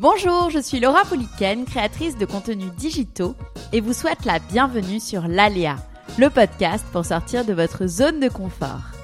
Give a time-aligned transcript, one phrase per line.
[0.00, 3.34] Bonjour, je suis Laura Poliken, créatrice de contenus digitaux
[3.74, 5.76] et vous souhaite la bienvenue sur l'Aléa,
[6.18, 8.99] le podcast pour sortir de votre zone de confort.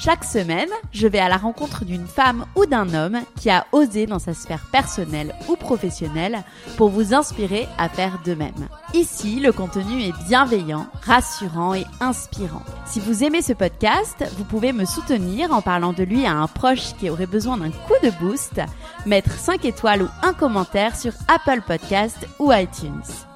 [0.00, 4.06] Chaque semaine, je vais à la rencontre d'une femme ou d'un homme qui a osé
[4.06, 6.44] dans sa sphère personnelle ou professionnelle
[6.76, 8.68] pour vous inspirer à faire de même.
[8.94, 12.62] Ici, le contenu est bienveillant, rassurant et inspirant.
[12.86, 16.46] Si vous aimez ce podcast, vous pouvez me soutenir en parlant de lui à un
[16.46, 18.60] proche qui aurait besoin d'un coup de boost,
[19.04, 23.27] mettre 5 étoiles ou un commentaire sur Apple Podcast ou iTunes.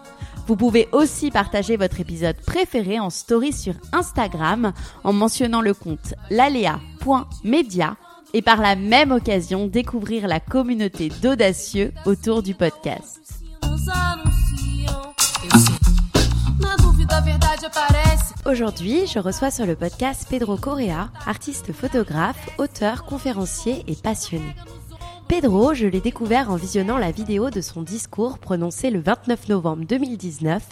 [0.47, 4.73] Vous pouvez aussi partager votre épisode préféré en story sur Instagram
[5.05, 7.97] en mentionnant le compte lalea.media
[8.35, 13.21] et par la même occasion découvrir la communauté d'audacieux autour du podcast.
[18.45, 24.55] Aujourd'hui, je reçois sur le podcast Pedro Correa, artiste photographe, auteur, conférencier et passionné.
[25.33, 29.87] Pedro, je l'ai découvert en visionnant la vidéo de son discours prononcé le 29 novembre
[29.87, 30.63] 2019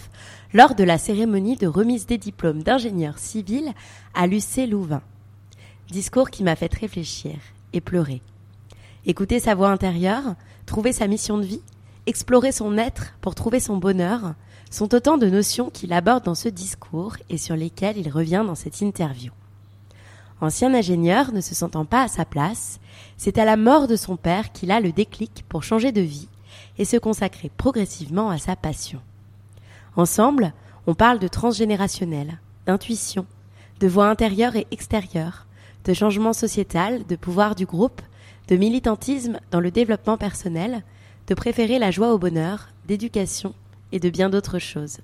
[0.53, 3.73] lors de la cérémonie de remise des diplômes d'ingénieur civil
[4.13, 5.01] à l'UC Louvain.
[5.91, 7.37] Discours qui m'a fait réfléchir
[7.73, 8.21] et pleurer.
[9.07, 10.35] Écouter sa voix intérieure,
[10.67, 11.63] trouver sa mission de vie,
[12.05, 14.35] explorer son être pour trouver son bonheur,
[14.71, 18.55] sont autant de notions qu'il aborde dans ce discours et sur lesquelles il revient dans
[18.55, 19.33] cette interview.
[20.43, 22.79] Ancien ingénieur, ne se sentant pas à sa place,
[23.23, 26.27] c'est à la mort de son père qu'il a le déclic pour changer de vie
[26.79, 28.99] et se consacrer progressivement à sa passion.
[29.95, 30.55] Ensemble,
[30.87, 33.27] on parle de transgénérationnel, d'intuition,
[33.79, 35.47] de voix intérieure et extérieure,
[35.85, 38.01] de changement sociétal, de pouvoir du groupe,
[38.49, 40.83] de militantisme dans le développement personnel,
[41.27, 43.53] de préférer la joie au bonheur, d'éducation
[43.93, 45.01] et de bien d'autres choses.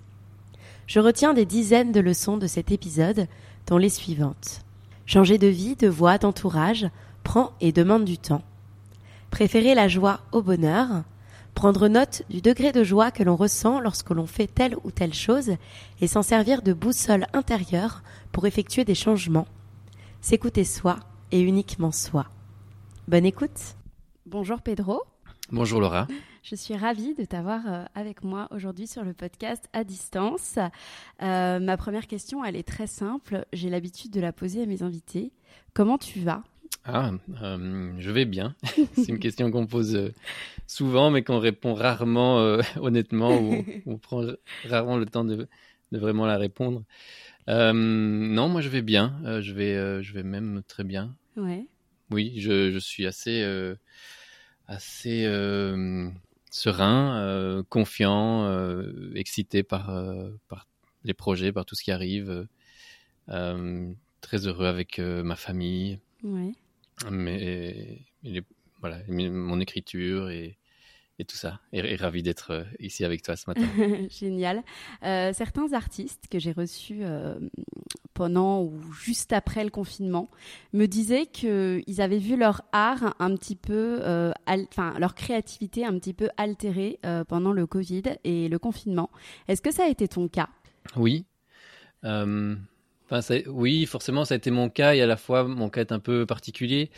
[0.86, 3.26] Je retiens des dizaines de leçons de cet épisode,
[3.66, 4.62] dont les suivantes.
[5.04, 6.86] Changer de vie, de voix, d'entourage
[7.26, 8.42] prend et demande du temps.
[9.32, 11.02] Préférer la joie au bonheur,
[11.54, 15.12] prendre note du degré de joie que l'on ressent lorsque l'on fait telle ou telle
[15.12, 15.56] chose
[16.00, 19.48] et s'en servir de boussole intérieure pour effectuer des changements.
[20.20, 21.00] S'écouter soi
[21.32, 22.26] et uniquement soi.
[23.08, 23.74] Bonne écoute.
[24.26, 25.02] Bonjour Pedro.
[25.50, 26.06] Bonjour Laura.
[26.44, 30.60] Je suis ravie de t'avoir euh, avec moi aujourd'hui sur le podcast à distance.
[31.22, 33.46] Euh, ma première question, elle est très simple.
[33.52, 35.32] J'ai l'habitude de la poser à mes invités.
[35.74, 36.44] Comment tu vas?
[36.86, 38.54] Ah, euh, je vais bien.
[38.94, 40.12] C'est une question qu'on pose
[40.66, 42.38] souvent, mais qu'on répond rarement
[42.80, 44.24] honnêtement, ou on prend
[44.64, 45.48] rarement le temps de,
[45.92, 46.84] vraiment la répondre.
[47.48, 49.20] non, moi je vais bien.
[49.40, 51.14] je vais, je vais même très bien.
[51.36, 51.66] Ouais.
[52.10, 53.44] Oui, je, je suis assez,
[54.68, 55.26] assez
[56.56, 60.66] serein, euh, confiant, euh, excité par, euh, par
[61.04, 62.46] les projets, par tout ce qui arrive.
[64.20, 66.00] très heureux avec ma famille.
[67.10, 68.04] Mais,
[68.80, 70.58] voilà, mon écriture et,
[71.18, 71.60] et tout ça.
[71.72, 73.66] Et, ravi d'être ici avec toi ce matin.
[74.10, 74.62] Génial.
[75.02, 77.02] certains artistes que j'ai reçus
[78.16, 80.30] pendant ou juste après le confinement,
[80.72, 85.92] me disaient qu'ils avaient vu leur art un petit peu, euh, enfin leur créativité un
[85.98, 89.10] petit peu altérée euh, pendant le Covid et le confinement.
[89.48, 90.48] Est-ce que ça a été ton cas?
[90.96, 91.26] Oui.
[93.12, 95.92] Euh, oui, forcément, ça a été mon cas et à la fois mon cas est
[95.92, 96.90] un peu particulier.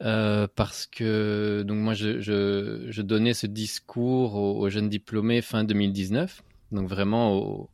[0.00, 6.88] parce que donc moi je, je, donnais ce discours aux, jeunes diplômés fin 2019, donc
[6.88, 7.70] vraiment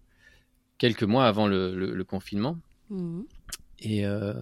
[0.79, 2.59] quelques mois avant le confinement.
[2.93, 3.25] Mhm.
[3.81, 4.35] Et euh,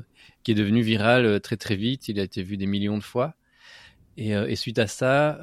[0.43, 2.09] qui est devenu viral euh, très très vite.
[2.09, 3.35] Il a été vu des millions de fois.
[4.17, 5.39] Et, euh, suite à ça,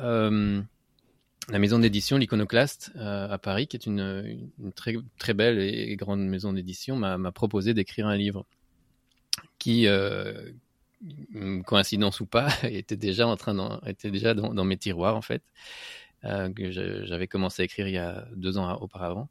[1.49, 6.53] la maison d'édition, l'Iconoclaste à Paris, qui est une, très, très belle et grande maison
[6.53, 8.45] d'édition, m'a proposé d'écrire un livre
[9.57, 9.87] qui,
[11.65, 15.41] coïncidence ou pas, était déjà en train était déjà dans, dans, mes tiroirs en fait,
[16.23, 16.71] que
[17.05, 19.29] j'avais commencé à écrire il y a deux ans auparavant.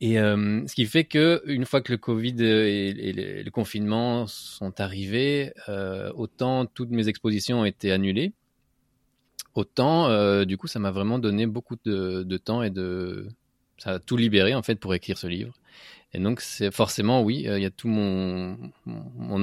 [0.00, 4.80] Et euh, ce qui fait que une fois que le Covid et, le confinement sont
[4.80, 8.32] arrivés, euh, autant toutes mes expositions ont été annulées,
[9.58, 13.28] autant euh, du coup ça m'a vraiment donné beaucoup de, temps et de
[13.76, 15.54] ça a tout libéré en fait pour écrire ce livre.
[16.14, 18.56] Et donc c'est forcément oui, il y a tout mon,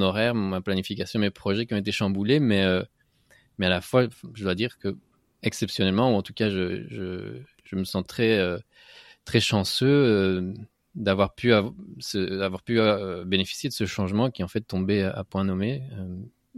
[0.02, 2.66] horaire, ma planification, mes projets qui ont été chamboulés, mais
[3.58, 4.96] mais à la fois, je dois dire que
[5.44, 8.58] exceptionnellement, ou en tout cas, je, je, me sens très, euh,
[9.26, 10.54] très chanceux euh,
[10.96, 15.24] d'avoir pu, avoir pu euh, bénéficier de ce changement qui est en fait tombé à,
[15.24, 15.84] point nommé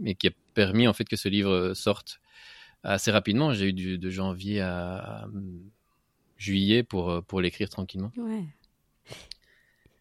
[0.04, 2.20] et qui a permis en fait que ce livre sorte
[2.92, 3.52] assez rapidement.
[3.52, 5.26] J'ai eu du, de janvier à,
[6.36, 8.12] juillet pour, pour l'écrire tranquillement.
[8.16, 8.44] Ouais.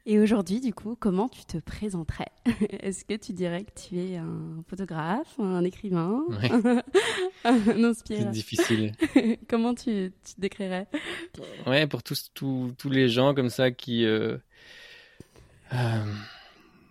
[0.10, 2.32] Et aujourd'hui, du coup, comment tu te présenterais?
[2.80, 6.24] Est-ce que tu dirais que tu es un photographe, un écrivain,
[7.44, 8.94] un inspirateur C'est difficile.
[9.50, 10.88] comment tu, tu, te décrirais?
[11.66, 14.06] Ouais, pour tous, tous, tous les gens comme ça qui...
[14.06, 14.38] Euh,
[15.74, 16.06] euh,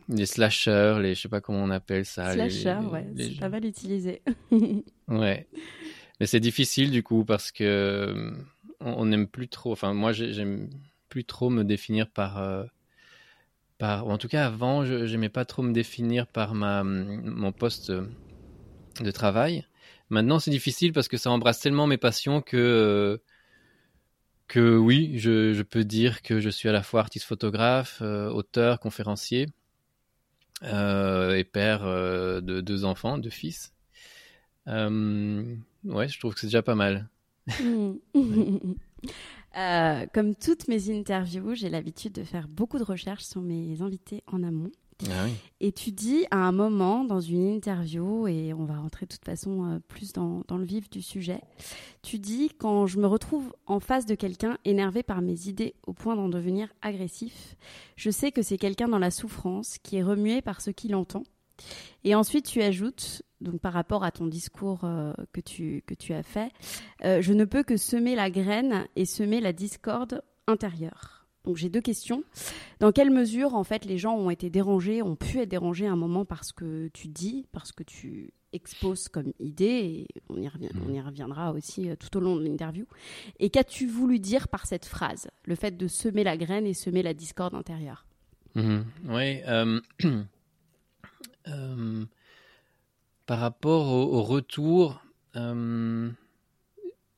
[0.08, 2.32] les slashers, les, je sais pas comment on appelle ça.
[2.32, 4.22] Slashers, ouais, c'est pas mal utilisé.
[5.08, 5.48] ouais.
[6.20, 8.32] Mais c'est difficile du coup parce que
[8.80, 10.70] on n'aime plus trop, enfin moi j'aime
[11.08, 12.38] plus trop me définir par...
[12.38, 12.64] Euh,
[13.80, 19.10] en tout cas avant, je n'aimais pas trop me définir par ma, mon poste de
[19.10, 19.66] travail.
[20.08, 23.20] Maintenant, c'est difficile parce que ça embrasse tellement mes passions que
[24.48, 28.30] que oui, je, je, peux dire que je suis à la fois artiste photographe, euh,
[28.30, 29.50] auteur, conférencier euh,
[30.62, 33.72] et père euh, de deux enfants, deux fils.
[34.66, 37.08] ouais, je trouve que c'est déjà pas mal.
[39.56, 44.22] Euh, comme toutes mes interviews, j'ai l'habitude de faire beaucoup de recherches sur mes invités
[44.26, 44.70] en amont.
[45.10, 45.26] Ah
[45.60, 49.24] et tu dis à un moment dans une interview, et on va rentrer de toute
[49.24, 51.40] façon euh, plus dans, dans, le vif du sujet,
[52.02, 55.92] tu dis quand je me retrouve en face de quelqu'un énervé par mes idées au
[55.92, 57.56] point d'en devenir agressif,
[57.96, 61.24] je sais que c'est quelqu'un dans la souffrance qui est remué par ce qu'il entend.
[62.04, 66.14] Et ensuite tu ajoutes donc par rapport à ton discours euh, que, tu, que tu
[66.14, 66.50] as fait,
[67.04, 71.15] euh, je ne peux que semer la graine et semer la discorde intérieure.
[71.46, 72.24] Donc j'ai deux questions.
[72.80, 75.92] Dans quelle mesure en fait les gens ont été dérangés, ont pu être dérangés à
[75.92, 80.48] un moment parce que tu dis, parce que tu exposes comme idée, et on y,
[80.48, 82.86] revient, on y reviendra aussi euh, tout au long de l'interview.
[83.38, 87.02] Et qu'as-tu voulu dire par cette phrase, le fait de semer la graine et semer
[87.02, 88.06] la discorde intérieure?
[88.54, 89.40] Mmh Oui.
[93.26, 95.00] par rapport au, retour,
[95.36, 96.10] euh,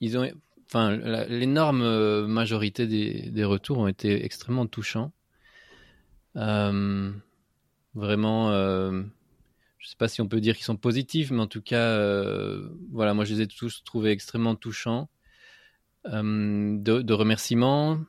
[0.00, 0.30] ils ont,
[0.68, 0.96] enfin,
[1.28, 5.12] l'énorme euh, majorité des, retours ont été extrêmement touchants.
[6.36, 7.10] Euh,
[7.94, 11.62] vraiment, je ne sais pas si on peut dire qu'ils sont positifs, mais en tout
[11.62, 11.98] cas,
[12.92, 15.08] voilà, moi je les ai tous trouvés extrêmement touchants.
[16.04, 18.00] De, remerciements,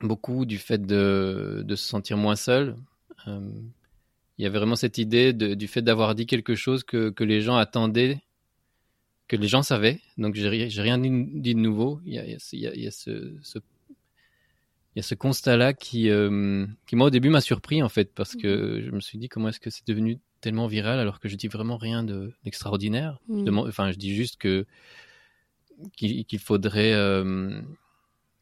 [0.00, 2.76] beaucoup du fait de, se sentir moins seul
[4.38, 7.56] il y avait vraiment cette idée du fait d'avoir dit quelque chose que, les gens
[7.56, 8.20] attendaient,
[9.28, 10.00] que les gens savaient.
[10.18, 12.00] Donc, j'ai rien dit de nouveau.
[12.04, 13.58] Il y a, il y a, il y a ce, ce,
[14.94, 18.14] il y a ce constat-là qui, euh, qui, moi, au début, m'a surpris, en fait,
[18.14, 21.28] parce que je me suis dit, comment est-ce que c'est devenu tellement viral alors que
[21.28, 22.04] je dis vraiment rien
[22.44, 23.18] d'extraordinaire?
[23.28, 23.58] De, mm.
[23.58, 24.66] enfin, je dis juste que
[25.94, 27.60] qu'il faudrait euh,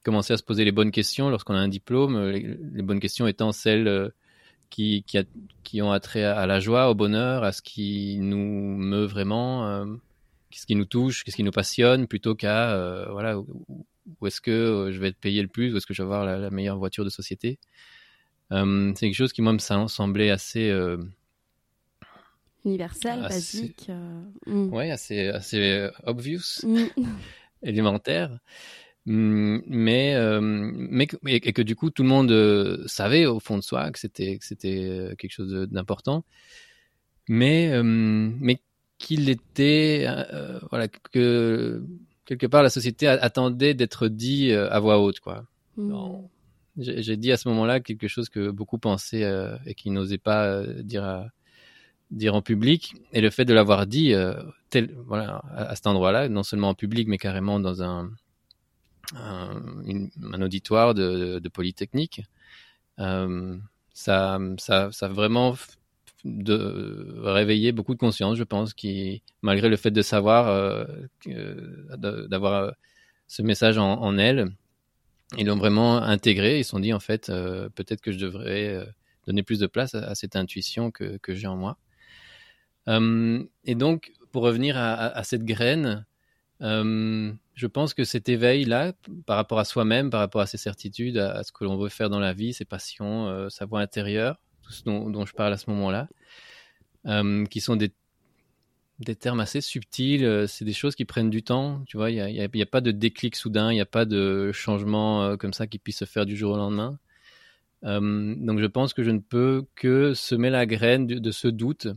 [0.04, 2.30] commencer à se poser les bonnes questions lorsqu'on a un diplôme.
[2.30, 4.10] Les, les, bonnes questions étant celles euh,
[4.70, 5.24] qui, qui, a,
[5.62, 9.86] qui, ont attrait à, la joie, au bonheur, à ce qui nous meut vraiment, euh,
[10.58, 13.86] ce qui nous touche, ce qui nous passionne, plutôt qu'à euh, voilà où,
[14.26, 16.24] est-ce que euh, je vais être payé le plus, où est-ce que je vais avoir
[16.24, 17.58] la, meilleure voiture de société.
[18.50, 20.72] c'est quelque chose qui moi me semblait assez
[22.64, 23.90] universel, basique.
[24.46, 24.72] Mm.
[24.72, 26.84] Ouais, assez assez obvious, mm.
[27.62, 28.38] élémentaire.
[29.06, 33.58] Mmh, mais, euh, mais et que du coup tout le monde euh, savait au fond
[33.58, 36.24] de soi que c'était que c'était euh, quelque chose d'important
[37.28, 38.60] mais mais
[39.04, 40.06] qu'il était
[40.70, 41.82] voilà que
[42.24, 45.44] quelque part la société attendait d'être dit à voix haute quoi
[45.76, 45.94] mmh.
[46.78, 49.30] j'ai dit à ce moment-là quelque chose que beaucoup pensaient
[49.66, 51.26] et qui n'osaient pas dire à,
[52.10, 54.14] dire en public et le fait de l'avoir dit
[54.70, 58.10] tel voilà à cet endroit-là non seulement en public mais carrément dans un
[59.14, 59.62] un,
[60.32, 62.22] un auditoire de, de Polytechnique.
[62.98, 63.56] Euh,
[63.92, 65.54] ça, ça, ça vraiment
[66.24, 70.84] de réveiller beaucoup de conscience, je pense, qui, malgré le fait de savoir, euh,
[72.28, 72.72] d'avoir
[73.26, 74.48] ce message en, elles,
[75.36, 76.58] ils l'ont vraiment intégré.
[76.58, 78.84] Ils se sont dit, en fait, euh, peut-être que je devrais euh,
[79.26, 81.78] donner plus de place à, cette intuition que, j'ai en moi.
[82.88, 86.04] Euh, et donc, pour revenir à, à, cette graine,
[86.62, 88.92] euh, je pense que cet éveil-là,
[89.26, 92.10] par rapport à soi-même, par rapport à ses certitudes, à, ce que l'on veut faire
[92.10, 95.56] dans la vie, ses passions, euh, sa voix intérieure, tout ce dont, je parle à
[95.56, 96.08] ce moment-là,
[97.06, 97.92] euh, qui sont des,
[99.00, 102.40] des termes assez subtils, c'est des choses qui prennent du temps, tu vois, il n'y
[102.40, 105.78] a, a, pas de déclic soudain, il n'y a pas de changement comme ça qui
[105.78, 106.98] puisse se faire du jour au lendemain.
[107.82, 111.88] donc je pense que je ne peux que semer la graine de ce doute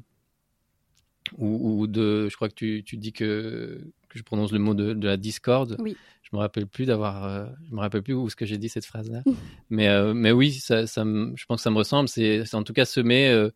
[1.37, 4.93] ou, de, je crois que tu, tu dis que, que, je prononce le mot de,
[4.93, 5.75] de la discorde.
[5.79, 5.97] Oui.
[6.29, 8.67] Je me rappelle plus d'avoir, euh, je me rappelle plus où ce que j'ai dit
[8.67, 9.23] cette phrase-là.
[9.69, 12.09] mais, euh, mais oui, ça, ça je pense que ça me ressemble.
[12.09, 13.49] C'est, en tout cas semer euh,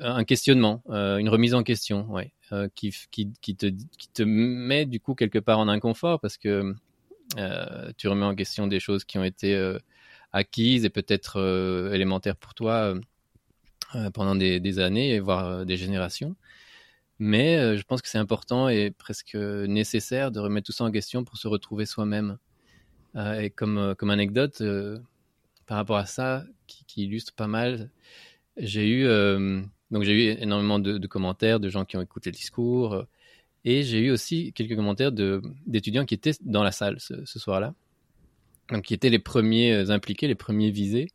[0.00, 2.32] un questionnement, une remise en question, ouais,
[2.74, 6.74] qui, qui, qui, te, qui te met du coup quelque part en inconfort parce que
[7.96, 9.58] tu remets en question des choses qui ont été
[10.34, 12.92] acquises et peut-être élémentaires pour toi
[14.12, 16.36] pendant des, des, années, voire des générations.
[17.18, 20.90] Mais euh, je pense que c'est important et presque nécessaire de remettre tout ça en
[20.90, 22.38] question pour se retrouver soi-même.
[23.16, 24.62] Euh, et comme, euh, comme anecdote,
[25.66, 27.90] par rapport à ça, qui, illustre pas mal,
[28.56, 33.04] j'ai eu, eu énormément de, de, commentaires de gens qui ont écouté le discours.
[33.64, 37.74] et j'ai eu aussi quelques commentaires d'étudiants qui étaient dans la salle ce, ce soir-là.
[38.70, 41.08] Donc qui étaient les premiers impliqués, les premiers visés.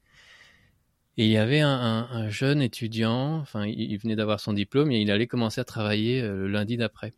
[1.18, 5.12] Et il y avait un, jeune étudiant, enfin, il, venait d'avoir son diplôme et il
[5.12, 7.14] allait commencer à travailler euh, le lundi d'après.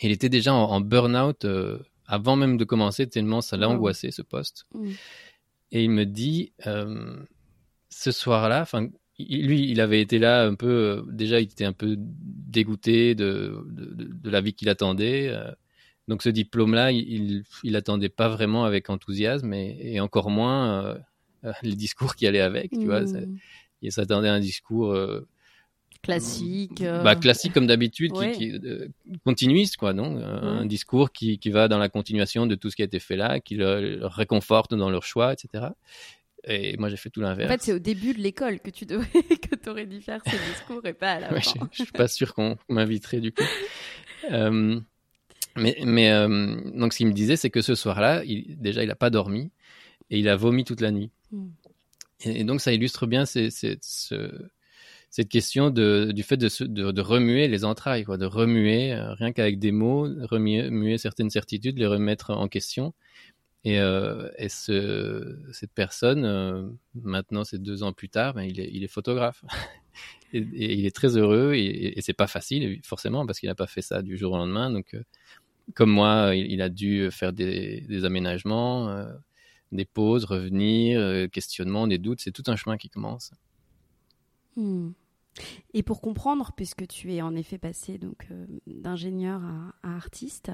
[0.00, 4.22] Il était déjà en, burn-out euh, avant même de commencer, tellement ça l'a angoissé ce
[4.22, 4.64] poste.
[4.72, 4.90] Mmh.
[5.72, 7.14] Et il me dit, euh,
[7.90, 11.96] ce soir-là, enfin, lui, il avait été là un peu, déjà, il était un peu
[11.98, 15.30] dégoûté de, de, la vie qu'il attendait.
[16.06, 20.96] donc ce diplôme-là, il, il, attendait pas vraiment avec enthousiasme et, et encore moins
[21.62, 23.02] les discours qui allaient avec, tu vois.
[23.02, 23.36] Hmm.
[23.82, 25.26] Il s'attendait à un discours euh,
[26.02, 26.82] classique.
[26.82, 27.02] Euh.
[27.02, 28.52] Bah, classique comme d'habitude, qui,
[29.24, 32.82] continuiste, quoi, non Un discours qui, qui, va dans la continuation de tout ce qui
[32.82, 35.66] a été fait là, qui le, réconforte dans leur choix, etc.
[36.44, 37.50] Et moi, j'ai fait tout l'inverse.
[37.50, 40.50] En fait, c'est au début de l'école que tu devrais, que aurais dû faire ce
[40.52, 41.52] discours et pas à la fin.
[41.72, 43.44] Je, ne suis pas sûr qu'on m'inviterait du coup.
[44.30, 46.10] mais, mais
[46.74, 49.50] donc, ce qu'il me disait, c'est que ce soir-là, il, déjà, il n'a pas dormi
[50.10, 51.10] et il a vomi toute la nuit.
[52.20, 53.80] Et, donc ça illustre bien cette
[55.28, 60.98] question du fait de, remuer les entrailles, de remuer, euh, rien qu'avec des mots, remuer
[60.98, 62.94] certaines certitudes, les remettre en question.
[63.64, 69.44] Et, euh, cette personne, euh, maintenant, c'est deux ans plus tard, ben, il, est, photographe.
[70.32, 73.82] et, il est très heureux, et, c'est pas facile, forcément, parce qu'il n'a pas fait
[73.82, 74.70] ça du jour au lendemain.
[74.70, 74.96] Donc,
[75.74, 79.06] comme moi, il, a dû faire des aménagements,
[79.72, 83.32] des pauses, revenir, euh, questionnement, des doutes, c'est tout un chemin qui commence.
[84.56, 84.90] Hmm.
[85.72, 89.40] Et pour comprendre, puisque tu es en effet passé donc euh, d'ingénieur
[89.84, 90.50] à, artiste,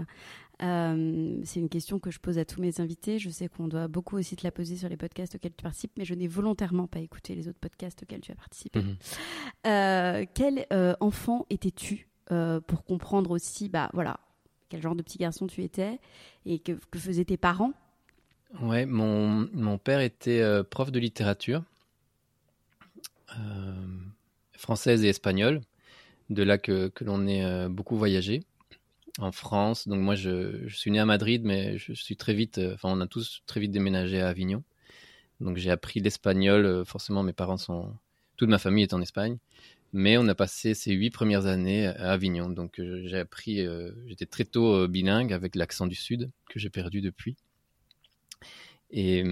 [0.63, 3.19] euh, c'est une question que je pose à tous mes invités.
[3.19, 5.93] Je sais qu'on doit beaucoup aussi te la poser sur les podcasts auxquels tu participes,
[5.97, 8.83] mais je n'ai volontairement pas écouté les autres podcasts auxquels tu as participé.
[8.83, 10.27] Mhm.
[10.35, 10.67] quel
[11.01, 12.09] enfant étais-tu
[12.67, 14.21] pour comprendre aussi, bah voilà,
[14.69, 15.99] quel genre de petit garçon tu étais
[16.45, 17.73] et que faisaient tes parents
[18.61, 21.65] Ouais, mon, père était euh, prof de littérature
[23.37, 23.73] euh,
[24.53, 25.61] française et espagnole,
[26.31, 28.45] de là que, que l'on ait euh, beaucoup voyagé
[29.19, 29.89] en France.
[29.89, 33.01] Donc moi, je, je, suis né à Madrid, mais je suis très vite, enfin on
[33.01, 34.63] a tous très vite déménagé à Avignon.
[35.41, 37.93] Donc j'ai appris l'espagnol, forcément mes parents sont,
[38.37, 39.39] toute ma famille est en Espagne.
[39.93, 42.49] Mais on a passé ces huit premières années à Avignon.
[42.51, 43.67] Donc j'ai appris,
[44.07, 47.37] j'étais très tôt bilingue avec l'accent du Sud que j'ai perdu depuis.
[48.95, 49.25] Et,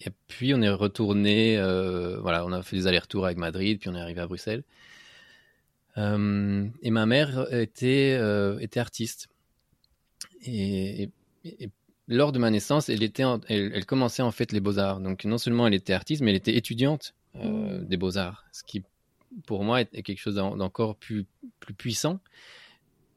[0.00, 3.90] et puis on est retourné, euh, voilà, on a fait des allers-retours avec Madrid, puis
[3.90, 4.64] on est arrivé à Bruxelles.
[5.98, 9.28] Euh, et ma mère était, euh, était artiste.
[10.46, 11.10] Et,
[12.08, 15.00] lors de ma naissance, elle, était elle, commençait en fait les beaux-arts.
[15.00, 17.84] Donc non seulement elle était artiste, mais elle était étudiante mmh.
[17.84, 18.46] des beaux-arts.
[18.52, 18.82] Ce qui,
[19.46, 21.26] pour moi, est quelque chose d'encore plus,
[21.60, 22.18] plus puissant,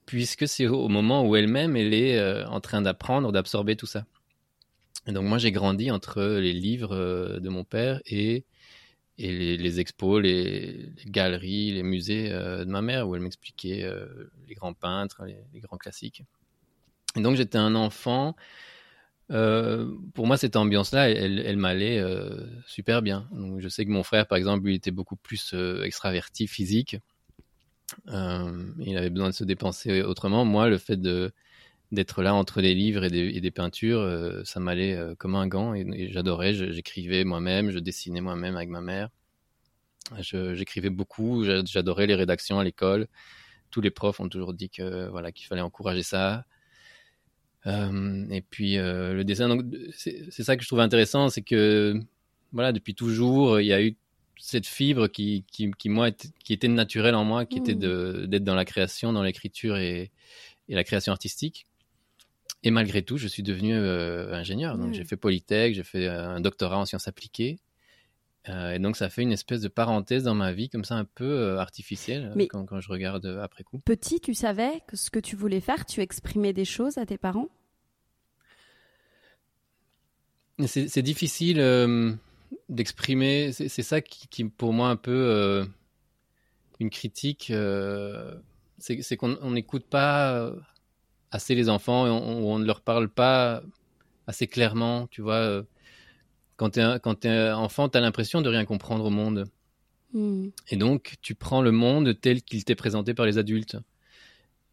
[0.06, 4.06] puisque c'est au moment où elle-même, elle est en train d'apprendre, d'absorber tout ça.
[5.08, 8.46] Et donc moi j'ai grandi entre les livres euh, de mon père et,
[9.18, 14.32] et les, expos, les, galeries, les musées euh, de ma mère où elle m'expliquait euh,
[14.48, 16.24] les grands peintres, les, grands classiques.
[17.16, 18.36] Et donc j'étais un enfant.
[19.28, 22.04] pour moi cette ambiance-là, elle, m'allait
[22.66, 23.30] super bien.
[23.60, 26.98] Je sais que mon frère par exemple lui était beaucoup plus extraverti, physique.
[28.08, 30.44] il avait besoin de se dépenser autrement.
[30.44, 31.34] Moi le fait de
[31.94, 33.10] d'être là entre des livres et
[33.40, 36.54] des, peintures, euh, ça m'allait euh, comme un gant et, j'adorais.
[36.54, 39.10] J'écrivais moi-même, je dessinais moi-même avec ma mère.
[40.20, 43.08] J'écrivais beaucoup, j'adorais les rédactions à l'école.
[43.72, 46.46] Tous les profs ont toujours dit que voilà qu'il fallait encourager ça.
[47.66, 49.58] Euh, et puis le dessin,
[49.96, 51.98] c'est ça que je trouve intéressant, c'est que
[52.52, 53.96] voilà depuis toujours il y a eu
[54.38, 58.28] cette fibre qui, qui, moi qui était naturelle en moi, qui était mmh.
[58.28, 60.12] d'être dans la création, dans l'écriture et,
[60.68, 61.66] et la création artistique.
[62.64, 64.78] Et malgré tout, je suis devenu euh, ingénieur.
[64.78, 67.60] Donc, j'ai fait Polytech, j'ai fait un doctorat en sciences appliquées.
[68.48, 71.58] et donc ça fait une espèce de parenthèse dans ma vie, comme ça un peu
[71.60, 73.80] artificielle, quand, quand, je regarde après coup.
[73.80, 77.18] Petit, tu savais que ce que tu voulais faire, tu exprimais des choses à tes
[77.18, 77.50] parents?
[80.68, 82.14] C'est difficile euh,
[82.70, 83.52] d'exprimer.
[83.52, 85.66] C'est ça qui, qui, pour moi, un peu euh,
[86.80, 87.50] une critique.
[87.50, 88.36] Euh,
[88.78, 90.52] c'est qu'on n'écoute pas
[91.34, 93.64] assez les enfants et on, ne leur parle pas
[94.28, 95.08] assez clairement.
[95.08, 95.64] Tu vois,
[96.58, 99.46] quand tu es, es, enfant, tu as l'impression de rien comprendre au monde.
[100.14, 100.50] Hmm.
[100.70, 103.78] Et donc, tu prends le monde tel qu'il t'est présenté par les adultes.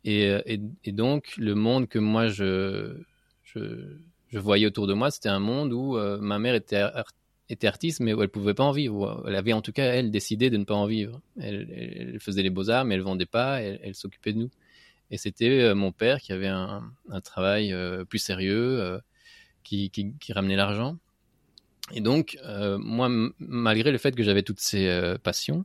[0.04, 2.96] Et, et, et, donc, le monde que moi, je,
[3.42, 3.98] je
[4.30, 6.84] je voyais autour de moi, c'était un monde où euh, ma mère était,
[7.48, 9.24] était artiste, mais où elle pouvait pas en vivre.
[9.26, 11.20] Elle avait en tout cas, elle, décidé de ne pas en vivre.
[11.40, 14.50] Elle, faisait les beaux-arts, mais elle vendait pas, elle, s'occupait de nous.
[15.10, 16.92] Et c'était euh, mon père qui avait un,
[17.24, 19.00] travail euh, plus sérieux,
[19.64, 20.96] qui, qui, ramenait l'argent.
[21.92, 22.38] Et donc,
[22.78, 25.64] moi, malgré le fait que j'avais toutes ces passions,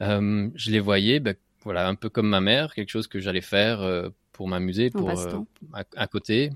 [0.00, 4.10] je les voyais, ben, voilà, un peu comme ma mère, quelque chose que j'allais faire
[4.32, 5.10] pour m'amuser, pour
[5.72, 6.50] à, côté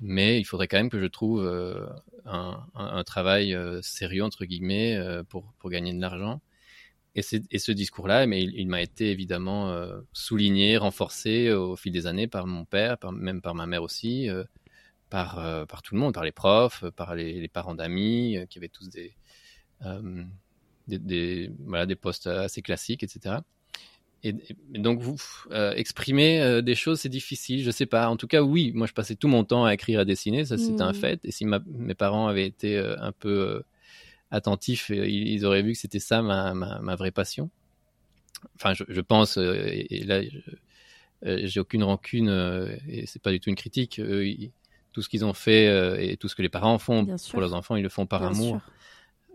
[0.00, 1.86] mais il faudrait quand même que je trouve euh,
[2.24, 6.40] un, travail euh, sérieux entre guillemets euh, pour, pour gagner de l'argent.
[7.16, 9.76] Et, et, ce discours-là, mais il, m'a été évidemment
[10.12, 14.28] souligné, renforcé au fil des années par mon père, même par ma mère aussi,
[15.08, 18.88] par, par tout le monde, par les profs, par les, parents d'amis qui avaient tous
[18.88, 19.12] des,
[20.86, 23.38] des, des, voilà, des postes assez classiques, etc.
[24.22, 24.34] Et,
[24.74, 25.16] donc, vous
[25.50, 27.62] euh, exprimer euh, des choses, c'est difficile.
[27.62, 28.08] Je sais pas.
[28.08, 30.44] En tout cas, oui, moi, je passais tout mon temps à écrire, à dessiner.
[30.44, 30.94] Ça, c'était un mmh.
[30.94, 31.20] fait.
[31.24, 33.62] Et si mes parents avaient été euh, un peu
[34.30, 37.50] attentifs, ils, auraient vu que c'était ça ma, ma, vraie passion.
[38.56, 39.36] Enfin, je, je pense.
[39.36, 40.22] Et, là,
[41.22, 42.28] j'ai aucune rancune.
[42.88, 44.00] et c'est pas du tout une critique.
[44.92, 47.76] tout ce qu'ils ont fait et tout ce que les parents font pour leurs enfants,
[47.76, 48.60] ils le font par amour.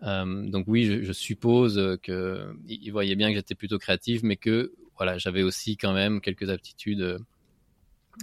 [0.04, 4.74] Euh, donc oui, je, je suppose qu'ils voyaient bien que j'étais plutôt créatif, mais que
[4.98, 7.20] voilà, j'avais aussi quand même quelques aptitudes euh,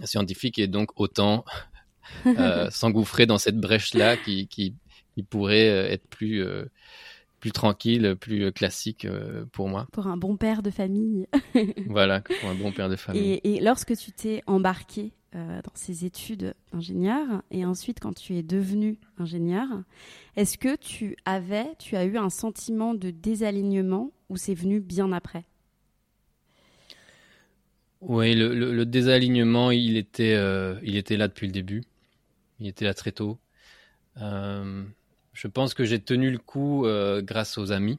[0.04, 1.44] scientifiques et donc autant
[2.26, 4.74] euh, s'engouffrer dans cette brèche-là qui, qui,
[5.14, 6.44] qui, pourrait être plus,
[7.40, 9.06] plus tranquille, plus classique
[9.52, 9.86] pour moi.
[9.92, 11.26] Pour un bon père de famille.
[11.86, 13.40] voilà, pour un bon père de famille.
[13.44, 18.36] Et, et lorsque tu t'es embarqué euh, dans ces études d'ingénieur et ensuite quand tu
[18.36, 19.66] es devenu ingénieur,
[20.36, 25.10] est-ce que tu avais, tu as eu un sentiment de désalignement ou c'est venu bien
[25.10, 25.46] après?
[28.02, 31.82] Oui, le, désalignement, il était, euh, il était là depuis le début.
[32.60, 33.38] Il était là très tôt.
[34.18, 34.84] Euh,
[35.32, 36.86] je pense que j'ai tenu le coup
[37.22, 37.98] grâce aux amis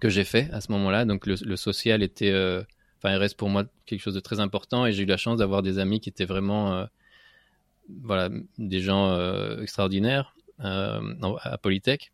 [0.00, 1.04] que j'ai fait à ce moment-là.
[1.04, 2.32] Donc le social était
[2.98, 5.38] enfin, il reste pour moi quelque chose de très important et j'ai eu la chance
[5.38, 6.86] d'avoir des amis qui étaient vraiment, euh,
[8.02, 12.12] voilà, des gens euh, extraordinaires euh, à Polytech.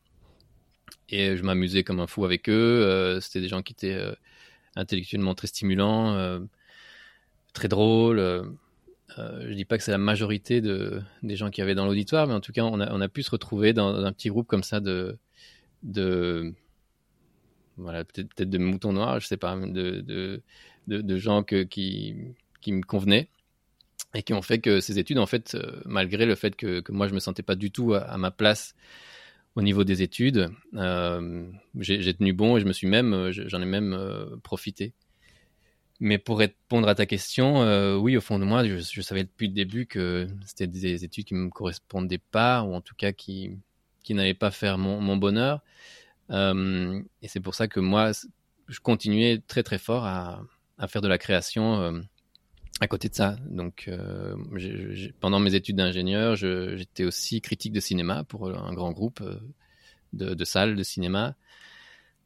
[1.08, 3.18] Et je m'amusais comme un fou avec eux.
[3.20, 4.00] C'était des gens qui étaient
[4.76, 6.40] intellectuellement très stimulants,
[7.52, 8.56] très drôles.
[9.16, 12.34] Je dis pas que c'est la majorité de, des gens qui avaient dans l'auditoire, mais
[12.34, 15.18] en tout cas, on a, pu se retrouver dans, un petit groupe comme ça de,
[17.76, 20.42] voilà, peut-être de moutons noirs, je sais pas, de,
[21.16, 22.14] gens qui,
[22.66, 23.28] me convenaient
[24.14, 27.08] et qui ont fait que ces études, en fait, euh, malgré le fait que, moi
[27.08, 28.74] je me sentais pas du tout à, ma place
[29.54, 31.44] au niveau des études, euh,
[31.78, 33.98] j'ai tenu bon et je me suis même, euh, j'en ai même
[34.42, 34.92] profité.
[36.04, 37.62] Mais pour répondre à ta question,
[38.00, 41.34] oui, au fond de moi, je, savais depuis le début que c'était des études qui
[41.34, 43.56] me correspondaient pas, ou en tout cas qui,
[44.02, 45.60] qui n'allaient pas faire mon, bonheur.
[46.30, 48.10] et c'est pour ça que moi,
[48.68, 50.42] je continuais très très fort à,
[50.88, 52.00] faire de la création euh,
[52.80, 53.36] à côté de ça.
[53.48, 54.34] Donc, euh,
[55.20, 59.38] pendant mes études d'ingénieur, j'étais aussi critique de cinéma pour un grand groupe euh,
[60.12, 61.36] de, salles de cinéma.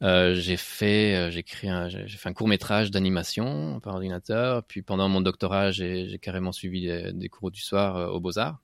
[0.00, 4.62] J'ai fait, j'ai créé, j'ai fait un court métrage d'animation par ordinateur.
[4.64, 8.60] Puis pendant mon doctorat, j'ai carrément suivi des, cours du soir aux Beaux Arts.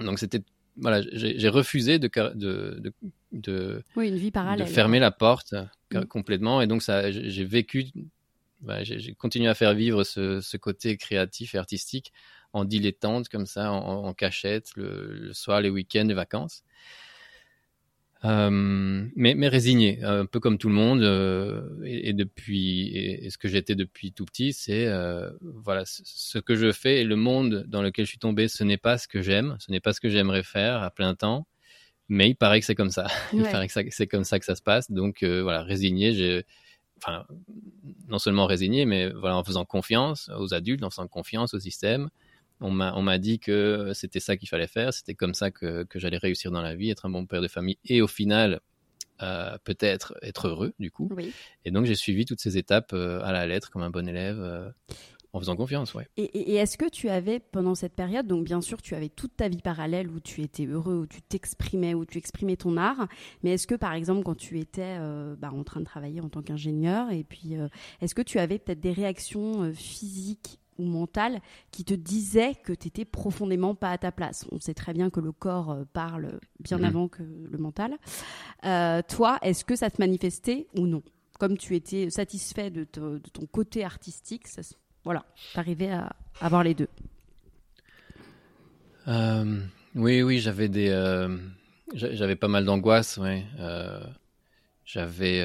[0.00, 0.42] Donc c'était,
[0.76, 2.92] voilà, j'ai refusé de, de,
[3.32, 4.66] de, une vie parallèle.
[4.66, 5.54] de fermer la porte
[5.92, 6.04] mmh.
[6.04, 6.62] complètement.
[6.62, 7.86] Et donc ça, j'ai vécu
[8.60, 12.12] bah, j'ai continué à faire vivre ce, côté créatif et artistique
[12.52, 16.64] en dilettante, comme ça, en, cachette, le, soir, les week-ends, les vacances.
[18.24, 18.50] Euh,
[19.16, 21.02] mais, mais résigné, un peu comme tout le monde.
[21.02, 26.54] Euh, et, depuis, et, ce que j'étais depuis tout petit, c'est euh, voilà, ce que
[26.54, 29.22] je fais et le monde dans lequel je suis tombé, ce n'est pas ce que
[29.22, 31.46] j'aime, ce n'est pas ce que j'aimerais faire à plein temps.
[32.08, 33.06] Mais il paraît que c'est comme ça.
[33.32, 34.90] Il paraît que c'est comme ça que ça se passe.
[34.90, 36.44] Donc voilà, résigné, j'ai
[36.98, 37.24] enfin,
[38.08, 42.10] non seulement résigné, mais voilà, en faisant confiance aux adultes, en faisant confiance au système.
[42.60, 46.18] On m'a dit que c'était ça qu'il fallait faire, c'était comme ça que, que j'allais
[46.18, 48.60] réussir dans la vie, être un bon père de famille et au final
[49.64, 51.10] peut-être être heureux du coup.
[51.64, 54.72] Et donc j'ai suivi toutes ces étapes à la lettre comme un bon élève.
[55.32, 56.02] En faisant confiance, oui.
[56.16, 59.48] Et, est-ce que tu avais, pendant cette période, donc bien sûr, tu avais toute ta
[59.48, 63.06] vie parallèle où tu étais heureux, où tu t'exprimais, où tu exprimais ton art,
[63.44, 66.28] mais est-ce que, par exemple, quand tu étais euh, bah, en train de travailler en
[66.28, 67.68] tant qu'ingénieur, et puis, euh,
[68.00, 71.06] est-ce que tu avais peut-être des réactions euh, physiques ou
[71.70, 75.10] qui te disaient que tu étais profondément pas à ta place On sait très bien
[75.10, 76.84] que le corps parle bien mhm.
[76.84, 77.96] avant que le mental.
[78.62, 81.02] toi, est-ce que ça te manifestait ou non?
[81.38, 84.62] Comme tu étais satisfait de, de ton côté artistique, ça,
[85.04, 86.88] voilà, t'arrivais à avoir les deux.
[89.08, 89.60] Euh,
[89.94, 91.36] oui, oui, j'avais des, euh,
[91.94, 93.44] j'avais pas mal d'angoisse, ouais.
[93.58, 94.00] Euh,
[94.84, 95.42] j'avais,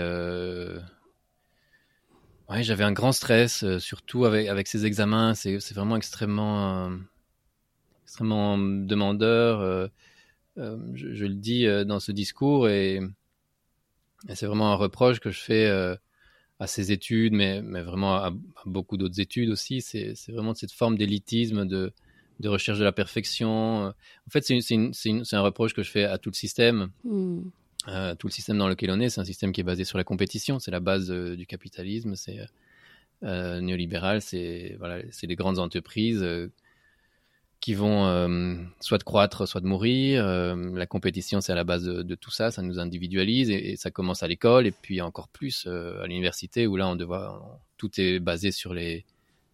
[2.50, 5.34] ouais, j'avais un grand stress, surtout avec ces examens.
[5.36, 6.92] C'est c'est vraiment extrêmement,
[8.04, 9.90] extrêmement demandeur.
[10.58, 13.02] Je, je, le dis dans ce discours et,
[14.34, 15.98] c'est vraiment un reproche que je fais
[16.60, 18.32] à ces études, mais, vraiment à,
[18.66, 19.82] beaucoup d'autres études aussi.
[19.82, 21.92] C'est vraiment cette forme d'élitisme, de,
[22.40, 23.88] de, recherche de la perfection.
[23.88, 26.90] En fait, c'est un reproche que je fais à tout le système.
[27.04, 27.42] Hmm.
[27.88, 29.98] Euh, tout le système dans lequel on est, c'est un système qui est basé sur
[29.98, 30.60] la compétition.
[30.60, 32.16] C'est la base euh, du capitalisme.
[32.16, 32.40] C'est
[33.24, 34.22] euh, néolibéral.
[34.22, 36.26] C'est voilà, les grandes entreprises
[37.62, 40.24] qui vont soit de croître, soit de mourir.
[40.26, 44.22] La compétition, c'est à la base de, tout ça, ça nous individualise et, ça commence
[44.22, 48.52] à l'école et puis encore plus à l'université où là, on devoir, tout est basé
[48.52, 49.04] sur les,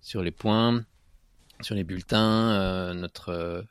[0.02, 0.84] sur les points,
[1.62, 3.64] sur les bulletins, notre,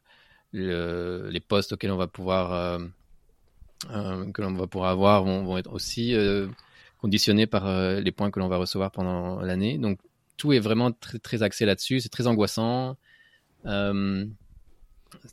[0.54, 2.80] les postes auxquels on va pouvoir,
[3.88, 6.14] que l'on va pouvoir avoir vont, vont être aussi
[6.98, 9.78] conditionnés par les points que l'on va recevoir pendant l'année.
[9.78, 9.98] Donc
[10.36, 12.00] tout est vraiment très, très axé là-dessus.
[12.00, 12.96] C'est très angoissant.
[13.66, 14.24] Euh,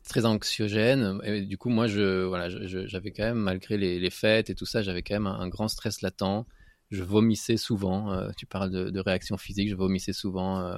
[0.04, 1.20] très anxiogène.
[1.24, 4.82] Et du coup, moi, je, voilà, j'avais quand même, malgré les, fêtes et tout ça,
[4.82, 6.46] j'avais quand même un, grand stress latent.
[6.92, 8.12] Je vomissais souvent.
[8.12, 10.78] Euh, tu parles de, de réaction physique, je vomissais souvent euh,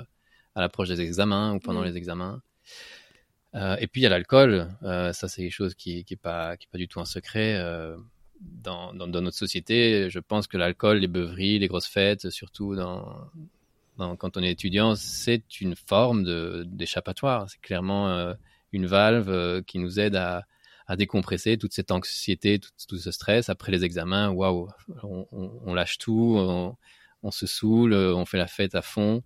[0.55, 2.41] à l'approche des examens ou pendant les examens.
[3.53, 4.69] Et puis il y a l'alcool.
[4.81, 7.59] ça, c'est quelque chose qui, qui est pas, du tout un secret.
[8.41, 12.73] Dans, dans, notre société, je pense que l'alcool, les beuveries, les grosses fêtes, surtout
[14.17, 16.23] quand on est étudiant, c'est une forme
[16.65, 17.49] d'échappatoire.
[17.49, 18.33] C'est clairement euh,
[18.71, 20.45] une valve euh, qui nous aide à,
[20.97, 23.49] décompresser toute cette anxiété, tout, ce stress.
[23.49, 24.69] Après les examens, waouh,
[25.03, 26.35] on, lâche tout,
[27.21, 29.21] on, se saoule, on fait la fête à fond.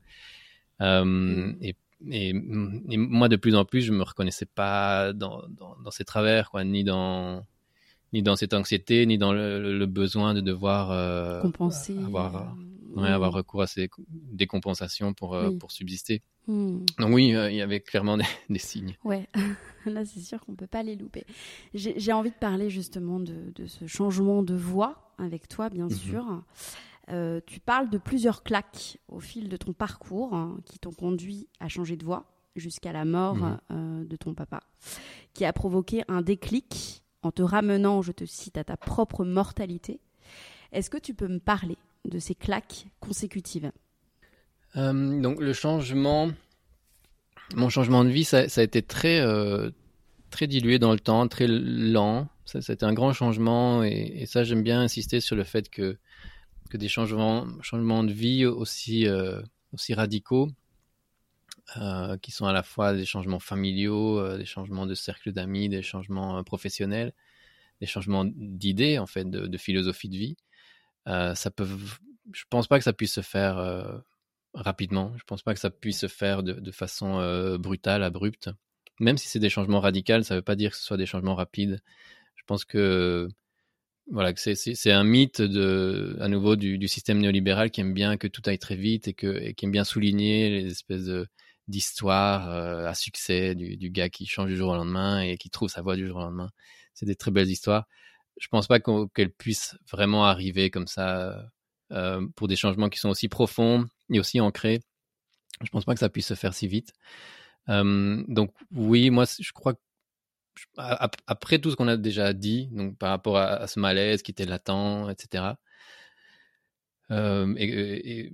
[0.82, 1.74] Euh, et,
[2.04, 5.42] moi, de plus en plus, je me reconnaissais pas dans,
[5.92, 7.46] ces travers, quoi, ni dans
[8.12, 12.56] ni dans cette anxiété, ni dans le, besoin de devoir compenser, avoir
[13.02, 13.36] avoir mm.
[13.36, 16.22] recours à ces décompensations pour, euh, pour subsister.
[16.48, 16.80] Mm.
[17.00, 18.26] Donc oui, euh, il y avait clairement des,
[18.60, 18.96] signes.
[19.04, 19.28] Ouais,
[19.86, 21.26] là c'est sûr qu'on ne peut pas les louper.
[21.74, 25.92] J'ai envie de parler justement de, de, ce changement de voix avec toi, bien mhm.
[25.92, 26.44] sûr.
[27.10, 31.48] Euh, tu parles de plusieurs claques au fil de ton parcours hein, qui t'ont conduit
[31.60, 34.08] à changer de voix jusqu'à la mort mhm.
[34.08, 34.62] de ton papa,
[35.34, 40.00] qui a provoqué un déclic en te ramenant, je te cite, à ta propre mortalité.
[40.72, 43.72] Est-ce que tu peux me parler de ces claques consécutives?
[44.76, 46.32] Euh, Donc le changement,
[47.56, 49.70] mon changement de vie, ça, a été très, euh,
[50.30, 52.28] très dilué dans le temps, très lent.
[52.46, 55.98] Ça, c'était un grand changement et, ça j'aime bien insister sur le fait que,
[56.74, 59.42] que des changements, changements de vie aussi, euh,
[59.74, 60.50] aussi radicaux,
[62.22, 66.44] qui sont à la fois des changements familiaux, des changements de cercle d'amis, des changements
[66.44, 67.14] professionnels,
[67.80, 70.38] des changements d'idées en fait, de, philosophie de vie.
[71.08, 71.68] Euh, ça peut,
[72.32, 73.98] je pense pas que ça puisse se faire euh,
[74.54, 75.14] rapidement.
[75.18, 78.50] Je pense pas que ça puisse se faire de, façon euh, brutale, abrupte.
[79.00, 81.36] Même si c'est des changements radicaux, ça veut pas dire que ce soit des changements
[81.36, 81.82] rapides.
[82.36, 83.28] Je pense que
[84.12, 88.60] voilà, c'est un mythe à nouveau du, système néolibéral qui aime bien que tout aille
[88.60, 91.10] très vite et, qui aime bien souligner les espèces
[91.68, 95.82] d'histoires à succès du, gars qui change du jour au lendemain et qui trouve sa
[95.82, 96.50] voie du jour au lendemain.
[96.94, 97.88] C'est des très belles histoires
[98.38, 101.50] je pense pas qu'elle puisse vraiment arriver comme ça
[101.92, 104.82] euh, pour des changements qui sont aussi profonds et aussi ancrés.
[105.62, 106.94] Je pense pas que ça puisse se faire si vite.
[107.70, 109.80] Euh, donc oui, moi je crois que
[110.78, 114.46] après tout ce qu'on a déjà dit, donc par rapport à, ce malaise qui était
[114.46, 115.56] latent, etc.
[117.12, 118.32] Euh, et,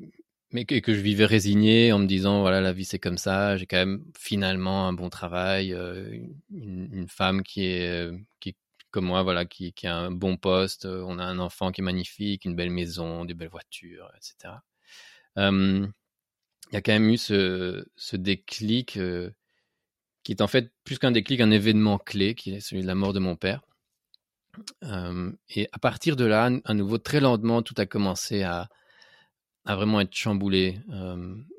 [0.65, 3.77] que, je vivais résigné en me disant voilà la vie c'est comme ça, j'ai quand
[3.77, 8.55] même finalement un bon travail, une, une, femme qui est qui,
[8.91, 11.81] comme moi, voilà, qui, qui, a un bon poste, euh, on a un enfant qui
[11.81, 14.55] est magnifique, une belle maison, des belles voitures, etc.
[15.37, 19.31] il y a quand même eu ce, ce déclic euh,
[20.23, 22.95] qui est en fait plus qu'un déclic, un événement clé, qui est celui de la
[22.95, 23.61] mort de mon père.
[25.49, 28.69] et à partir de là, à nouveau, très lentement, tout a commencé à,
[29.65, 30.79] à vraiment être chamboulé.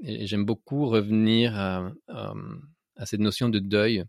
[0.03, 4.05] et j'aime beaucoup revenir à, à, cette notion de deuil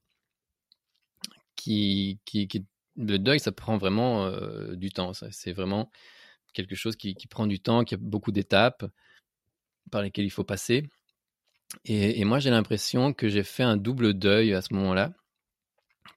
[1.56, 2.66] qui, qui, qui,
[2.98, 4.30] le deuil, ça prend vraiment
[4.76, 5.14] du temps.
[5.14, 5.92] C'est vraiment
[6.54, 8.86] quelque chose qui, qui, prend du temps, qui a beaucoup d'étapes
[9.92, 10.90] par lesquelles il faut passer.
[11.86, 15.14] Et, moi, j'ai l'impression que j'ai fait un double deuil à ce moment-là,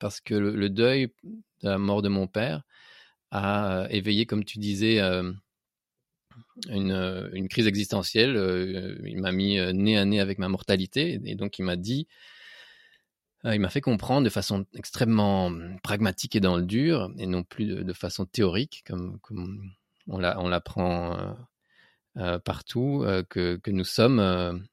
[0.00, 1.08] parce que le, deuil
[1.62, 2.62] de la mort de mon père
[3.30, 5.32] a éveillé, comme tu disais, euh,
[6.68, 8.36] une, euh, une, crise existentielle.
[8.36, 12.06] Euh, il m'a mis nez à nez avec ma mortalité, et donc il m'a dit,
[13.44, 17.66] il m'a fait comprendre de façon extrêmement pragmatique et dans le dur, et non plus
[17.66, 19.18] de, façon théorique, comme,
[20.08, 21.36] on l'apprend
[22.44, 24.64] partout, que, nous sommes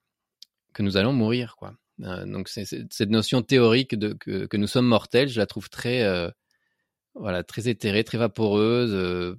[0.74, 1.76] que nous allons mourir, quoi.
[2.04, 6.30] Euh, donc cette notion théorique de que, nous sommes mortels, je la trouve très euh,
[7.16, 9.36] voilà très éthérée, très vaporeuse, euh,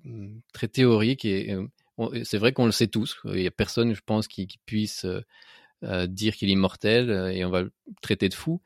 [0.52, 1.56] très théorique et,
[2.24, 3.20] c'est vrai qu'on le sait tous.
[3.26, 5.06] Il y a personne, je pense, qui, qui puisse
[5.82, 8.60] dire qu'il est immortel et on va le traiter de fou.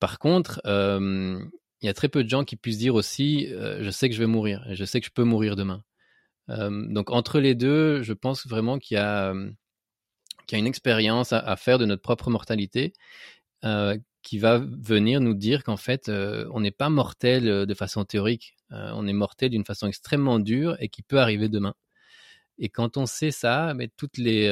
[0.00, 4.08] Par contre, il y a très peu de gens qui puissent dire aussi, je sais
[4.08, 5.84] que je vais mourir, je sais que je peux mourir demain.
[6.48, 9.32] donc entre les deux, je pense vraiment qu'il y a
[10.46, 12.92] qui a une expérience à, faire de notre propre mortalité,
[13.64, 17.74] euh, qui va venir nous dire qu'en fait, euh, on n'est pas mortel euh, de
[17.74, 21.74] façon théorique, on est mortel d'une façon extrêmement dure et qui peut arriver demain.
[22.58, 24.48] Et quand on sait ça, toutes les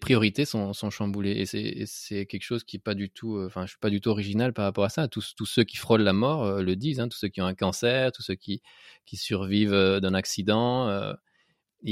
[0.00, 1.46] priorités sont, chamboulées.
[1.54, 4.10] Et c'est quelque chose qui n'est pas du tout, enfin, je suis pas du tout
[4.10, 5.06] original par rapport à ça.
[5.06, 8.10] Tous, ceux qui frôlent la mort le disent, hein, tous ceux qui ont un cancer,
[8.10, 8.60] tous ceux qui
[9.14, 11.14] survivent d'un accident,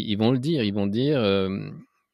[0.01, 1.71] ils vont le dire, ils vont dire, euh,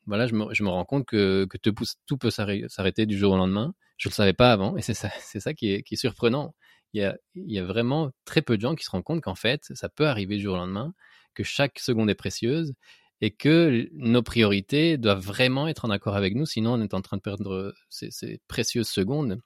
[0.06, 3.74] voilà, je me, rends compte que, tout peut s'arrêter du jour au lendemain.
[3.96, 5.10] Je ne le savais pas avant, et c'est ça,
[5.54, 6.54] qui est, surprenant.
[6.92, 9.88] Il y, a, vraiment très peu de gens qui se rendent compte qu'en fait, ça
[9.88, 10.92] peut arriver du jour au lendemain,
[11.34, 12.74] que chaque seconde est précieuse,
[13.22, 17.02] et que nos priorités doivent vraiment être en accord avec nous, sinon on est en
[17.02, 19.40] train de perdre ces, ces précieuses secondes.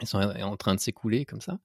[0.00, 1.58] Elles sont en train de s'écouler comme ça.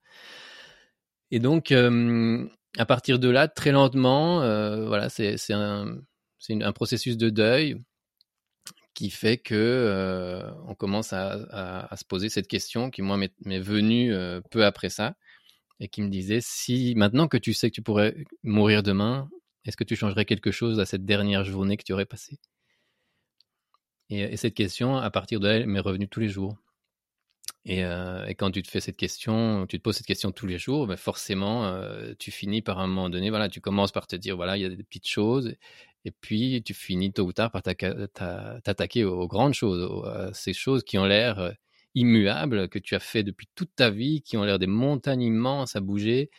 [1.31, 6.01] Et donc, euh, à partir de là, très lentement, euh, voilà, c'est un,
[6.73, 7.82] processus de deuil
[8.93, 14.41] qui fait que euh, on commence à, se poser cette question qui m'est venue euh,
[14.51, 15.15] peu après ça
[15.80, 19.30] et qui me disait si maintenant que tu sais que tu pourrais mourir demain,
[19.65, 22.39] est-ce que tu changerais quelque chose à cette dernière journée que tu aurais passée?
[24.10, 26.56] Et, et, cette question, à partir de là, m'est revenue tous les jours.
[27.69, 30.58] Euh, et, quand tu te fais cette question, tu te poses cette question tous les
[30.58, 34.15] jours, ben forcément, euh, tu finis par un moment donné, voilà, tu commences par te
[34.15, 35.53] dire, voilà, il y a des petites choses,
[36.06, 40.84] et puis tu finis tôt ou tard par t'attaquer aux, grandes choses, à ces choses
[40.84, 41.51] qui ont l'air euh,
[41.95, 45.75] immuables, que tu as fait depuis toute ta vie, qui ont l'air des montagnes immenses
[45.75, 46.30] à bouger,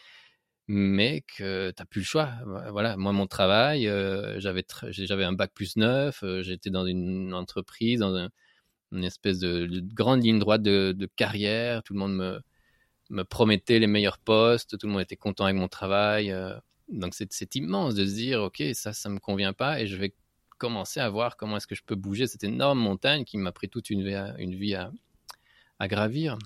[0.69, 2.31] mais que tu n'as plus le choix.
[2.73, 3.85] Voilà, moi, mon travail,
[4.39, 8.31] j'avais j'avais un bac plus neuf, j'étais dans une entreprise, dans un
[8.93, 11.83] une espèce de, grande ligne droite de, carrière.
[11.83, 12.41] Tout le monde me,
[13.11, 16.31] me promettait les meilleurs postes, tout le monde était content avec mon travail.
[16.31, 16.55] Euh.
[16.89, 20.15] donc c'est immense de se dire, ok, ça, ça me convient pas et je vais
[20.59, 23.69] commencer à voir comment est-ce que je peux bouger cette énorme montagne qui m'a pris
[23.69, 26.37] toute une vie à, gravir.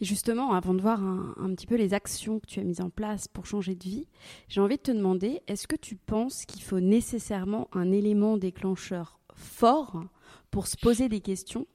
[0.00, 2.90] Et justement, avant de voir un, petit peu les actions que tu as mises en
[2.90, 4.06] place pour changer de vie,
[4.48, 9.20] j'ai envie de te demander, est-ce que tu penses qu'il faut nécessairement un élément déclencheur
[9.34, 10.02] fort
[10.50, 11.66] pour se poser des questions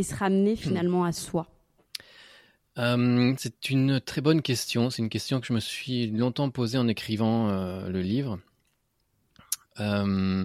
[0.00, 0.56] et se ramener hmm.
[0.56, 1.46] finalement à soi
[2.78, 4.88] euh, c'est une très bonne question.
[4.88, 8.38] C'est une question que je me suis longtemps posée en écrivant euh, le livre.
[9.80, 10.44] Euh,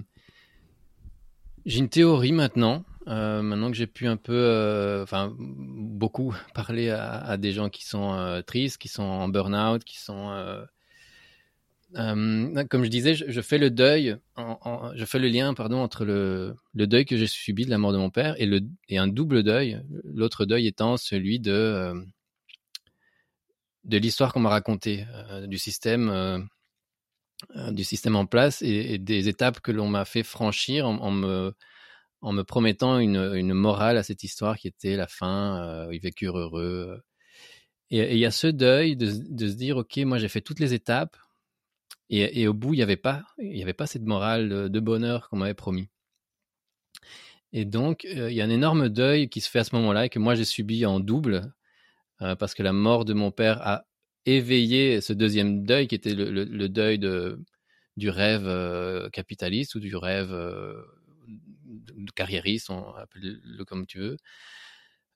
[1.64, 7.36] j'ai une théorie maintenant, maintenant que j'ai pu un peu, enfin beaucoup parler à, à,
[7.36, 10.66] des gens qui sont tristes, qui sont en burn-out, qui sont
[11.94, 16.56] euh, comme je disais, je, fais le deuil, je fais le lien, pardon, entre le,
[16.74, 19.80] deuil que j'ai subi de la mort de mon père et, un double deuil.
[20.04, 21.94] L'autre deuil étant celui de euh,
[23.84, 26.48] l'histoire qu'on m'a racontée, euh, du système,
[27.70, 32.98] du système en place et, des étapes que l'on m'a fait franchir en, me promettant
[32.98, 37.00] une, morale à cette histoire qui était la fin, ils vécurent heureux.
[37.90, 40.58] Et il y a ce deuil de, de se dire, ok, moi j'ai fait toutes
[40.58, 41.16] les étapes
[42.10, 45.28] et, au bout, il n'y avait, pas, il y avait pas cette morale de bonheur
[45.28, 45.88] qu'on m'avait promis.
[47.52, 50.06] Et donc, euh, il y a un énorme deuil qui se fait à ce moment-là
[50.06, 51.52] et que moi j'ai subi en double,
[52.22, 53.84] euh, parce que la mort de mon père a
[54.26, 57.40] éveillé ce deuxième deuil qui était le, deuil de,
[57.96, 60.34] du rêve euh, capitaliste ou du rêve
[62.14, 64.16] carriériste, on appelle-le comme tu veux.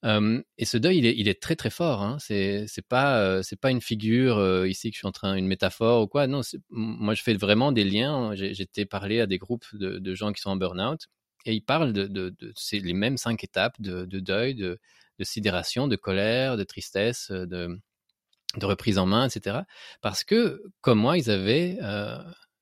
[0.02, 2.02] Et ce deuil, il est, très très fort.
[2.02, 2.16] Hein.
[2.20, 6.06] C'est pas c'est pas une figure ici que je suis en train une métaphore ou
[6.06, 6.26] quoi.
[6.26, 8.34] Non, moi je fais vraiment des liens.
[8.34, 11.08] J'étais parlé à des groupes de, gens qui sont en burn-out
[11.46, 14.78] et ils parlent de, de, de les mêmes cinq étapes de, de deuil, de,
[15.22, 19.60] sidération, de colère, de tristesse, de reprise en main, etc.
[20.00, 21.78] Parce que, comme moi, ils avaient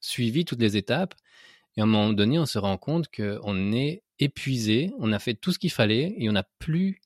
[0.00, 1.14] suivi toutes les étapes.
[1.76, 5.34] Et à un moment donné, on se rend compte qu'on est épuisé, on a fait
[5.34, 7.00] tout ce qu'il fallait et on n'a plus,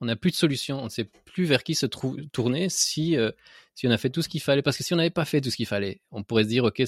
[0.00, 0.80] on n'a plus de solution.
[0.80, 3.30] On ne sait plus vers qui se tourner si, euh,
[3.74, 4.62] si on a fait tout ce qu'il fallait.
[4.62, 6.64] Parce que si on n'avait pas fait tout ce qu'il fallait, on pourrait se dire,
[6.64, 6.82] OK,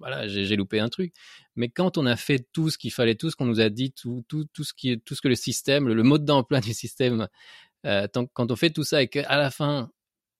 [0.00, 1.12] voilà, j'ai loupé un truc.
[1.56, 3.92] Mais quand on a fait tout ce qu'il fallait, tout ce qu'on nous a dit,
[3.92, 7.28] tout, tout, tout, ce qui, tout ce que le système, le, mode d'emploi du système,
[7.86, 9.90] euh, quand on fait tout ça et qu'à la fin,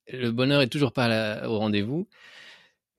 [0.09, 2.09] le bonheur est toujours pas au rendez-vous,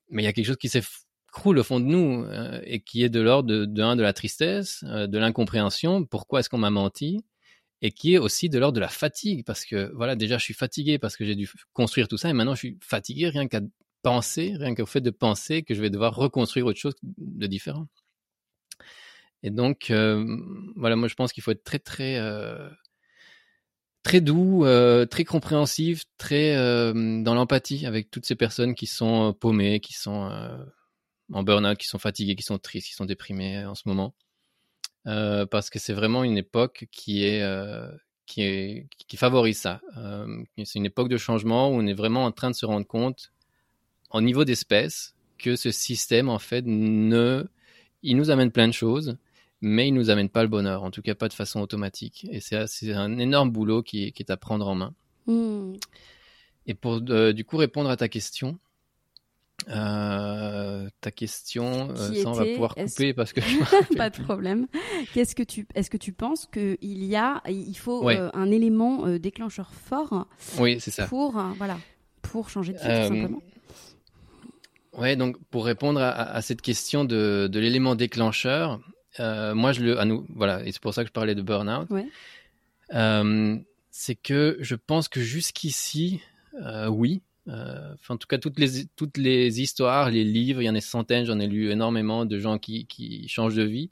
[0.10, 3.04] mais il y a quelque chose qui s'écroule au fond de nous euh, et qui
[3.04, 7.24] est de l'ordre de, de, la tristesse, de l'incompréhension, pourquoi est-ce qu'on m'a menti,
[7.86, 10.54] et qui est aussi de l'ordre de la fatigue, parce que voilà, déjà je suis
[10.54, 13.62] fatigué parce que j'ai dû construire tout ça, et maintenant je suis fatigué rien qu'à
[14.02, 17.88] penser, rien qu'au fait de penser que je vais devoir reconstruire autre chose de différent.
[19.44, 20.26] Et donc, euh,
[20.76, 22.20] voilà, moi je pense qu'il faut être très très
[24.06, 26.94] très doux, euh, très compréhensif, très euh,
[27.24, 30.30] dans l'empathie avec toutes ces personnes qui sont euh, paumées, qui sont
[31.34, 34.16] en burn-out, qui sont fatiguées, qui sont tristes, qui sont déprimées en ce moment.
[35.06, 37.44] Parce que c'est vraiment une époque qui est
[38.26, 39.82] qui est qui favorise ça.
[40.64, 43.32] c'est une époque de changement où on est vraiment en train de se rendre compte,
[44.12, 47.46] au niveau d'espèce, que ce système en fait ne,
[48.04, 49.18] il nous amène plein de choses,
[49.62, 52.26] mais il nous amène pas le bonheur, en tout cas pas de façon automatique.
[52.32, 54.94] Et c'est un énorme boulot qui, est à prendre en main.
[55.28, 55.74] Hmm.
[56.68, 58.60] Et pour du coup répondre à ta question,
[59.70, 63.42] euh, ta question, euh, ça on va pouvoir couper parce que
[63.98, 64.68] pas de problème.
[65.14, 69.74] Qu'est-ce que tu, est-ce que tu penses qu'il y a, il faut un élément déclencheur
[69.74, 70.28] fort
[70.60, 71.08] Oui, c'est ça.
[71.08, 71.78] Pour voilà,
[72.22, 73.42] pour changer de vie tout simplement?
[74.94, 78.80] Ouais, donc pour répondre à, cette question de, de l'élément déclencheur,
[79.20, 81.42] euh, moi, je le, à nous, voilà, et c'est pour ça que je parlais de
[81.42, 81.88] burn-out.
[82.94, 83.58] Euh,
[83.92, 86.22] c'est que je pense que jusqu'ici,
[86.62, 86.88] euh,
[87.48, 87.54] oui.
[88.10, 91.48] en tout cas, toutes les, histoires, les livres, il y en a centaines, j'en ai
[91.48, 93.90] lu énormément de gens qui, changent de vie.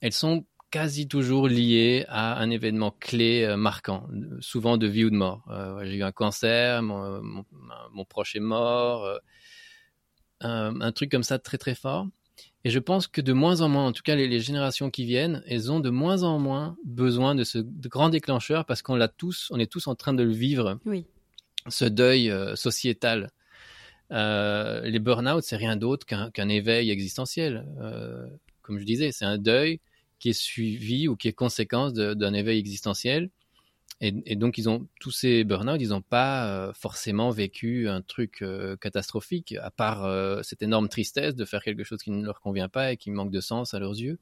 [0.00, 4.08] Elles sont quasi toujours liées à un événement clé marquant,
[4.40, 5.44] souvent de vie ou de mort.
[5.84, 7.44] J'ai eu un cancer, mon,
[7.92, 9.20] mon, proche est mort,
[10.40, 12.06] un truc comme ça très très fort.
[12.64, 15.42] Et je pense que de moins en moins, en tout cas les, générations qui viennent,
[15.46, 19.48] elles ont de moins en moins besoin de ce grand déclencheur parce qu'on l'a tous,
[19.50, 20.78] on est tous en train de le vivre.
[20.84, 21.04] Oui.
[21.68, 23.30] Ce deuil euh, sociétal.
[24.10, 27.66] Euh, les burn-out, c'est rien d'autre qu'un éveil existentiel.
[27.80, 28.26] Euh,
[28.62, 29.80] comme je disais, c'est un deuil
[30.18, 33.30] qui est suivi ou qui est conséquence d'un éveil existentiel.
[34.04, 38.44] Et, donc, ils ont tous ces burn-out, ils n'ont pas forcément vécu un truc
[38.80, 42.92] catastrophique, à part cette énorme tristesse de faire quelque chose qui ne leur convient pas
[42.92, 44.18] et qui manque de sens à leurs yeux.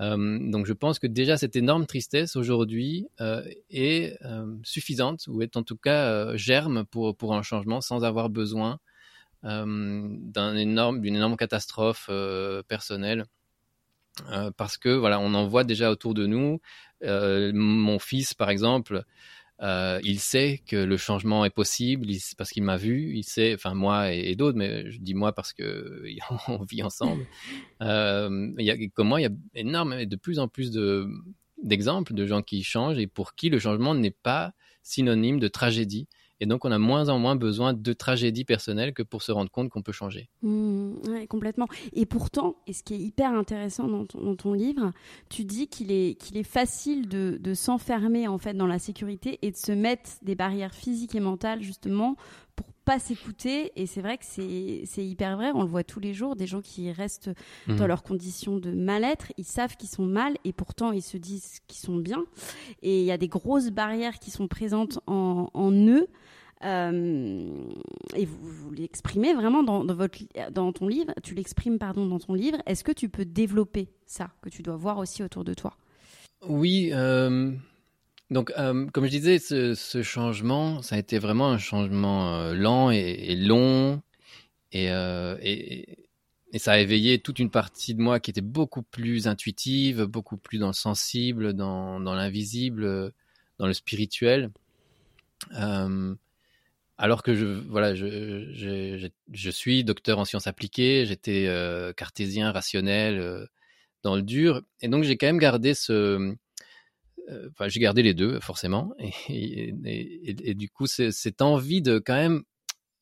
[0.00, 3.08] Donc, je pense que déjà cette énorme tristesse aujourd'hui
[3.68, 4.18] est
[4.62, 8.78] suffisante ou est en tout cas germe pour pour un changement sans avoir besoin
[9.42, 12.08] d'un énorme d'une énorme catastrophe
[12.66, 13.26] personnelle.
[14.56, 16.60] parce que voilà, on en voit déjà autour de nous.
[17.02, 19.04] Euh, mon fils, par exemple,
[19.62, 22.06] euh, il sait que le changement est possible
[22.38, 25.52] parce qu'il m'a vu, il sait, enfin moi et, d'autres, mais je dis moi parce
[25.52, 26.02] que
[26.48, 27.26] on vit ensemble.
[27.82, 31.08] Euh, il y a, comme moi, il y a énormément, de plus en plus de
[31.62, 36.06] d'exemples de gens qui changent et pour qui le changement n'est pas synonyme de tragédie.
[36.40, 39.50] Et donc, on a moins en moins besoin de tragédies personnelles que pour se rendre
[39.50, 40.28] compte qu'on peut changer.
[40.42, 41.66] Mmh, complètement.
[41.92, 44.90] Et pourtant, et ce qui est hyper intéressant dans ton, livre,
[45.28, 49.50] tu dis qu'il est, est facile de, de s'enfermer en fait dans la sécurité et
[49.50, 52.16] de se mettre des barrières physiques et mentales justement
[52.56, 53.70] pour pas s'écouter.
[53.76, 55.52] Et c'est vrai que c'est hyper vrai.
[55.54, 56.34] On le voit tous les jours.
[56.34, 57.30] Des gens qui restent
[57.68, 57.76] mmh.
[57.76, 61.60] dans leurs conditions de mal-être, ils savent qu'ils sont mal et pourtant ils se disent
[61.68, 62.24] qu'ils sont bien.
[62.82, 66.08] Et il y a des grosses barrières qui sont présentes en, en eux.
[66.64, 67.70] Euh,
[68.16, 70.18] et vous, vous l'exprimez vraiment dans, votre,
[70.50, 72.58] dans ton livre, tu l'exprimes pardon dans ton livre.
[72.66, 75.76] Est-ce que tu peux développer ça que tu dois voir aussi autour de toi?
[76.48, 76.90] Oui.
[76.92, 77.52] Euh,
[78.30, 83.36] donc, euh, comme je disais, ce, changement, ça a été vraiment un changement lent et,
[83.36, 84.02] long,
[84.72, 90.04] et, et, ça a éveillé toute une partie de moi qui était beaucoup plus intuitive,
[90.04, 93.12] beaucoup plus dans le sensible, dans, l'invisible,
[93.58, 94.50] dans le spirituel.
[95.54, 96.14] Euh,
[96.98, 99.10] alors que je, voilà, je,
[99.50, 103.46] suis docteur en sciences appliquées, j'étais euh, cartésien, rationnel, euh,
[104.02, 106.34] dans le dur, et donc j'ai quand même gardé ce,
[107.50, 108.92] enfin, j'ai gardé les deux forcément,
[109.28, 112.42] et, et, du coup, cette envie de quand même,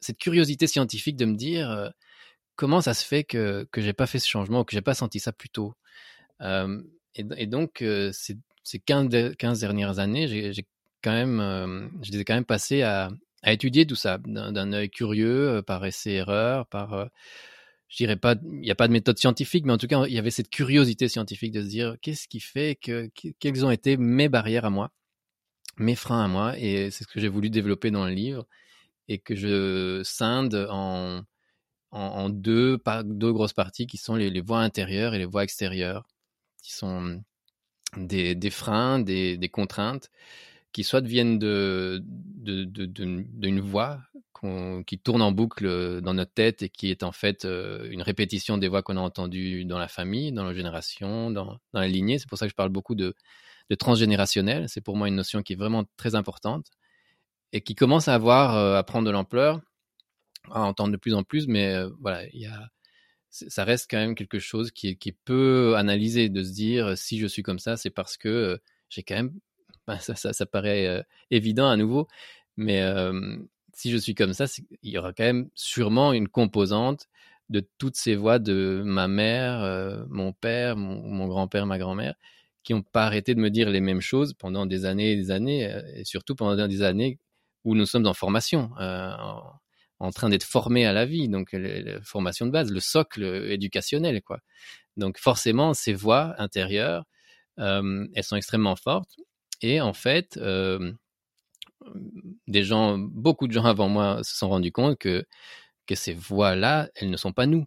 [0.01, 1.93] cette curiosité scientifique de me dire
[2.57, 5.20] comment ça se fait que que j'ai pas fait ce changement, que j'ai pas senti
[5.20, 5.74] ça plus tôt.
[6.41, 10.66] et, donc, ces, ces 15, 15, dernières années, j'ai
[11.03, 13.11] quand même, je les ai quand même passées à,
[13.43, 17.09] à étudier tout ça d'un œil curieux, par essai-erreur, par
[17.89, 20.12] je dirais pas, il n'y a pas de méthode scientifique, mais en tout cas, il
[20.12, 23.11] y avait cette curiosité scientifique de se dire qu'est-ce qui fait que,
[23.41, 24.93] quelles ont été mes barrières à moi,
[25.78, 28.47] mes freins à moi, et c'est ce que j'ai voulu développer dans le livre
[29.09, 31.22] et que je scinde en,
[31.93, 36.07] en, deux, deux grosses parties qui sont les, voies intérieures et les voies extérieures,
[36.62, 37.22] qui sont
[37.97, 40.11] des, des freins, des, des, contraintes
[40.73, 44.01] qui soit viennent de, d'une de, de, voix
[44.87, 48.03] qui tourne en boucle euh, dans notre tête et qui est en fait euh, une
[48.03, 51.89] répétition des voix qu'on a entendues dans la famille, dans la génération, dans, dans la
[51.89, 52.19] lignée.
[52.19, 53.14] C'est pour ça que je parle beaucoup de,
[53.69, 54.69] de transgénérationnel.
[54.69, 56.66] C'est pour moi une notion qui est vraiment très importante
[57.53, 59.61] et qui commence à avoir, euh, à prendre de l'ampleur,
[60.51, 62.71] à entendre de plus en plus, mais voilà, il y a,
[63.31, 66.97] ça reste quand même quelque chose qui est, qui est peu analysé, de se dire
[66.97, 68.59] si je suis comme ça, c'est parce que
[68.89, 69.33] j'ai quand même
[70.01, 72.09] ça, ça, ça, paraît évident à nouveau,
[72.57, 72.82] mais
[73.78, 74.47] si je suis comme ça,
[74.82, 77.07] il y aura quand même sûrement une composante
[77.49, 82.14] de toutes ces voix de ma mère, mon père, mon, grand-père, ma grand-mère,
[82.64, 85.30] qui n'ont pas arrêté de me dire les mêmes choses pendant des années et des
[85.30, 87.18] années, et surtout pendant des années
[87.64, 92.47] où nous sommes en formation, en, train d'être formés à la vie, donc la formation
[92.47, 94.41] de base, le socle éducationnel, quoi.
[94.97, 97.05] Donc forcément, ces voix intérieures,
[97.57, 99.16] elles sont extrêmement fortes
[99.63, 100.93] et en fait, euh,
[102.47, 105.25] des gens, beaucoup de gens avant moi se sont rendus compte que,
[105.87, 107.67] que ces voix-là, elles ne sont pas nous.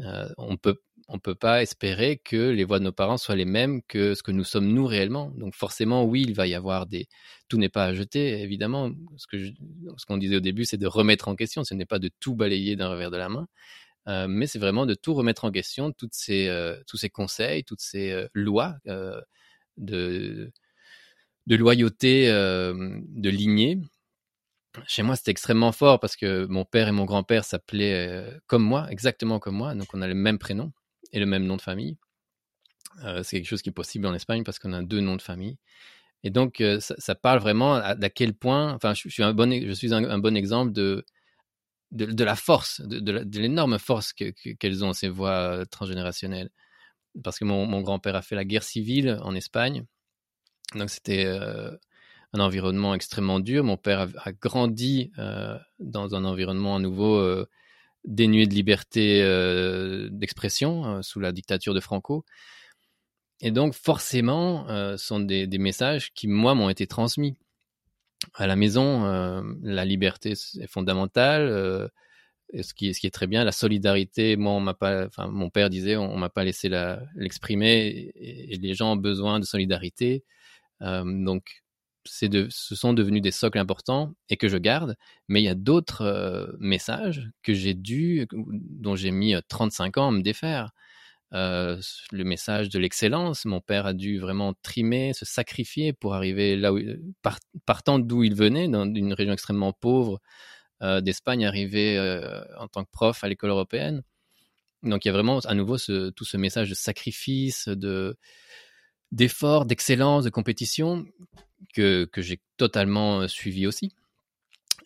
[0.00, 3.44] Euh, on peut on peut pas espérer que les voix de nos parents soient les
[3.44, 5.30] mêmes que ce que nous sommes nous réellement.
[5.36, 7.06] Donc forcément, oui, il va y avoir des...
[7.48, 8.90] Tout n'est pas à jeter, évidemment.
[9.16, 9.38] Ce que
[9.96, 11.62] ce qu'on disait au début, c'est de remettre en question.
[11.62, 13.46] Ce n'est pas de tout balayer d'un revers de la main,
[14.08, 16.50] euh, mais c'est vraiment de tout remettre en question, toutes ces,
[16.88, 18.74] tous ces conseils, toutes ces lois
[19.76, 20.52] de
[21.46, 23.80] de loyauté euh, de lignée.
[24.86, 28.62] Chez moi, c'était extrêmement fort parce que mon père et mon grand-père s'appelaient euh, comme
[28.62, 29.74] moi, exactement comme moi.
[29.74, 30.72] Donc, on a le même prénom
[31.12, 31.96] et le même nom de famille.
[33.04, 35.22] Euh, c'est quelque chose qui est possible en Espagne parce qu'on a deux noms de
[35.22, 35.56] famille.
[36.24, 39.94] Et donc, ça, parle vraiment d'à quel point, enfin, je, suis un bon, je suis
[39.94, 41.04] un, bon exemple de,
[41.92, 46.50] de, la force, de, l'énorme force qu'elles ont, ces voix transgénérationnelles.
[47.22, 49.86] Parce que mon grand-père a fait la guerre civile en Espagne
[50.74, 51.70] donc c'était euh,
[52.32, 53.64] un environnement extrêmement dur.
[53.64, 57.48] Mon père a, grandi euh, dans un environnement à nouveau euh,
[58.04, 59.20] dénué de liberté
[60.10, 62.24] d'expression sous la dictature de Franco.
[63.40, 67.36] Et donc forcément, ce sont des, messages qui, moi, m'ont été transmis.
[68.34, 69.02] À la maison,
[69.60, 71.90] la liberté est fondamentale.
[72.54, 76.30] ce, qui, est très bien, la solidarité, moi, on pas, mon père disait, on, m'a
[76.30, 76.70] pas laissé
[77.16, 80.22] l'exprimer, et, les gens ont besoin de solidarité
[80.80, 81.62] donc,
[82.04, 84.96] ce sont devenus des socles importants et que je garde,
[85.28, 90.12] mais il y a d'autres messages que j'ai dû, dont j'ai mis 35 ans à
[90.12, 90.72] me défaire.
[91.32, 96.72] le message de l'excellence, mon père a dû vraiment trimer, se sacrifier pour arriver là
[96.72, 96.80] où,
[97.64, 100.20] partant d'où il venait, dans une région extrêmement pauvre
[100.80, 101.98] d'Espagne, arriver
[102.58, 104.02] en tant que prof à l'école européenne.
[104.82, 108.16] Donc il y a vraiment à nouveau tout ce message de sacrifice, de
[109.12, 111.06] d'efforts, d'excellence, de compétition
[111.74, 113.92] que, que j'ai totalement euh, suivi aussi.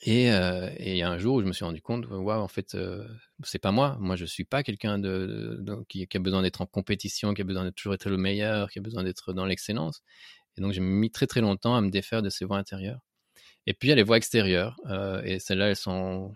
[0.02, 3.06] Et, euh, et un jour où je me suis rendu compte, waouh, en fait, euh,
[3.44, 3.98] c'est pas moi.
[4.00, 7.64] Moi, je suis pas quelqu'un de, qui, a besoin d'être en compétition, qui a besoin
[7.64, 10.02] de toujours être le meilleur, qui a besoin d'être dans l'excellence.
[10.56, 13.00] Et donc, j'ai mis très très longtemps à me défaire de ces voix intérieures.
[13.66, 14.76] Et puis, il y a les voix extérieures.
[15.24, 16.34] et celles-là, elles sont,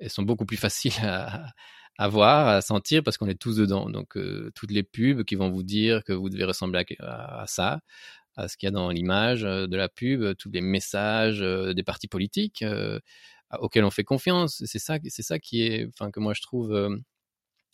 [0.00, 1.46] elles sont beaucoup plus faciles à,
[1.98, 3.88] à voir, à sentir, parce qu'on est tous dedans.
[3.90, 7.80] Donc, euh, toutes les pubs qui vont vous dire que vous devez ressembler à, ça,
[8.36, 11.72] à ce qu'il y a dans l'image euh, de la pub, tous les messages euh,
[11.74, 12.64] des partis politiques
[13.58, 14.62] auxquels on fait confiance.
[14.66, 16.98] C'est ça, c'est ça qui est, enfin, que moi je trouve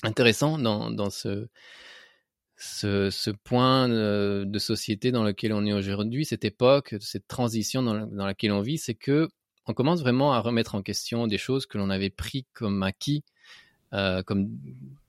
[0.03, 1.49] intéressant dans, dans ce,
[2.57, 8.07] ce, ce, point de société dans lequel on est aujourd'hui, cette époque, cette transition dans,
[8.07, 9.29] dans laquelle on vit, c'est que
[9.66, 13.25] on commence vraiment à remettre en question des choses que l'on avait pris comme acquis
[13.95, 14.49] euh, comme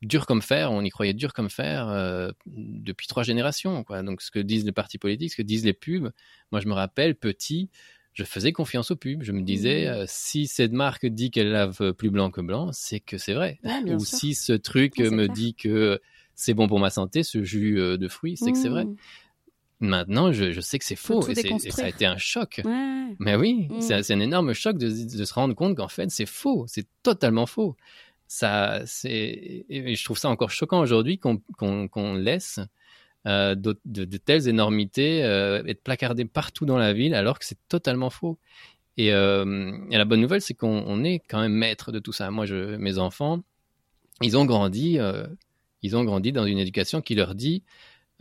[0.01, 3.83] dur comme fer, on y croyait dur comme fer euh, depuis trois générations.
[3.83, 4.03] Quoi.
[4.03, 6.11] Donc ce que disent les partis politiques, ce que disent les pubs,
[6.51, 7.69] moi je me rappelle petit,
[8.13, 9.23] je faisais confiance aux pubs.
[9.23, 9.93] Je me disais, mmh.
[9.93, 13.59] euh, si cette marque dit qu'elle lave plus blanc que blanc, c'est que c'est vrai.
[13.87, 16.01] Ou si ce truc me dit que
[16.35, 18.85] c'est bon pour ma santé, ce jus de fruits, c'est que c'est vrai.
[18.85, 18.95] Mmh.
[19.83, 21.35] Maintenant, je, sais que c'est faux et,
[21.69, 22.61] ça a été un choc.
[23.19, 23.81] Mais oui, mm.
[23.81, 27.75] c'est un énorme choc de, se rendre compte qu'en fait, c'est faux, c'est totalement faux.
[28.41, 32.59] Je trouve ça encore choquant aujourd'hui qu'on laisse
[33.25, 38.09] euh, de, telles énormités euh, être placardées partout dans la ville alors que c'est totalement
[38.09, 38.37] faux.
[38.97, 42.29] Et, euh, la bonne nouvelle, c'est qu'on est quand même maître de tout ça.
[42.31, 42.45] Moi,
[42.77, 43.41] mes enfants,
[44.21, 44.99] ils ont grandi,
[45.81, 47.63] ils ont grandi dans une éducation qui leur dit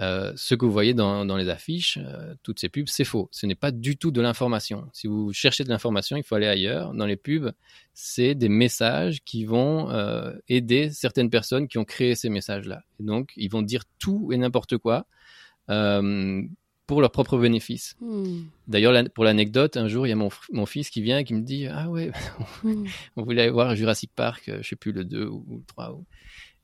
[0.01, 3.29] euh, ce que vous voyez dans, les affiches, euh, toutes ces pubs, c'est faux.
[3.31, 4.89] Ce n'est pas du tout de l'information.
[4.93, 6.95] Si vous cherchez de l'information, il faut aller ailleurs.
[6.95, 7.53] Dans les pubs,
[7.95, 12.83] c'est des messages qui vont euh, aider certaines personnes qui ont créé ces messages-là.
[13.01, 15.07] donc, ils vont dire tout et n'importe quoi
[16.87, 17.97] pour leur propre bénéfice.
[18.01, 18.43] Hmm.
[18.67, 21.41] D'ailleurs, pour l'anecdote, un jour, il y a mon, fils qui vient et qui me
[21.41, 22.11] dit Ah ouais,
[22.65, 22.85] hmm.
[23.17, 25.99] on voulait aller voir Jurassic Park, je ne sais plus, le 2 ou le 3.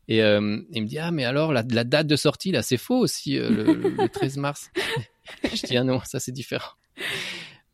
[0.08, 2.98] Et euh, il me dit ah mais alors la, date de sortie là c'est faux
[2.98, 4.70] aussi euh, le, 13 mars.
[5.44, 6.72] je dis ah non ça c'est différent.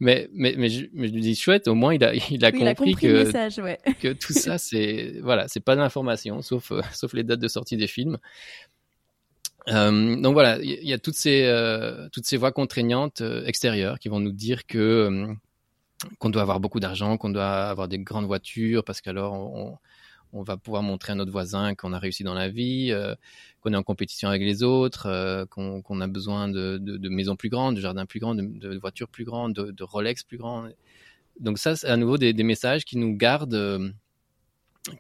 [0.01, 3.93] Mais mais mais je, me dis chouette au moins il a il a, compris, que
[4.01, 7.49] que tout ça c'est voilà c'est pas de l'information sauf euh, sauf les dates de
[7.49, 8.19] sortie des films.
[9.69, 11.49] donc voilà il y, a toutes ces
[12.13, 15.29] toutes ces voix contraignantes extérieures qui vont nous dire que
[16.19, 19.79] qu'on doit avoir beaucoup d'argent qu'on doit avoir des grandes voitures parce qu'alors on on
[20.43, 23.15] va pouvoir montrer à notre voisin qu'on a réussi dans la vie, euh,
[23.61, 27.77] qu'on est en compétition avec les autres, euh, qu'on a besoin de, maisons plus grandes,
[27.77, 30.69] de jardins plus grands, de, voitures plus grandes, de, Rolex plus grands.
[31.41, 33.91] Donc ça, c'est à nouveau des, messages qui nous gardent, euh,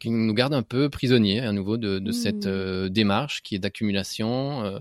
[0.00, 2.88] qui nous gardent un peu prisonniers, à nouveau de, cette mmh.
[2.88, 4.80] démarche qui est d'accumulation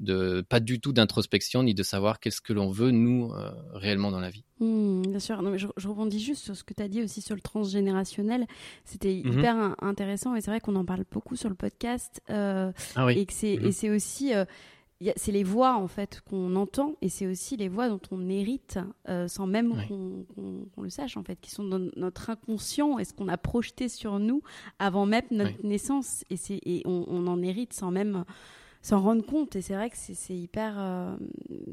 [0.00, 4.10] de pas du tout d'introspection ni de savoir qu'est-ce que l'on veut nous euh, réellement
[4.10, 4.44] dans la vie.
[4.58, 7.20] Mmh, bien sûr, non, mais je, rebondis juste sur ce que tu as dit aussi
[7.20, 8.46] sur le transgénérationnel.
[8.84, 12.22] C'était mmh hyper intéressant et c'est vrai qu'on en parle beaucoup sur le podcast.
[12.30, 13.18] Euh, ah oui.
[13.18, 14.44] Et c'est mmh aussi euh,
[15.16, 18.78] c'est les voix en fait qu'on entend et c'est aussi les voix dont on hérite
[19.28, 23.28] sans même qu'on le sache en fait, qui sont dans notre inconscient et ce qu'on
[23.28, 24.42] a projeté sur nous
[24.78, 28.26] avant même notre naissance et, et on, on, en hérite sans même
[28.82, 29.56] s'en rendre compte.
[29.56, 31.16] Et c'est vrai que c'est hyper, euh,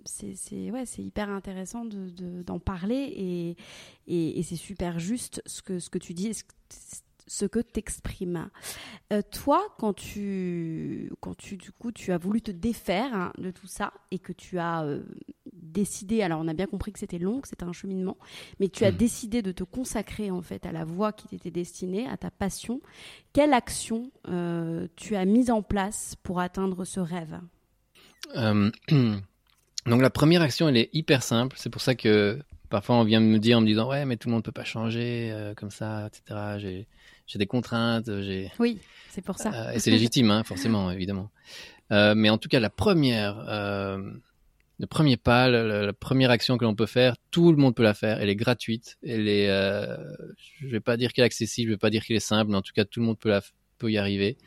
[0.05, 3.58] c'est ouais, c'est hyper intéressant d'en de, parler et,
[4.08, 6.32] et, et c'est super juste ce que ce que tu dis
[7.28, 8.50] ce que t'exprimes.
[9.14, 13.52] Euh, toi, quand tu, quand tu, du coup, tu as voulu te défaire hein, de
[13.52, 15.04] tout ça et que tu as euh,
[15.54, 18.18] décidé, alors on a bien compris que c'était long, que c'était un cheminement,
[18.60, 18.98] mais tu as hmm.
[18.98, 22.82] décidé de te consacrer en fait à la voie qui t'était destinée, à ta passion.
[23.34, 27.40] Quelle action euh, tu as mise en place pour atteindre ce rêve?
[28.36, 31.56] Donc la première action, elle est hyper simple.
[31.58, 34.28] C'est pour ça que parfois on vient me dire en me disant ouais mais tout
[34.28, 36.84] le monde peut pas changer comme ça, etc.
[37.28, 38.52] J'ai des contraintes, j'ai.
[38.58, 39.52] Oui, c'est pour ça.
[39.54, 41.30] Euh, et c'est légitime, hein, forcément, évidemment.
[41.92, 44.02] Euh, mais en tout cas, la première, euh,
[44.80, 47.94] le premier pas, la, première action que l'on peut faire, tout le monde peut la
[47.94, 48.20] faire.
[48.22, 48.98] Elle est gratuite.
[49.06, 49.98] Elle est, euh,
[50.60, 52.58] je vais pas dire qu'elle est accessible, je vais pas dire qu'elle est simple, mais
[52.58, 53.42] en tout cas, tout le monde peut la,
[53.78, 54.38] peut y arriver.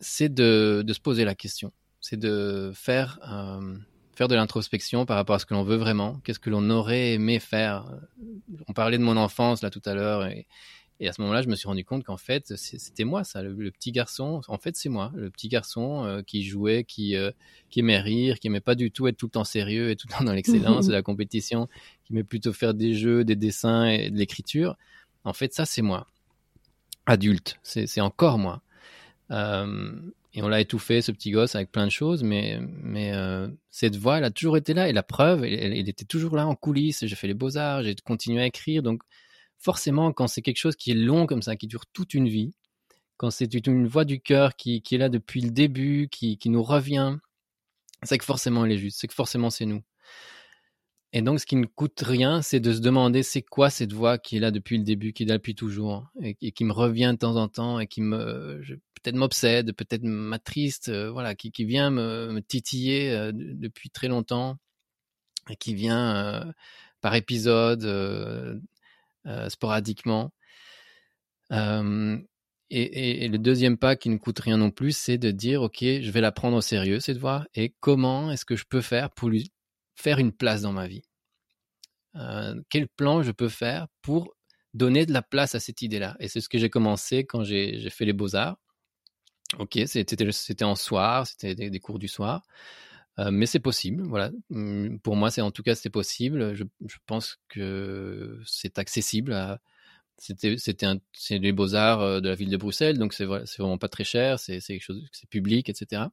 [0.00, 1.72] C'est de, de se poser la question.
[2.00, 3.76] C'est de faire, euh,
[4.14, 6.20] faire de l'introspection par rapport à ce que l'on veut vraiment.
[6.24, 7.86] Qu'est-ce que l'on aurait aimé faire?
[8.68, 10.46] On parlait de mon enfance là tout à l'heure et,
[11.00, 13.70] et à ce moment-là, je me suis rendu compte qu'en fait, c'était moi, ça, le,
[13.72, 14.42] petit garçon.
[14.46, 17.32] En fait, c'est moi, le petit garçon euh, qui jouait, qui, euh,
[17.68, 20.06] qui aimait rire, qui aimait pas du tout être tout le temps sérieux et tout
[20.08, 21.68] le temps dans l'excellence de la compétition,
[22.04, 24.76] qui aimait plutôt faire des jeux, des dessins et de l'écriture.
[25.24, 26.06] En fait, ça, c'est moi.
[27.06, 28.62] Adulte, c'est encore moi.
[29.30, 29.92] Euh,
[30.32, 33.12] et on l'a étouffé, ce petit gosse, avec plein de choses, mais, mais
[33.70, 34.88] cette voix, elle a toujours été là.
[34.88, 37.04] Et la preuve, elle, elle était toujours là en coulisses.
[37.06, 38.82] J'ai fait les beaux-arts, j'ai continué à écrire.
[38.82, 39.02] Donc,
[39.64, 42.52] forcément, quand c'est quelque chose qui est long comme ça, qui dure toute une vie,
[43.16, 47.16] quand c'est une voix du cœur qui, est là depuis le début, qui, nous revient,
[48.02, 49.82] c'est que forcément elle est juste, c'est que forcément c'est nous.
[51.14, 54.18] Et donc, ce qui ne coûte rien, c'est de se demander c'est quoi cette voix
[54.18, 57.12] qui est là depuis le début, qui est là depuis toujours, et, qui me revient
[57.12, 58.60] de temps en temps, et qui me,
[59.00, 64.58] peut-être m'obsède, peut-être m'attriste, euh, voilà, qui, vient me, titiller euh, depuis très longtemps,
[65.48, 66.52] et qui vient euh,
[67.00, 68.60] par épisode,
[69.48, 70.32] sporadiquement.
[72.70, 76.10] Et, le deuxième pas qui ne coûte rien non plus, c'est de dire, OK, je
[76.10, 79.28] vais la prendre au sérieux, cette voix, et comment est-ce que je peux faire pour
[79.28, 79.52] lui
[79.94, 81.04] faire une place dans ma vie?
[82.16, 84.34] Euh, Quel plan je peux faire pour
[84.72, 86.16] donner de la place à cette idée-là?
[86.20, 88.56] Et c'est ce que j'ai commencé quand j'ai fait les beaux-arts.
[89.58, 92.42] OK, c'était en soir, c'était des, cours du soir.
[93.20, 94.30] Euh, mais c'est possible, voilà.
[94.50, 96.54] Mmh, pour moi, c'est en tout cas c'est possible.
[96.54, 96.64] Je,
[97.06, 99.58] pense que c'est accessible.
[100.18, 103.78] C'était c'était c'est les beaux arts euh, de la ville de Bruxelles, donc c'est vraiment
[103.78, 104.38] pas très cher.
[104.38, 106.04] C'est c'est chose c'est public, etc.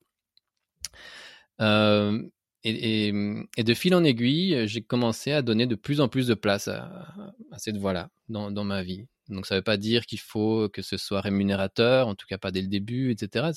[1.62, 2.22] Euh,
[2.64, 6.68] et, de fil en aiguille, j'ai commencé à donner de plus en plus de place
[6.68, 9.08] à, cette voie-là dans, ma vie.
[9.30, 12.38] Donc ça ne veut pas dire qu'il faut que ce soit rémunérateur, en tout cas
[12.38, 13.52] pas dès le début, etc.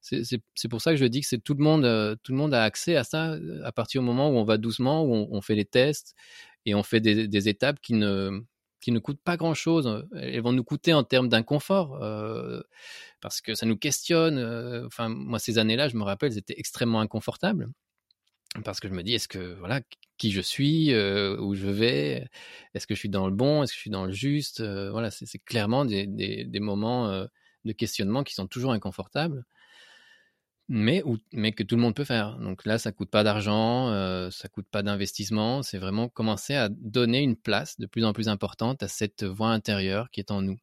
[0.00, 2.54] C'est pour ça que je dis que c'est tout le monde, euh, tout le monde
[2.54, 5.54] a accès à ça à partir du moment où on va doucement, où on, fait
[5.54, 6.14] les tests
[6.66, 8.42] et on fait des, étapes qui ne
[8.80, 10.06] qui ne coûtent pas grand-chose.
[10.14, 12.60] Elles vont nous coûter en termes d'inconfort euh,
[13.20, 14.38] parce que ça nous questionne.
[14.38, 17.68] Euh, enfin, moi, ces années-là, je me rappelle, c'était extrêmement inconfortable
[18.64, 19.80] parce que je me dis est-ce que voilà
[20.16, 22.28] qui je suis où je vais?
[22.74, 23.62] Est-ce que je suis dans le bon?
[23.62, 24.62] Est-ce que je suis dans le juste?
[24.62, 27.26] Voilà c'est clairement des, moments
[27.64, 29.44] de questionnement qui sont toujours inconfortables
[30.68, 32.38] mais mais que tout le monde peut faire.
[32.38, 33.90] Donc là ça coûte pas d'argent
[34.30, 35.62] ça coûte pas d'investissement.
[35.62, 39.50] C'est vraiment commencer à donner une place de plus en plus importante à cette voix
[39.50, 40.58] intérieure qui est en nous.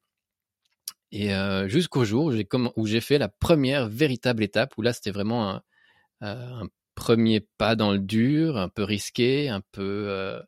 [1.11, 1.29] Et
[1.67, 2.33] jusqu'au jour
[2.75, 5.61] où j'ai fait la première véritable étape où là c'était vraiment
[6.21, 10.41] un premier pas dans le dur, un peu risqué, un peu euh,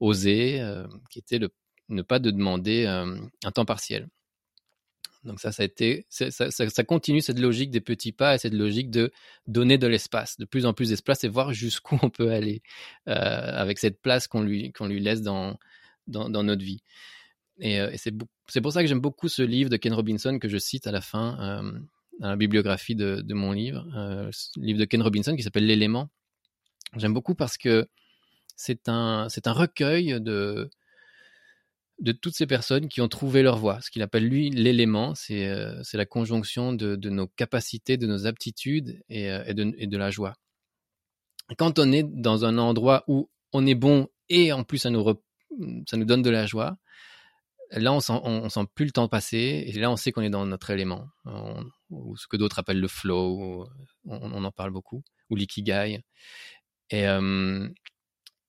[0.00, 1.48] osé, euh, qui était le,
[1.88, 4.08] ne pas de demander euh, un temps partiel.
[5.24, 8.90] Donc ça, ça a été, ça, continue cette logique des petits pas et cette logique
[8.90, 9.10] de
[9.46, 12.62] donner de l'espace, de plus en plus d'espace et voir jusqu'où on peut aller
[13.06, 15.58] avec cette place qu'on lui, qu'on lui laisse dans,
[16.08, 16.82] dans, dans notre vie.
[17.58, 20.58] Et, et c'est pour ça que j'aime beaucoup ce livre de Ken Robinson que je
[20.58, 21.62] cite à la fin,
[22.20, 26.10] dans la bibliographie de, mon livre, euh, livre de Ken Robinson qui s'appelle L'élément.
[26.96, 27.86] J'aime beaucoup parce que
[28.56, 30.70] c'est un, c'est un recueil de,
[32.00, 33.80] de toutes ces personnes qui ont trouvé leur voie.
[33.80, 38.06] Ce qu'il appelle lui l'élément, c'est, euh, c'est la conjonction de, de, nos capacités, de
[38.06, 40.34] nos aptitudes et, euh, et, de, et de la joie.
[41.58, 45.04] Quand on est dans un endroit où on est bon et en plus ça nous,
[45.86, 46.78] ça nous donne de la joie,
[47.70, 50.46] là, on sent, sent plus le temps passer, et là, on sait qu'on est dans
[50.46, 51.08] notre élément,
[51.90, 53.68] ou ce que d'autres appellent le flow,
[54.04, 56.00] on, en parle beaucoup, ou l'ikigai.
[56.90, 57.68] Et, euh,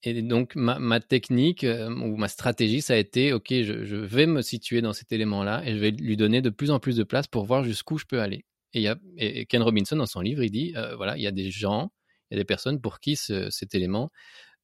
[0.04, 4.82] donc, ma, technique euh, ou ma stratégie, ça a été, OK, je, vais me situer
[4.82, 7.46] dans cet élément-là, et je vais lui donner de plus en plus de place pour
[7.46, 8.46] voir jusqu'où je peux aller.
[8.74, 11.94] Et Ken Robinson, dans son livre, il dit, euh, voilà, il y a des gens,
[12.30, 14.12] il y a des personnes pour qui cet élément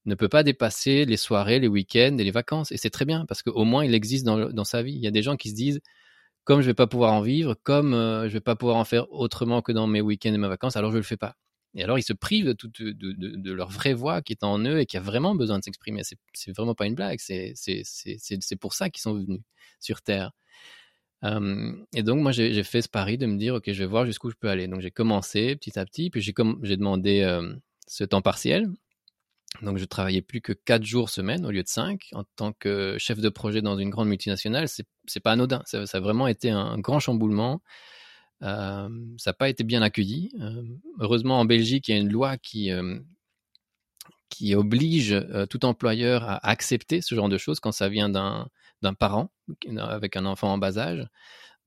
[0.06, 2.72] ne peut pas dépasser les soirées, les week-ends et les vacances.
[2.72, 4.94] Et c'est très bien parce qu'au moins il existe dans, sa vie.
[4.94, 5.82] Il y a des gens qui se disent,
[6.44, 9.12] comme je vais pas pouvoir en vivre, comme euh, je vais pas pouvoir en faire
[9.12, 11.36] autrement que dans mes week-ends et mes vacances, alors je le fais pas.
[11.76, 14.98] Et alors ils se privent de, leur vraie voix qui est en eux et qui
[14.98, 16.02] a vraiment besoin de s'exprimer.
[16.34, 17.20] C'est vraiment pas une blague.
[17.20, 19.42] C'est pour ça qu'ils sont venus
[19.80, 20.32] sur Terre.
[21.24, 24.30] et donc moi j'ai fait ce pari de me dire ok je vais voir jusqu'où
[24.30, 24.68] je peux aller.
[24.68, 26.34] Donc j'ai commencé petit à petit, puis j'ai
[26.78, 27.40] demandé
[27.88, 28.68] ce temps partiel
[29.62, 32.10] donc, je travaillais plus que quatre jours semaine au lieu de cinq.
[32.14, 35.62] En tant que chef de projet dans une grande multinationale, c'est, c'est pas anodin.
[35.66, 37.62] Ça, a vraiment été un grand chamboulement.
[38.42, 38.90] Ça
[39.26, 40.32] n'a pas été bien accueilli.
[41.00, 42.72] Heureusement, en Belgique, il y a une loi qui,
[44.56, 45.16] oblige
[45.50, 48.48] tout employeur à accepter ce genre de choses quand ça vient d'un,
[48.98, 49.32] parent
[49.78, 51.06] avec un enfant en bas âge.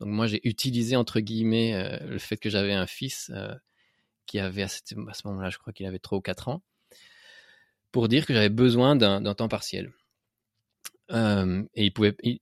[0.00, 3.30] Donc, moi, j'ai utilisé, entre guillemets, le fait que j'avais un fils
[4.26, 4.94] qui avait, à, ce
[5.26, 6.62] moment-là, je crois qu'il avait 3 ou 4 ans
[7.94, 9.92] pour dire que j'avais besoin d'un temps partiel.
[11.12, 11.92] Euh, et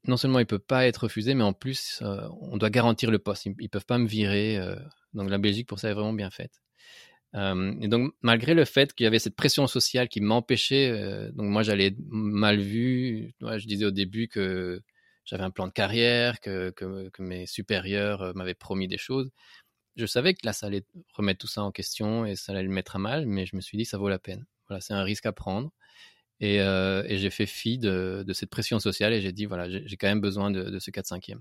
[0.06, 3.18] non seulement il peut pas être refusé, mais en plus euh, on doit garantir le
[3.18, 3.44] poste.
[3.44, 4.56] Ils, ne peuvent pas me virer.
[4.56, 4.76] Euh,
[5.12, 6.62] donc la Belgique pour ça est vraiment bien faite.
[7.34, 10.90] et donc malgré le fait qu'il y avait cette pression sociale qui m'empêchait,
[11.34, 13.34] donc moi j'allais mal vu.
[13.42, 14.80] je disais au début que
[15.26, 16.72] j'avais un plan de carrière, que
[17.18, 19.30] mes supérieurs m'avaient promis des choses.
[19.96, 22.70] Je savais que là ça allait remettre tout ça en question et ça allait le
[22.70, 24.46] mettre à mal, mais je me suis dit ça vaut la peine
[24.80, 25.70] c'est un risque à prendre.
[26.40, 30.08] Et, euh, j'ai fait fi de, cette pression sociale et j'ai dit, voilà, j'ai quand
[30.08, 31.38] même besoin de, ce 4-5e.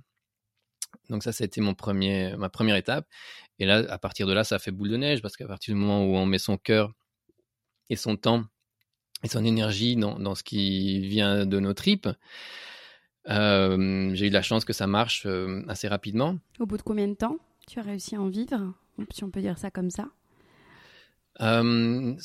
[1.10, 3.08] Donc ça, ça a été mon premier, ma première étape.
[3.60, 5.74] Et là, à partir de là, ça a fait boule de neige parce qu'à partir
[5.74, 6.94] du moment où on met son cœur
[7.90, 8.46] et son temps
[9.24, 12.10] et son énergie dans, ce qui vient de nos tripes,
[13.30, 16.38] euh, j'ai eu la chance que ça marche euh, assez rapidement.
[16.60, 18.74] Au bout de combien de temps tu as réussi à en vivre,
[19.12, 20.10] si on peut dire ça comme ça
[21.40, 22.16] euh,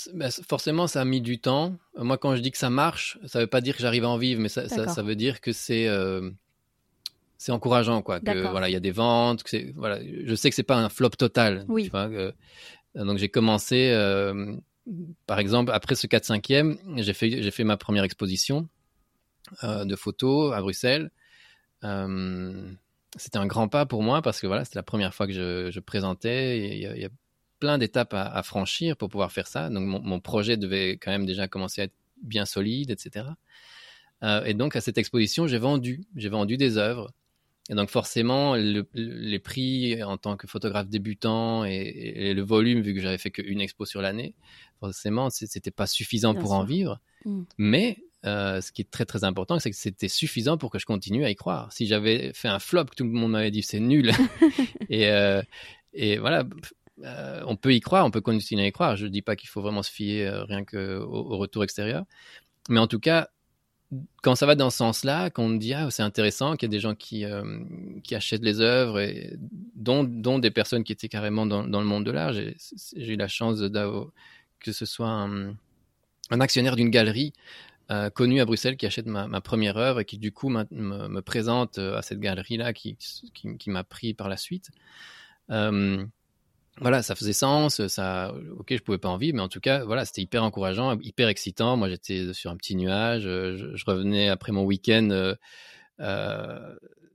[0.48, 1.76] forcément, ça a mis du temps.
[1.96, 4.18] Moi, quand je dis que ça marche, ça veut pas dire que j'arrive à en
[4.18, 6.30] vivre, mais ça, ça, veut dire que c'est euh,
[7.38, 8.20] c'est encourageant, quoi.
[8.20, 9.42] Que voilà, il y a des ventes.
[9.42, 11.64] Que voilà, je sais que c'est pas un flop total.
[11.68, 11.90] Oui.
[12.94, 14.56] donc j'ai commencé, euh,
[15.26, 18.68] par exemple, après ce 4-5e, j'ai fait j'ai fait ma première exposition
[19.62, 21.10] de photos à Bruxelles.
[21.80, 25.70] c'était un grand pas pour moi parce que voilà, c'était la première fois que je,
[25.70, 26.58] je présentais.
[26.58, 27.08] Il y, a
[27.58, 29.68] plein d'étapes à, franchir pour pouvoir faire ça.
[29.70, 33.26] Donc mon, projet devait quand même déjà commencer à être bien solide, etc.
[34.22, 37.12] Euh, et donc à cette exposition, j'ai vendu, j'ai vendu des œuvres.
[37.68, 43.00] Et donc forcément, les prix en tant que photographe débutant et, le volume, vu que
[43.00, 44.34] j'avais fait qu'une expo sur l'année,
[44.78, 47.00] forcément, c'était pas suffisant pour en vivre.
[47.24, 47.42] Mm.
[47.58, 50.86] Mais euh, ce qui est très très important, c'est que c'était suffisant pour que je
[50.86, 51.72] continue à y croire.
[51.72, 54.12] Si j'avais fait un flop, tout le monde m'avait dit c'est nul.
[54.88, 55.42] et, euh,
[55.92, 56.44] et voilà,
[57.04, 58.96] euh, on peut y croire, on peut continuer à y croire.
[58.96, 62.04] Je ne dis pas qu'il faut vraiment se fier rien qu'au au retour extérieur.
[62.68, 63.28] Mais en tout cas,
[64.22, 66.80] quand ça va dans ce sens-là, qu'on dit ah c'est intéressant, qu'il y a des
[66.80, 67.24] gens qui,
[68.02, 69.36] qui achètent les œuvres, et,
[69.74, 70.04] dont,
[70.38, 72.56] des personnes qui étaient carrément dans, le monde de l'art, j'ai
[72.96, 73.60] eu la chance
[74.60, 75.54] que ce soit un,
[76.30, 77.32] actionnaire d'une galerie
[77.90, 81.78] euh, connu à Bruxelles qui achète ma, première œuvre et qui du coup me, présente
[81.78, 82.96] euh, à cette galerie-là qui,
[83.32, 84.70] qui, m'a pris par la suite.
[85.50, 86.04] Euh,
[86.80, 89.84] voilà, ça faisait sens, ça, ok, je pouvais pas en vivre, mais en tout cas,
[89.84, 91.76] voilà, c'était hyper encourageant, hyper excitant.
[91.76, 95.34] Moi, j'étais sur un petit nuage, je, revenais après mon week-end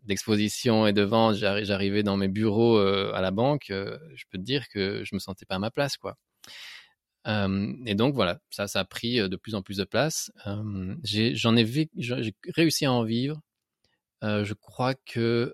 [0.06, 4.68] d'exposition et de vente, j'arrivais dans mes bureaux à la banque, je peux te dire
[4.70, 6.18] que je me sentais pas à ma place, quoi
[7.26, 10.32] et donc voilà, ça, ça a pris de plus en plus de place.
[11.04, 13.42] J'en ai, j'ai réussi à en vivre.
[14.22, 15.54] je crois que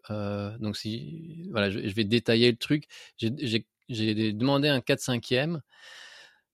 [0.59, 2.85] donc si voilà, je, vais détailler le truc.
[3.17, 5.59] J'ai demandé un 4 5 e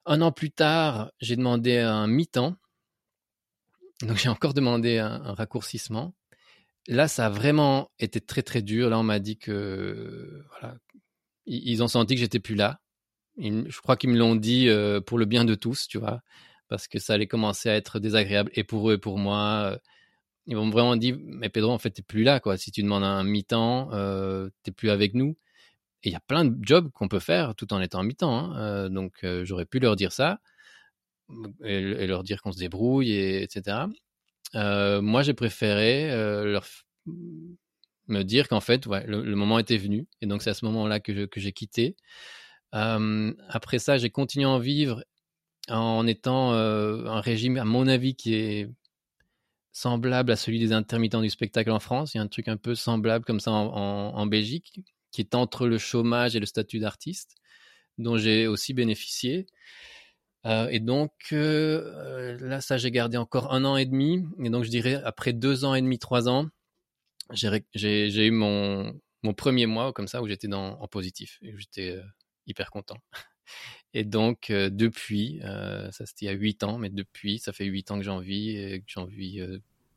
[0.06, 2.56] Un an plus tard, j'ai demandé un mi-temps.
[4.02, 6.14] Donc j'ai encore demandé un, un, raccourcissement.
[6.88, 8.90] Là, ça a vraiment été très très dur.
[8.90, 10.76] Là, on m'a dit que voilà,
[11.46, 12.82] ils ont senti que j'étais plus là
[13.38, 16.22] je crois qu'ils me l'ont dit euh, pour le bien de tous, tu vois,
[16.68, 19.74] parce que ça allait commencer à être désagréable et pour eux et pour moi.
[19.74, 19.78] Euh,
[20.46, 22.58] ils m'ont vraiment dit, mais Pedro, en fait, t'es plus là, quoi.
[22.58, 25.38] Si tu demandes un mi-temps, euh, t'es plus avec nous.
[26.04, 28.38] Et il y a plein de jobs qu'on peut faire tout en étant en mi-temps.
[28.38, 28.58] Hein.
[28.58, 30.40] Euh, donc, j'aurais pu leur dire ça
[31.64, 33.86] et, leur dire qu'on se débrouille, et, etc.
[34.54, 36.10] moi, j'ai préféré
[36.46, 36.66] leur
[38.08, 40.08] me dire qu'en fait, ouais, le, moment était venu.
[40.22, 41.96] Et donc, c'est à ce moment-là que j'ai quitté
[42.74, 45.04] après ça, j'ai continué à en vivre
[45.70, 48.70] en étant un régime, à mon avis, qui est
[49.72, 52.14] semblable à celui des intermittents du spectacle en France.
[52.14, 54.82] Il y a un truc un peu semblable comme ça en, Belgique,
[55.14, 57.36] qui est entre le chômage et le statut d'artiste,
[57.98, 59.46] dont j'ai aussi bénéficié.
[60.46, 64.26] et donc là, ça, j'ai gardé encore un an et demi.
[64.44, 66.50] Et donc, je dirais, après deux ans et demi, trois ans,
[67.32, 71.40] j'ai eu mon, mon premier mois comme ça où j'étais en positif.
[71.44, 72.02] Et j'étais
[72.48, 72.98] hyper content.
[73.96, 77.92] Et donc, depuis, ça c'était il y a 8 ans, mais depuis, ça fait 8
[77.92, 79.40] ans que j'en vis et que j'en vis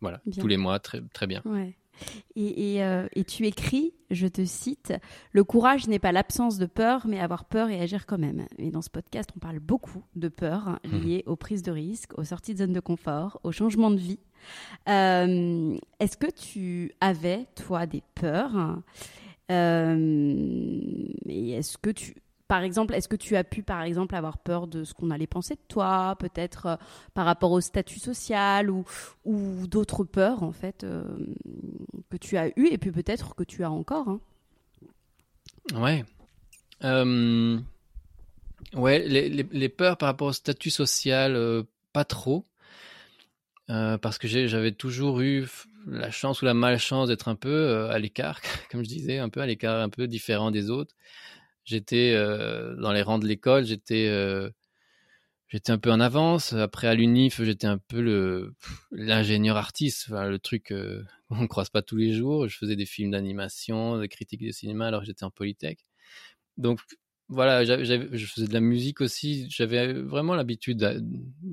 [0.02, 1.40] voilà, tous les mois très, très bien.
[1.46, 1.74] Ouais.
[2.34, 4.92] Et, et, tu écris, je te cite,
[5.32, 8.46] Le courage n'est pas l'absence de peur, mais avoir peur et agir quand même.
[8.58, 10.98] Et dans ce podcast, on parle beaucoup de peur hein, mmh.
[10.98, 14.20] liées aux prises de risques, aux sorties de zone de confort, au changement de vie.
[14.86, 18.78] Est-ce que tu avais, toi, des peurs?
[19.48, 19.54] Et
[21.52, 22.14] est-ce que tu
[22.48, 25.26] par exemple, est-ce que tu as pu, par exemple, avoir peur de ce qu'on allait
[25.26, 26.76] penser de toi, peut-être euh,
[27.14, 28.84] par rapport au statut social ou,
[29.66, 31.04] d'autres peurs, en fait, euh,
[32.10, 34.20] que tu as eues et puis peut-être que tu as encore hein?
[35.74, 36.04] Ouais.
[36.84, 37.58] Euh,
[38.74, 42.46] ouais, les, peurs par rapport au statut social, pas trop.
[43.66, 45.48] parce que j'avais toujours eu
[45.88, 48.40] la chance ou la malchance d'être un peu à l'écart,
[48.70, 50.94] comme je disais, un peu à l'écart, un peu différent des autres
[51.66, 52.14] j'étais
[52.78, 54.08] dans les rangs de l'école, j'étais
[55.48, 56.52] j'étais un peu en avance.
[56.52, 58.52] Après à l'UNIF, j'étais un peu
[58.90, 62.48] l'ingénieur artiste, enfin, le truc euh, on ne croise pas tous les jours.
[62.48, 65.84] Je faisais des films d'animation, des critiques de cinéma alors que j'étais en polytech.
[66.56, 66.80] Donc
[67.28, 69.46] voilà, je faisais de la musique aussi.
[69.50, 71.02] J'avais vraiment l'habitude,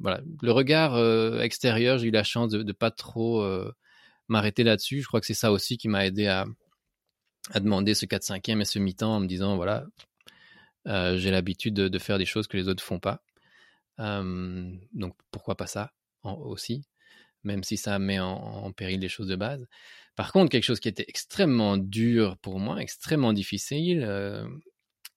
[0.01, 0.97] voilà, le regard
[1.41, 1.97] extérieur.
[1.97, 3.43] J'ai eu la chance de, de pas trop
[4.27, 5.01] m'arrêter là-dessus.
[5.01, 6.45] Je crois que c'est ça aussi qui m'a aidé à,
[7.51, 9.85] à demander ce 4-5e et ce mi-temps en me disant voilà,
[10.87, 13.21] euh, j'ai l'habitude de, faire des choses que les autres font pas.
[13.99, 15.91] Euh, donc pourquoi pas ça
[16.23, 16.83] aussi,
[17.43, 19.67] même si ça met en, péril les choses de base.
[20.15, 24.47] Par contre, quelque chose qui était extrêmement dur pour moi, extrêmement difficile, euh,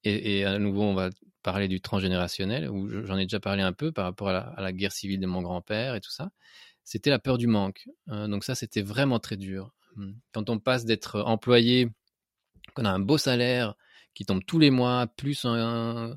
[0.04, 1.10] et, à nouveau on va
[1.42, 4.92] parler du transgénérationnel, où j'en ai déjà parlé un peu par rapport à la, guerre
[4.92, 6.30] civile de mon grand-père et tout ça,
[6.84, 7.88] c'était la peur du manque.
[8.08, 9.72] donc ça, c'était vraiment très dur.
[10.32, 11.88] Quand on passe d'être employé
[12.74, 13.74] qu'on a un beau salaire
[14.14, 16.16] qui tombe tous les mois, plus un,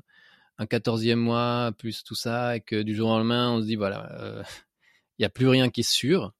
[0.60, 3.76] un 14e mois, plus tout ça, et que du jour au lendemain, on se dit,
[3.76, 4.42] voilà, euh,
[5.18, 6.34] il n'y a plus rien qui est sûr.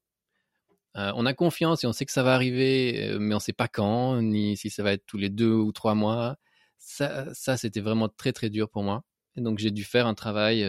[0.95, 3.41] Euh, on a confiance et on sait que ça va arriver, euh, mais on ne
[3.41, 6.37] sait pas quand, ni si ça va être tous les deux ou trois mois.
[6.77, 9.03] Ça, c'était vraiment très, très dur pour moi.
[9.35, 10.67] Et donc, j'ai dû faire un travail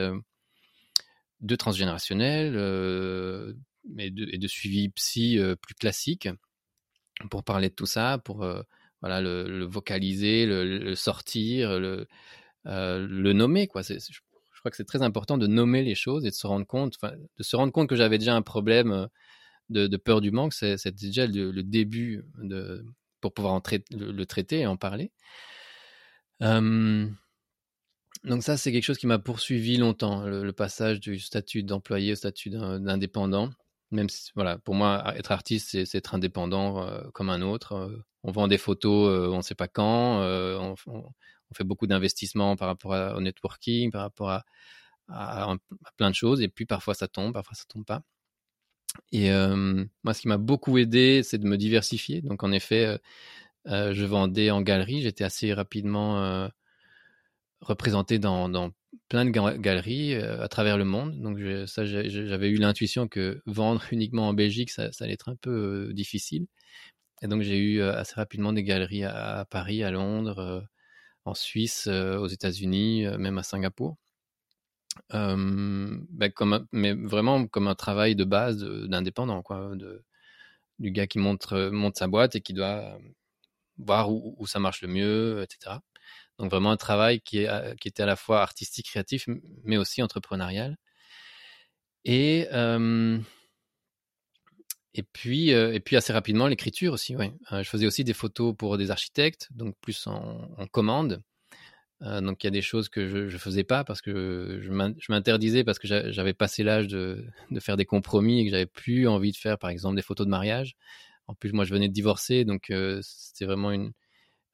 [1.41, 2.53] de transgénérationnel
[3.89, 6.29] mais de, et de suivi psy plus classique
[7.31, 8.47] pour parler de tout ça, pour
[9.03, 12.07] voilà, le, vocaliser, le, sortir, le,
[12.67, 13.67] euh, le nommer.
[13.67, 13.83] Quoi.
[13.83, 13.97] Je,
[14.61, 17.43] crois que c'est très important de nommer les choses et de se rendre compte, de
[17.43, 19.09] se rendre compte que j'avais déjà un problème
[19.71, 20.55] de, peur du manque.
[20.55, 22.87] C'est déjà le, début de,
[23.21, 25.11] pour pouvoir en le, traiter et en parler.
[26.41, 27.11] donc
[28.41, 32.51] ça, c'est quelque chose qui m'a poursuivi longtemps, le, passage du statut d'employé au statut
[32.51, 33.51] d'indépendant.
[33.91, 38.05] Même voilà, pour moi, être artiste, c'est être indépendant comme un autre.
[38.25, 40.23] On vend des photos, on ne sait pas quand.
[40.23, 41.05] On, on,
[41.55, 44.45] fait beaucoup d'investissements par rapport au networking, par rapport à,
[45.97, 46.41] plein de choses.
[46.41, 48.03] Et puis parfois ça tombe, parfois ça tombe pas.
[49.11, 49.31] Et
[50.03, 52.23] moi, ce qui m'a beaucoup aidé, c'est de me diversifier.
[52.23, 52.99] Donc, en effet,
[53.67, 55.03] je vendais en galerie.
[55.03, 56.49] J'étais assez rapidement
[57.61, 58.73] représenté dans,
[59.09, 61.21] plein de galeries à travers le monde.
[61.21, 66.47] Donc, j'avais eu l'intuition que vendre uniquement en Belgique, ça allait être un peu difficile.
[67.23, 70.67] Et donc, j'ai eu assez rapidement des galeries à, Paris, à Londres,
[71.25, 73.97] en Suisse, aux États-Unis, même à Singapour.
[75.11, 79.73] Comme mais vraiment comme un travail de base d'indépendant, quoi,
[80.79, 81.47] du gars qui monte,
[81.97, 82.99] sa boîte et qui doit
[83.79, 85.77] voir où, ça marche le mieux, etc.
[86.39, 89.29] Donc vraiment un travail qui était à la fois artistique, créatif,
[89.65, 90.77] mais aussi entrepreneurial.
[92.05, 92.49] Et,
[94.95, 97.17] et, puis, et puis assez rapidement, l'écriture aussi.
[97.17, 97.33] Ouais.
[97.51, 101.23] je faisais aussi des photos pour des architectes, donc plus en, commande.
[102.05, 105.13] Euh, donc il y a des choses que je ne faisais pas parce que je
[105.13, 107.25] m'interdisais parce que j'avais passé l'âge de,
[107.61, 110.31] faire des compromis et que j'avais plus envie de faire par exemple des photos de
[110.31, 110.75] mariage.
[111.29, 113.71] En plus moi je venais de divorcer donc euh, c'était vraiment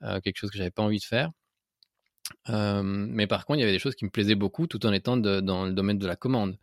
[0.03, 1.31] euh, quelque chose que j'avais pas envie de faire.
[2.49, 5.17] mais par contre il y avait des choses qui me plaisaient beaucoup tout en étant
[5.17, 6.59] dans le domaine de la commande.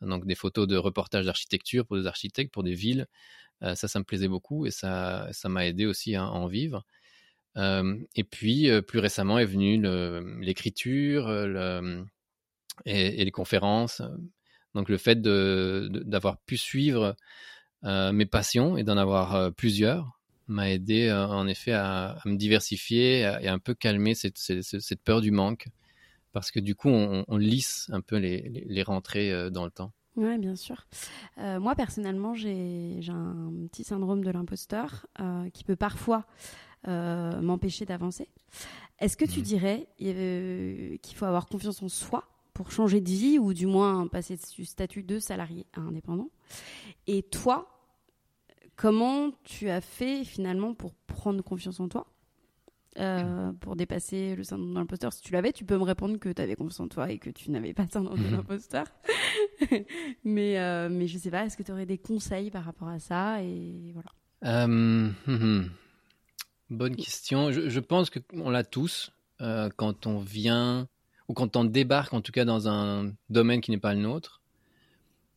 [0.00, 3.06] Donc des photos de reportages d'architecture pour des architectes, pour des villes.
[3.62, 6.84] ça ça me plaisait beaucoup et ça ça m'a aidé aussi à en vivre
[8.14, 9.80] et puis, plus récemment est venue
[10.40, 11.30] l'écriture
[12.84, 14.02] et, les conférences.
[14.74, 17.16] Donc, le fait d'avoir pu suivre
[17.82, 20.12] mes passions et d'en avoir plusieurs
[20.48, 24.38] m'a aidé en effet à, me diversifier et à un peu calmer cette,
[25.04, 25.66] peur du manque.
[26.36, 29.92] Parce que du coup, on, lisse un peu les, rentrées dans le temps.
[30.16, 30.86] Oui, bien sûr.
[31.38, 35.06] moi, personnellement, j'ai un petit syndrome de l'imposteur
[35.54, 36.26] qui peut parfois
[36.88, 38.28] euh, m'empêcher d'avancer.
[39.00, 39.42] Est-ce que tu mmh.
[39.42, 44.06] dirais euh, qu'il faut avoir confiance en soi pour changer de vie ou du moins
[44.06, 46.30] passer du statut de salarié à indépendant?
[47.08, 47.82] Et toi,
[48.76, 52.06] comment tu as fait finalement pour prendre confiance en toi?
[52.98, 55.12] Euh, pour dépasser le syndrome de l'imposteur.
[55.12, 57.30] Si tu l'avais, tu peux me répondre que tu avais confiance en toi et que
[57.30, 58.86] tu n'avais pas de syndrome de l'imposteur.
[60.24, 62.98] mais, euh, mais je sais pas, est-ce que tu aurais des conseils par rapport à
[62.98, 64.64] ça et voilà.
[64.64, 65.70] Hum, hum.
[66.70, 67.52] Bonne question.
[67.52, 70.88] Je, pense qu'on l'a tous euh, quand on vient
[71.28, 74.40] ou quand on débarque en tout cas dans un domaine qui n'est pas le nôtre.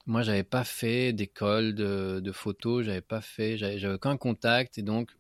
[0.05, 4.81] Moi, j'avais pas fait d'école de, de photo, j'avais pas fait, j'avais aucun contact et
[4.81, 5.11] donc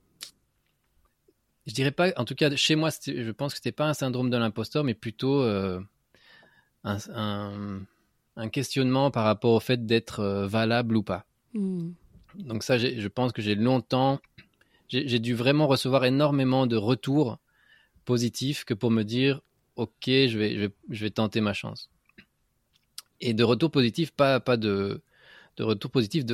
[1.69, 4.29] je dirais pas, en tout cas chez moi, je pense que c'était pas un syndrome
[4.29, 5.79] de l'imposteur, mais plutôt euh,
[6.83, 7.85] un,
[8.51, 11.25] questionnement par rapport au fait d'être euh, valable ou pas.
[11.53, 11.91] Hmm.
[12.35, 14.19] Donc ça, je pense que j'ai longtemps
[14.89, 17.37] j'ai dû vraiment recevoir énormément de retours
[18.05, 19.41] positifs que pour me dire
[19.75, 21.91] ok je vais, je vais, je vais tenter ma chance
[23.21, 25.01] et de retours positifs pas pas de
[25.57, 26.33] de retours positifs de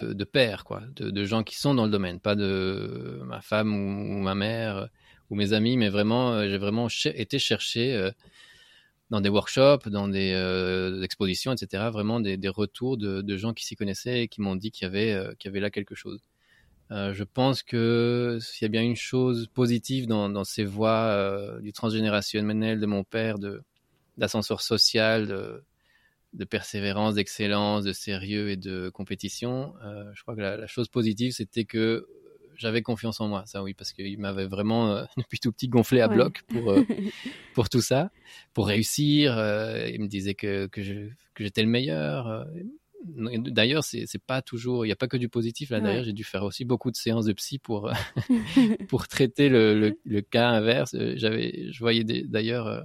[0.00, 3.74] De, de pairs, quoi, de, gens qui sont dans le domaine, pas de ma femme
[3.74, 4.88] ou, ma mère
[5.30, 7.94] ou mes amis, mais vraiment, euh, j'ai vraiment été chercher.
[7.94, 8.10] Euh,
[9.10, 11.88] dans des workshops, dans des euh, expositions, etc.
[11.90, 14.86] Vraiment des, des retours de, gens qui s'y connaissaient et qui m'ont dit qu'il y
[14.86, 16.20] avait euh, y avait là quelque chose.
[16.90, 21.60] Euh, je pense que s'il y a bien une chose positive dans, ces voies euh,
[21.60, 23.36] du transgénérationnel de mon père,
[24.16, 25.62] d'ascenseur social, de,
[26.34, 30.88] de persévérance, d'excellence, de sérieux et de compétition, euh, je crois que la, la chose
[30.88, 32.06] positive, c'était que
[32.58, 36.00] j'avais confiance en moi, ça oui, parce qu'il m'avait vraiment euh, depuis tout petit gonflé
[36.00, 36.84] à bloc pour euh,
[37.54, 38.10] pour tout ça,
[38.52, 39.38] pour réussir.
[39.38, 40.82] Euh, il me disait que que
[41.38, 42.46] j'étais le meilleur.
[43.06, 45.80] d'ailleurs, c'est pas toujours, il n'y a pas que du positif là.
[45.80, 47.90] D'ailleurs, j'ai dû faire aussi beaucoup de séances de psy pour
[48.88, 50.96] pour traiter le, le, cas inverse.
[51.14, 52.84] J'avais, je voyais d'ailleurs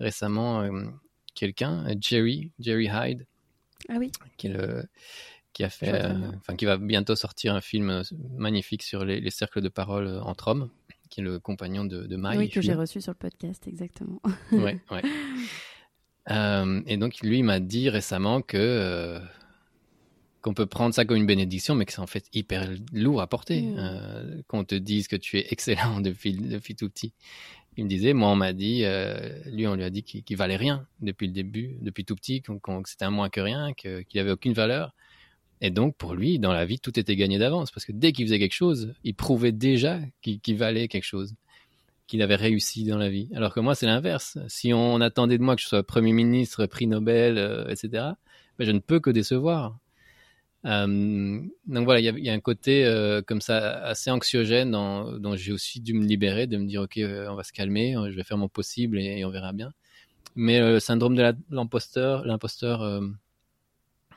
[0.00, 0.68] récemment
[1.34, 3.26] quelqu'un, Jerry, Jerry Hyde,
[3.88, 4.10] ah oui.
[4.36, 4.84] qui, le,
[5.52, 6.04] qui a fait,
[6.36, 8.02] enfin qui va bientôt sortir un film
[8.36, 10.70] magnifique sur les, les cercles de parole entre hommes
[11.14, 14.20] qui est le compagnon de, de Oui, que j'ai reçu sur le podcast, exactement.
[14.52, 15.02] ouais, ouais.
[16.30, 19.20] Euh, et donc, lui, il m'a dit récemment que euh,
[20.40, 23.26] qu'on peut prendre ça comme une bénédiction, mais que c'est en fait hyper lourd à
[23.26, 23.62] porter.
[23.62, 23.76] Mm.
[23.78, 27.12] Euh, qu'on te dise que tu es excellent depuis, depuis tout petit.
[27.76, 28.84] Il me disait, moi, on m'a dit,
[29.46, 32.52] lui, on lui a dit qu'il valait rien depuis le début, depuis tout petit, que
[32.86, 34.94] c'était un moins que rien, qu'il avait aucune valeur.
[35.60, 37.70] Et donc, pour lui, dans la vie, tout était gagné d'avance.
[37.70, 41.34] Parce que dès qu'il faisait quelque chose, il prouvait déjà qu'il valait quelque chose,
[42.06, 43.30] qu'il avait réussi dans la vie.
[43.34, 44.38] Alors que moi, c'est l'inverse.
[44.48, 47.88] Si on attendait de moi que je sois Premier ministre, prix Nobel, euh, etc.,
[48.58, 49.78] ben, je ne peux que décevoir.
[50.66, 55.52] Euh, donc voilà, il y, a un côté euh, comme ça assez anxiogène dont j'ai
[55.52, 58.38] aussi dû me libérer, de me dire, OK, on va se calmer, je vais faire
[58.38, 59.72] mon possible et, on verra bien.
[60.36, 63.02] Mais le syndrome de l'imposteur, l'imposteur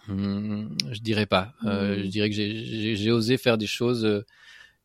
[0.08, 1.54] Hmm, je dirais pas.
[1.66, 2.04] Euh, hmm.
[2.04, 4.26] Je dirais que j'ai osé faire des choses euh,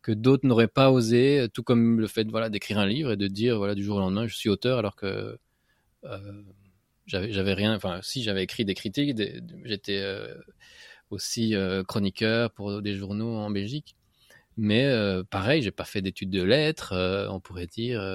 [0.02, 3.28] que d'autres n'auraient pas osé, tout comme le fait voilà d'écrire un livre et de
[3.28, 5.38] dire voilà du jour au lendemain je suis auteur alors que
[6.04, 6.42] euh,
[7.06, 7.74] j'avais rien.
[7.74, 9.16] Enfin, si j'avais écrit des critiques,
[9.64, 10.02] j'étais
[11.12, 11.54] aussi
[11.86, 13.96] chroniqueur pour des journaux en Belgique.
[14.56, 14.90] Mais
[15.30, 16.94] pareil, j'ai pas fait d'études de lettres.
[17.30, 18.00] on pourrait dire.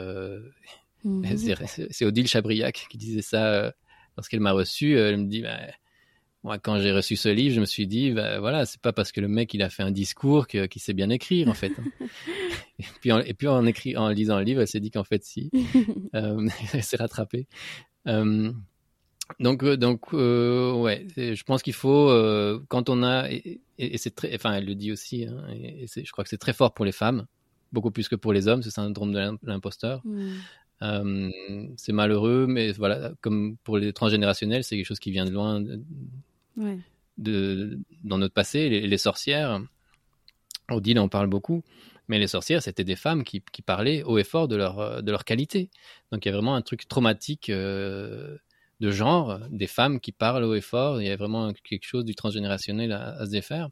[1.04, 1.24] Hmm.
[1.92, 3.72] C'est Odile Chabriac qui disait ça
[4.18, 4.98] lorsqu'elle m'a reçu.
[4.98, 5.44] Elle me dit.
[5.44, 5.60] Bah,
[6.48, 9.12] moi, quand j'ai reçu ce livre, je me suis dit, bah, voilà, c'est pas parce
[9.12, 11.74] que le mec il a fait un discours qu'il sait bien écrire en fait.
[12.80, 15.04] et puis, en, et puis en, écrit, en lisant le livre, elle s'est dit qu'en
[15.04, 15.52] fait si,
[16.16, 17.48] euh, elle s'est rattrapée.
[19.40, 23.98] Donc, euh, donc, euh, ouais, je pense qu'il faut euh, quand on a et, et,
[23.98, 26.74] c'est très, enfin, elle le dit aussi, hein, et, je crois que c'est très fort
[26.74, 27.28] pour les femmes,
[27.72, 30.02] beaucoup plus que pour les hommes, ce syndrome de l'imposteur.
[30.06, 31.30] Mm.
[31.78, 35.64] c'est malheureux, mais voilà, comme pour les transgénérationnels, c'est quelque chose qui vient de loin,
[37.18, 39.62] de, dans notre passé, les, sorcières,
[40.70, 41.64] Odile en parle beaucoup,
[42.08, 45.26] mais les sorcières, c'était des femmes qui, parlaient haut et fort de leur, de leur
[45.26, 45.70] qualité.
[46.12, 48.38] Donc il y a vraiment un truc traumatique euh,
[48.80, 51.02] de genre, des femmes qui parlent haut et fort.
[51.02, 53.70] Il y a vraiment quelque chose du transgénérationnel à, se défaire,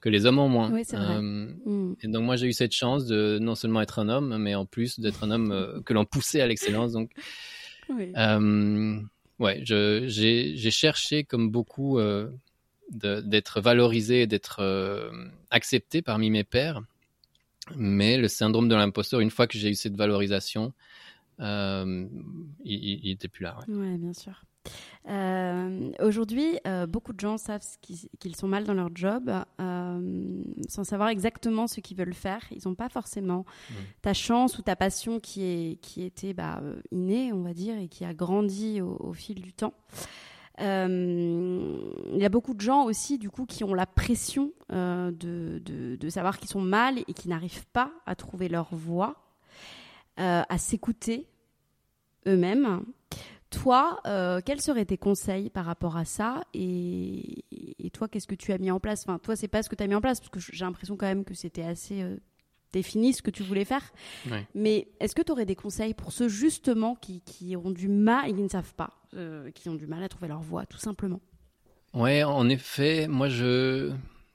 [0.00, 0.72] que les hommes ont moins.
[0.72, 1.96] Euh, mm.
[2.02, 4.64] Et donc moi, j'ai eu cette chance de non seulement être un homme, mais en
[4.64, 6.92] plus d'être un homme euh, que l'on poussait à l'excellence.
[6.92, 7.10] Donc,
[9.38, 12.30] ouais, j'ai cherché, comme beaucoup, euh,
[12.90, 15.10] d'être valorisé, d'être euh,
[15.50, 16.82] accepté parmi mes pairs.
[17.74, 20.72] Mais le syndrome de l'imposteur, une fois que j'ai eu cette valorisation,
[21.40, 22.08] euh,
[22.64, 23.58] il n'était plus là.
[23.68, 24.42] Oui, ouais, bien sûr.
[25.08, 29.30] Euh, aujourd'hui, euh, beaucoup de gens savent qu'ils sont mal dans leur job
[29.60, 32.42] euh, sans savoir exactement ce qu'ils veulent faire.
[32.50, 33.44] Ils n'ont pas forcément
[34.02, 36.60] ta chance ou ta passion qui, est, qui était bah,
[36.90, 39.74] innée, on va dire, et qui a grandi au, fil du temps.
[40.58, 45.96] Il y a beaucoup de gens aussi, du coup, qui ont la pression de, de,
[45.96, 48.74] de, savoir qu'ils sont mal et qui n'arrivent pas à trouver leur
[50.18, 51.26] voix, à s'écouter
[52.26, 52.84] eux-mêmes.
[53.50, 57.44] Toi, euh, quels seraient tes conseils par rapport à ça et,
[57.92, 59.04] toi, qu'est-ce que tu as mis en place?
[59.06, 60.96] Enfin, toi, c'est pas ce que tu as mis en place, parce que j'ai l'impression
[60.96, 62.16] quand même que c'était assez euh,
[62.72, 63.92] défini ce que tu voulais faire.
[64.54, 68.34] Mais est-ce que tu aurais des conseils pour ceux justement qui, ont du mal et
[68.34, 71.20] qui ne savent pas, euh, qui ont du mal à trouver leur voie, tout simplement?
[71.94, 73.92] Ouais, en effet, moi, je.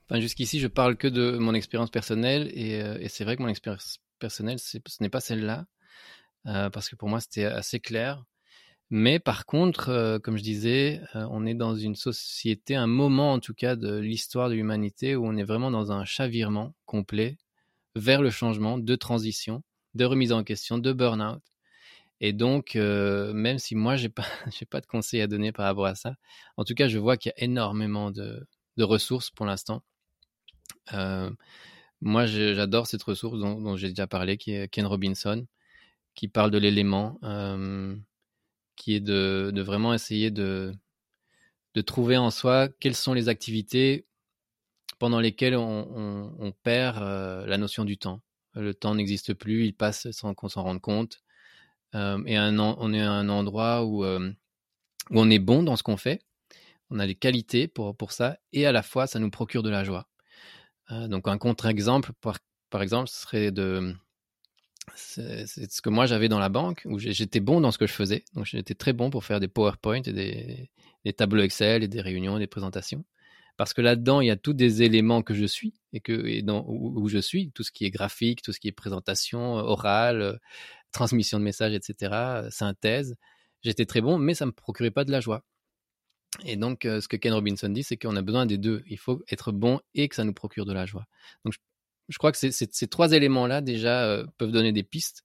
[0.09, 3.99] Enfin, jusqu'ici, je parle que de mon expérience personnelle et, c'est vrai que mon expérience
[4.21, 5.65] personnelle, ce n'est pas celle-là.
[6.45, 8.23] parce que pour moi, c'était assez clair.
[8.93, 13.31] Mais par contre, euh, comme je disais, euh, on est dans une société, un moment
[13.31, 17.37] en tout cas de l'histoire de l'humanité où on est vraiment dans un chavirement complet
[17.95, 19.63] vers le changement, de transition,
[19.95, 21.41] de remise en question, de burn-out.
[22.19, 24.25] Et donc, euh, même si moi, j'ai pas,
[24.59, 26.15] j'ai pas de conseils à donner par rapport à ça,
[26.57, 28.45] en tout cas, je vois qu'il y a énormément de,
[28.75, 29.83] de ressources pour l'instant.
[32.01, 35.45] Moi, j'adore cette ressource dont, j'ai déjà parlé, qui est Ken Robinson,
[36.15, 37.19] qui parle de l'élément
[38.81, 40.73] qui est de, vraiment essayer de,
[41.75, 44.07] de trouver en soi quelles sont les activités
[44.97, 48.21] pendant lesquelles on, perd euh, la notion du temps.
[48.53, 51.21] Le temps n'existe plus, il passe sans qu'on s'en rende compte.
[51.95, 54.31] Euh, et on est à un endroit où, euh,
[55.11, 56.23] où on est bon dans ce qu'on fait,
[56.89, 59.69] on a les qualités pour, pour ça, et à la fois ça nous procure de
[59.69, 60.10] la joie.
[61.07, 62.37] Donc un contre-exemple, par,
[62.69, 63.95] par exemple, ce serait de,
[64.95, 67.93] c'est ce que moi j'avais dans la banque, où j'étais bon dans ce que je
[67.93, 68.25] faisais.
[68.33, 70.13] Donc j'étais très bon pour faire des PowerPoint et
[71.03, 73.05] des, tableaux Excel et des réunions et des présentations.
[73.57, 76.41] parce que là-dedans, il y a tous des éléments que je suis et que et
[76.41, 80.39] dans, où, je suis, tout ce qui est graphique, tout ce qui est présentation, orale,
[80.91, 83.15] transmission de messages, etc., synthèse.
[83.63, 85.43] J'étais très bon, mais ça me procurait pas de la joie.
[86.45, 88.83] Et donc, ce que Ken Robinson dit, c'est qu'on a besoin des deux.
[88.87, 91.05] Il faut être bon et que ça nous procure de la joie.
[91.45, 91.53] Donc,
[92.07, 95.23] je, crois que ces trois éléments-là, déjà, peuvent donner des pistes.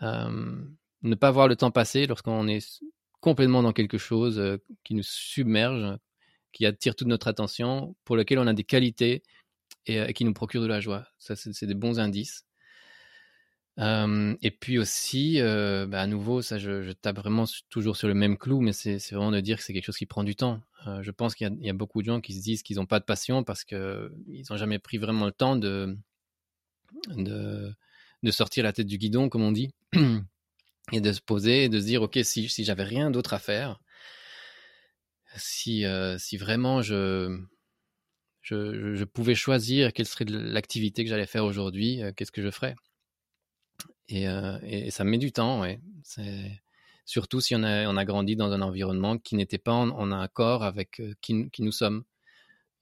[0.00, 2.82] ne pas voir le temps passer lorsqu'on est
[3.20, 4.40] complètement dans quelque chose
[4.84, 5.98] qui nous submerge,
[6.52, 9.22] qui attire toute notre attention, pour lequel on a des qualités
[9.86, 11.06] et, qui nous procure de la joie.
[11.18, 12.44] Ça, c'est des bons indices.
[13.78, 18.60] Et puis aussi, bah, à nouveau, ça, je, tape vraiment toujours sur le même clou,
[18.60, 20.60] mais c'est vraiment de dire que c'est quelque chose qui prend du temps.
[21.00, 23.04] je pense qu'il y, a beaucoup de gens qui se disent qu'ils n'ont pas de
[23.04, 25.96] passion parce qu'ils n'ont jamais pris vraiment le temps de,
[27.16, 29.74] de, sortir la tête du guidon, comme on dit,
[30.92, 33.38] et de se poser et de se dire, OK, si, si j'avais rien d'autre à
[33.38, 33.80] faire,
[35.36, 35.84] si,
[36.18, 37.40] si vraiment je,
[38.42, 42.76] je, pouvais choisir quelle serait l'activité que j'allais faire aujourd'hui, qu'est-ce que je ferais?
[44.08, 44.24] Et,
[44.62, 45.80] et, ça met du temps, ouais.
[47.04, 51.50] Surtout si on a, grandi dans un environnement qui n'était pas en, accord avec qui,
[51.50, 52.04] qui, nous sommes.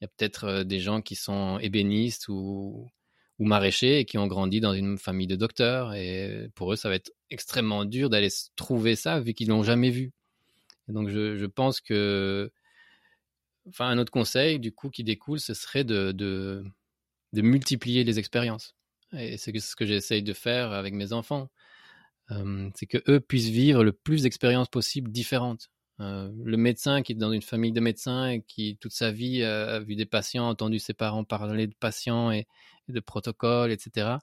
[0.01, 2.91] Il y a peut-être des gens qui sont ébénistes ou,
[3.39, 5.95] maraîchers et qui ont grandi dans une famille de docteurs.
[5.95, 9.91] Et pour eux, ça va être extrêmement dur d'aller trouver ça vu qu'ils l'ont jamais
[9.91, 10.12] vu
[10.93, 12.51] donc je, pense que,
[13.68, 16.64] enfin, un autre conseil du coup qui découle, ce serait de,
[17.33, 18.75] multiplier les expériences.
[19.17, 21.51] Et c'est ce que j'essaye de faire avec mes enfants.
[22.75, 25.71] c'est que eux puissent vivre le plus d'expériences possibles différentes.
[25.99, 29.81] le médecin qui est dans une famille de médecins et qui toute sa vie a
[29.81, 32.47] vu des patients, entendu ses parents parler de patients et,
[32.89, 34.19] de protocoles, etc.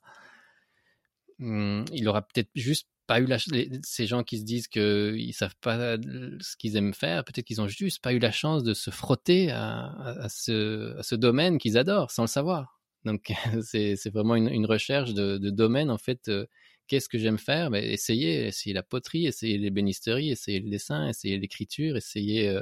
[1.39, 3.37] Mmh, il aura peut-être juste pas eu la
[3.83, 7.67] ces gens qui se disent qu'ils savent pas ce qu'ils aiment faire, peut-être qu'ils ont
[7.67, 12.27] juste pas eu la chance de se frotter à, ce, domaine qu'ils adorent sans le
[12.27, 12.76] savoir.
[13.07, 13.31] Donc
[13.61, 16.27] c'est vraiment une, recherche de, domaine en fait.
[16.27, 16.45] Euh,
[16.87, 17.71] qu'est-ce que j'aime faire?
[17.71, 22.61] Ben, Essayer, essayer la poterie, essayer l'ébénisterie, essayer le dessin, essayer l'écriture, essayer euh,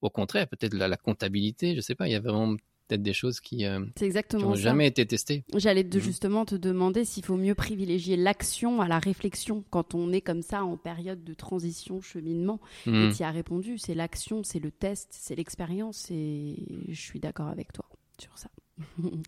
[0.00, 1.74] au contraire peut-être la, la, comptabilité.
[1.74, 2.06] Je sais pas.
[2.08, 2.56] Il y a vraiment
[2.88, 5.44] peut-être des choses qui n'ont euh, jamais été testées.
[5.54, 6.00] J'allais mhm.
[6.00, 10.42] justement te demander s'il faut mieux privilégier l'action à la réflexion quand on est comme
[10.42, 12.60] ça en période de transition, cheminement.
[12.86, 13.12] Et mhm.
[13.14, 16.56] tu as répondu, c'est l'action, c'est le test, c'est l'expérience et
[16.88, 17.84] je suis d'accord avec toi
[18.18, 18.48] sur ça.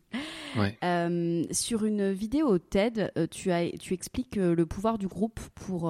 [0.83, 5.83] Euh, sur une vidéo TED, euh, tu, as, tu expliques le pouvoir du groupe pour,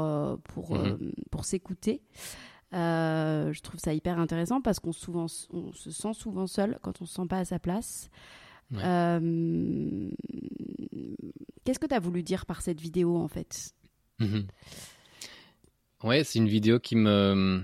[0.44, 1.12] pour, mhm.
[1.30, 2.02] pour s'écouter.
[2.72, 7.02] Euh, je trouve ça hyper intéressant parce qu'on souvent, on se sent souvent seul quand
[7.02, 8.10] on se sent pas à sa place.
[8.74, 10.10] Euh,
[11.64, 13.74] qu'est-ce que tu as voulu dire par cette vidéo en fait?
[14.20, 14.46] Mhm.
[16.04, 17.62] Ouais, c'est une vidéo qui me,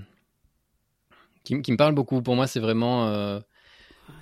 [1.44, 2.20] qui, me parle beaucoup.
[2.22, 3.40] Pour moi, c'est vraiment.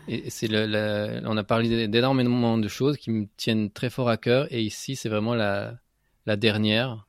[0.09, 4.47] On a parlé d'énormément de choses qui me tiennent très fort à cœur.
[4.53, 5.79] Et ici, c'est vraiment la,
[6.27, 7.07] dernière.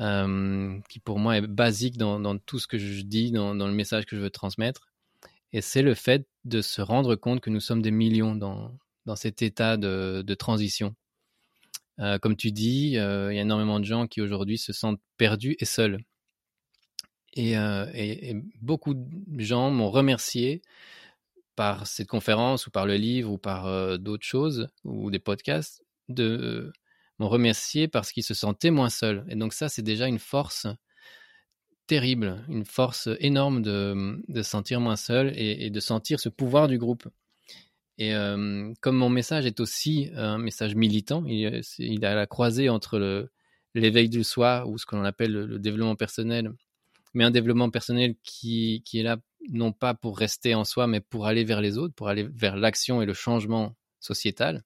[0.00, 4.06] Euh, qui pour moi est basique dans, tout ce que je dis, dans, le message
[4.06, 4.88] que je veux transmettre.
[5.52, 8.76] Et c'est le fait de se rendre compte que nous sommes des millions dans,
[9.06, 10.94] dans cet état de, transition.
[12.00, 15.00] Euh, comme tu dis, euh, il y a énormément de gens qui aujourd'hui se sentent
[15.16, 15.98] perdus et seuls.
[17.36, 17.56] Et
[18.62, 20.62] beaucoup de gens m'ont remercié
[21.56, 26.72] par cette conférence ou par le livre ou par d'autres choses ou des podcasts de
[27.18, 29.24] m'ont remercié parce qu'ils se sentaient moins seuls.
[29.28, 30.66] Et donc ça, c'est déjà une force
[31.86, 36.78] terrible, une force énorme de, de sentir moins seul et, de sentir ce pouvoir du
[36.78, 37.06] groupe.
[37.98, 38.12] Et
[38.80, 43.28] comme mon message est aussi un message militant, il, il a la croisée entre
[43.74, 46.52] l'éveil du soi ou ce que l'on appelle le, développement personnel,
[47.14, 49.16] mais un développement personnel qui, est là
[49.50, 52.56] non pas pour rester en soi, mais pour aller vers les autres, pour aller vers
[52.56, 54.62] l'action et le changement sociétal.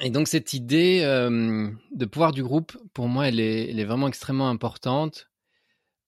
[0.00, 4.48] Et donc cette idée euh, de pouvoir du groupe, pour moi, elle est, vraiment extrêmement
[4.48, 5.28] importante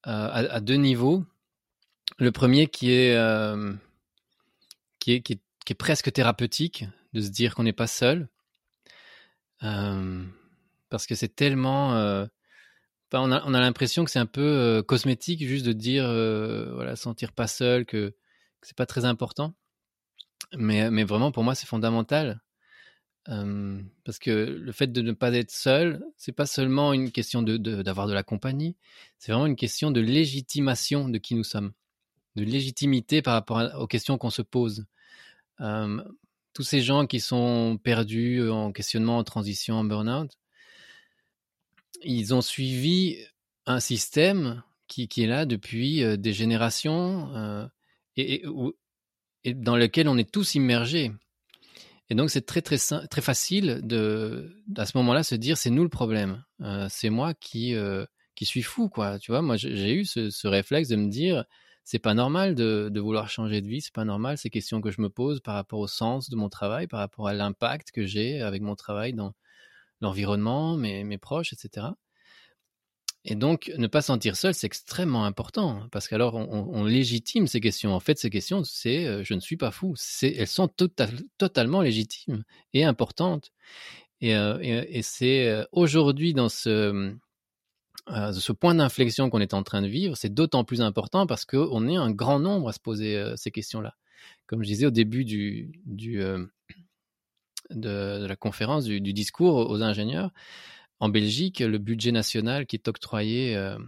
[0.07, 1.25] euh, à, deux niveaux.
[2.19, 2.91] Le premier euh, qui
[5.13, 8.29] est, qui est, qui est presque thérapeutique, de se dire qu'on n'est pas seul,
[9.61, 12.27] parce que c'est tellement,
[13.23, 16.05] on a, on a l'impression que c'est un peu cosmétique juste de dire,
[16.75, 18.11] voilà, sentir pas seul, que,
[18.61, 19.55] que c'est pas très important.
[20.57, 22.41] Mais, vraiment, pour moi, c'est fondamental
[24.05, 27.57] parce que le fait de ne pas être seul, c'est pas seulement une question de,
[27.57, 28.77] d'avoir de, la compagnie,
[29.19, 31.73] c'est vraiment une question de légitimation de qui nous sommes,
[32.37, 34.87] de légitimité par rapport aux questions qu'on se pose.
[35.59, 40.31] tous ces gens qui sont perdus en questionnement, en transition, en burn-out,
[42.05, 43.17] ils ont suivi
[43.67, 47.69] un système qui, est là depuis des générations
[48.17, 48.45] et,
[49.45, 51.13] et dans lequel on est tous immergés.
[52.11, 55.83] Et donc c'est très très très facile de à ce moment-là se dire c'est nous
[55.83, 58.05] le problème, euh, c'est moi qui euh,
[58.35, 59.19] qui suis fou quoi.
[59.19, 61.45] Tu vois, moi j'ai eu ce, ce, réflexe de me dire
[61.83, 64.91] c'est pas normal de, de, vouloir changer de vie, c'est pas normal ces questions que
[64.91, 68.05] je me pose par rapport au sens de mon travail, par rapport à l'impact que
[68.07, 69.33] j'ai avec mon travail dans
[70.05, 71.89] l'environnement, mes, proches, etc.
[73.25, 77.95] Et donc, ne pas sentir seul, c'est extrêmement important, parce qu'alors on, légitime ces questions.
[77.95, 79.95] En fait, ces questions, c'est euh, je ne suis pas fou.
[80.23, 81.09] Elles sont tota-,
[81.39, 82.45] totalement légitimes
[82.75, 83.51] et importantes.
[84.21, 87.15] Et, euh, c'est euh, aujourd'hui dans ce,
[88.07, 91.89] ce point d'inflexion qu'on est en train de vivre, c'est d'autant plus important parce qu'on
[91.89, 93.95] est un grand nombre à se poser ces questions-là.
[94.47, 96.23] Comme je disais au début du, du
[97.71, 100.31] de, la conférence, du, discours aux ingénieurs,
[101.01, 103.79] en Belgique, le budget national qui est octroyé euh,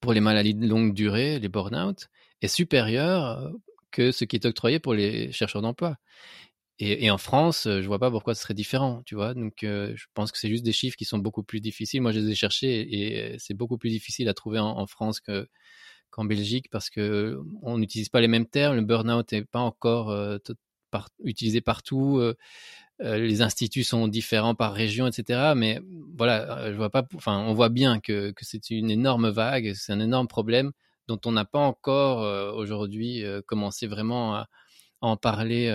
[0.00, 2.08] pour les maladies de longue durée, les burn-out,
[2.42, 3.52] est supérieur
[3.90, 5.96] que ce qui est octroyé pour les chercheurs d'emploi.
[6.80, 9.34] Et, en France, je vois pas pourquoi ce serait différent, tu vois.
[9.34, 12.00] Donc, euh, je pense que c'est juste des chiffres qui sont beaucoup plus difficiles.
[12.00, 15.48] Moi, je les ai cherchés et c'est beaucoup plus difficile à trouver en, France que
[16.10, 18.76] qu'en Belgique parce que on n'utilise pas les mêmes termes.
[18.76, 20.38] Le burn-out n'est pas encore euh,
[20.90, 22.18] par, utilisé partout.
[22.18, 22.34] Euh,
[23.00, 25.52] euh, les instituts sont différents par région, etc.
[25.56, 25.80] Mais
[26.16, 27.04] voilà, je vois pas.
[27.14, 30.72] Enfin, on voit bien que, c'est une énorme vague, c'est un énorme problème
[31.06, 32.18] dont on n'a pas encore
[32.54, 34.48] aujourd'hui commencé vraiment à,
[35.00, 35.74] en parler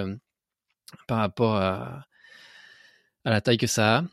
[1.08, 2.06] par rapport à,
[3.26, 4.04] la taille que ça a.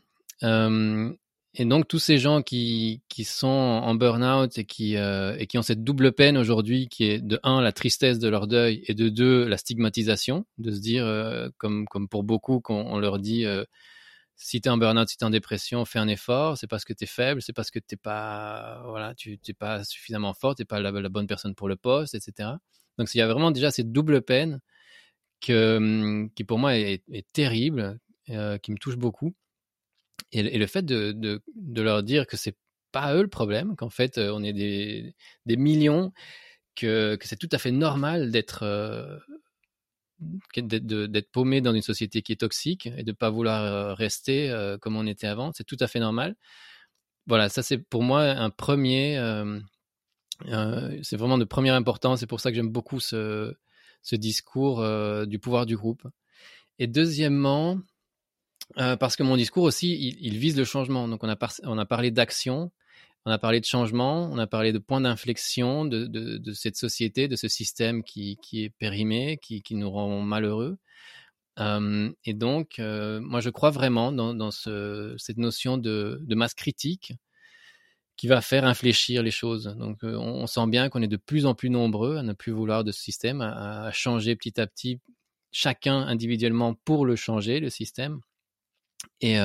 [0.43, 1.13] Euh,
[1.53, 5.57] et donc tous ces gens qui, qui sont en burn-out et qui, euh, et qui
[5.57, 8.93] ont cette double peine aujourd'hui, qui est de un la tristesse de leur deuil et
[8.93, 13.19] de deux la stigmatisation, de se dire euh, comme comme pour beaucoup qu'on on leur
[13.19, 13.65] dit euh,
[14.37, 16.85] si tu es en burn-out, si tu es en dépression, fais un effort, c'est parce
[16.85, 20.55] que tu es faible, c'est parce que t'es pas voilà, tu t'es pas suffisamment fort,
[20.55, 22.51] t'es pas la, bonne personne pour le poste, etc.
[22.97, 24.61] Donc il y a vraiment déjà cette double peine
[25.41, 27.03] que, hum, qui pour moi est,
[27.33, 29.35] terrible, qui me touche beaucoup.
[30.33, 31.41] Et, le fait de,
[31.81, 32.55] leur dire que c'est
[32.91, 36.13] pas eux le problème, qu'en fait euh, on est des, millions,
[36.75, 39.17] que, c'est tout à fait normal d'être euh,
[40.55, 44.95] d'être paumé dans une société qui est toxique et de pas vouloir euh, rester comme
[44.95, 46.35] on était avant, c'est tout à fait normal.
[47.27, 49.15] Voilà, ça c'est pour moi un premier,
[50.45, 52.19] c'est vraiment de première importance.
[52.19, 53.55] C'est pour ça que j'aime beaucoup ce,
[54.13, 54.85] discours
[55.27, 56.07] du pouvoir du groupe.
[56.79, 57.79] Et deuxièmement,
[58.77, 61.07] euh, parce que mon discours aussi, il, vise le changement.
[61.07, 62.71] Donc on a, parlé d'action,
[63.25, 67.35] on a parlé de changement, on a parlé de points d'inflexion de, cette société, de
[67.35, 70.77] ce système qui, est périmé, qui, nous rend malheureux.
[71.59, 76.53] Euh, et donc, euh, moi, je crois vraiment dans, dans ce, cette notion de, masse
[76.53, 77.13] critique
[78.15, 79.75] qui va faire infléchir les choses.
[79.79, 82.83] Donc on, sent bien qu'on est de plus en plus nombreux à ne plus vouloir
[82.83, 84.99] de ce système, à, changer petit à petit,
[85.51, 88.21] chacun individuellement pour le changer, le système.
[89.21, 89.37] Et,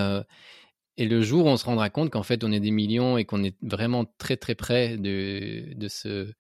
[0.97, 3.25] et le jour où on se rendra compte qu'en fait on est des millions et
[3.25, 6.33] qu'on est vraiment très très près de, de, ce,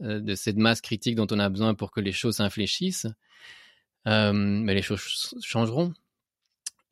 [0.00, 3.06] de cette masse critique dont on a besoin pour que les choses s'infléchissent,
[4.04, 5.94] mais les choses changeront.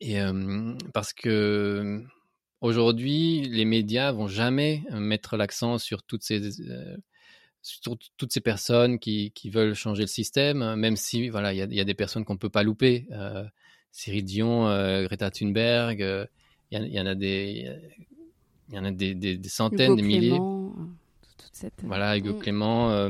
[0.01, 0.19] Et
[0.93, 2.05] parce que
[2.65, 6.49] Aujourd'hui, les médias vont jamais mettre l'accent sur toutes ces
[7.61, 11.75] sur toutes ces personnes qui, qui, veulent changer le système, même si voilà, il y
[11.75, 13.07] y a, des personnes qu'on peut pas louper.
[13.95, 16.25] Euh, Cyril Dion, euh, Greta Thunberg, euh,
[16.71, 17.71] il y, y, en a des
[18.69, 20.29] il y en a des, des, des centaines, Hugo des milliers.
[20.31, 20.73] Clément,
[21.37, 21.73] toute cette...
[21.83, 22.39] Voilà, Hugo Mm.
[22.39, 23.09] Clément.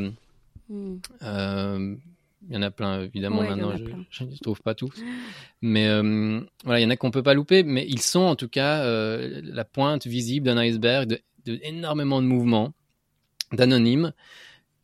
[0.67, 0.97] Mm.
[2.47, 3.73] il y en a plein, évidemment, Ouais, maintenant,
[4.09, 5.01] je ne trouve pas tous.
[5.61, 8.35] Mais euh, voilà, il y en a qu'on peut pas louper, mais ils sont en
[8.35, 12.73] tout cas euh, la pointe visible d'un iceberg de, de, énormément de mouvements,
[13.53, 14.11] d'anonymes,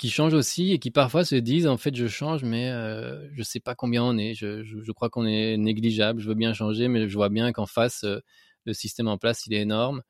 [0.01, 3.43] qui changent aussi et qui parfois se disent en fait je change, mais euh, je
[3.43, 4.33] sais pas combien on est.
[4.33, 6.19] Je, je, crois qu'on est négligeable.
[6.19, 8.19] Je veux bien changer, mais je vois bien qu'en face euh,
[8.65, 10.01] le système en place il est énorme.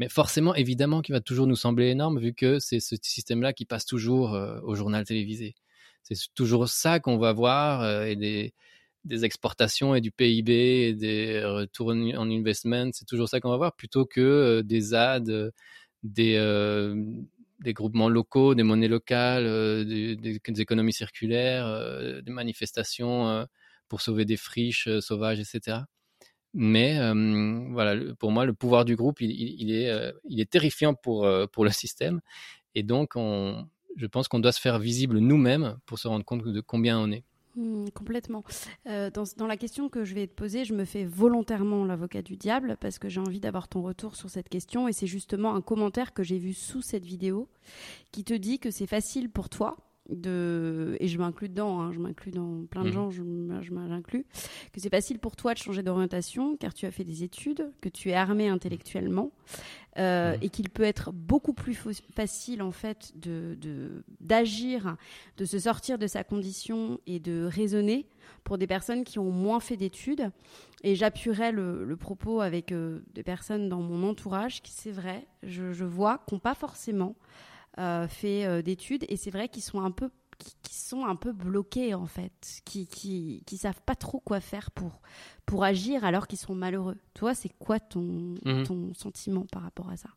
[0.00, 3.66] Mais forcément, évidemment, qu'il va toujours nous sembler énorme vu que c'est ce système-là qui
[3.66, 5.54] passe toujours euh, au journal télévisé.
[6.02, 8.52] C'est toujours ça qu'on va voir et des,
[9.04, 13.56] des, exportations et du PIB et des retours en investment, c'est toujours ça qu'on va
[13.56, 15.50] voir plutôt que des ads,
[16.02, 16.36] des,
[17.60, 23.44] des groupements locaux, des monnaies locales, euh, des, économies circulaires, euh, des manifestations euh,
[23.88, 25.78] pour sauver des friches sauvages, etc.
[26.54, 26.98] Mais
[27.70, 31.70] voilà, pour moi, le pouvoir du groupe, il, est, il est terrifiant pour, pour le
[31.70, 32.22] système.
[32.74, 36.42] Et donc, on, je pense qu'on doit se faire visible nous-mêmes pour se rendre compte
[36.42, 37.24] de combien on est.
[37.56, 38.44] Mmh, complètement.
[38.86, 42.20] Euh, dans, dans, la question que je vais te poser, je me fais volontairement l'avocat
[42.20, 45.54] du diable parce que j'ai envie d'avoir ton retour sur cette question et c'est justement
[45.54, 47.48] un commentaire que j'ai vu sous cette vidéo
[48.12, 49.78] qui te dit que c'est facile pour toi
[50.10, 52.92] de et je m'inclus dedans, hein, je m'inclus dans plein de Mhm.
[52.92, 54.24] gens, je m'inclus,
[54.72, 57.88] que c'est facile pour toi de changer d'orientation car tu as fait des études, que
[57.88, 59.32] tu es armé intellectuellement
[59.98, 60.38] euh, Mhm.
[60.42, 61.74] et qu'il peut être beaucoup plus
[62.14, 63.56] facile en fait de
[64.20, 64.96] d'agir,
[65.38, 68.06] de, se sortir de sa condition et de raisonner
[68.44, 70.30] pour des personnes qui ont moins fait d'études.
[70.82, 75.26] Et j'appuierai le, le propos avec euh, des personnes dans mon entourage qui, c'est vrai,
[75.42, 77.16] je, je vois, qui n'ont pas forcément
[78.08, 81.32] fait euh, d'études et c'est vrai qu'ils sont un peu qui, qui sont un peu
[81.32, 85.00] bloqués en fait, qui, qui qui savent pas trop quoi faire pour
[85.46, 86.96] pour agir alors qu'ils sont malheureux.
[87.14, 88.64] Toi, c'est quoi ton Mhm.
[88.66, 90.10] ton sentiment par rapport à ça?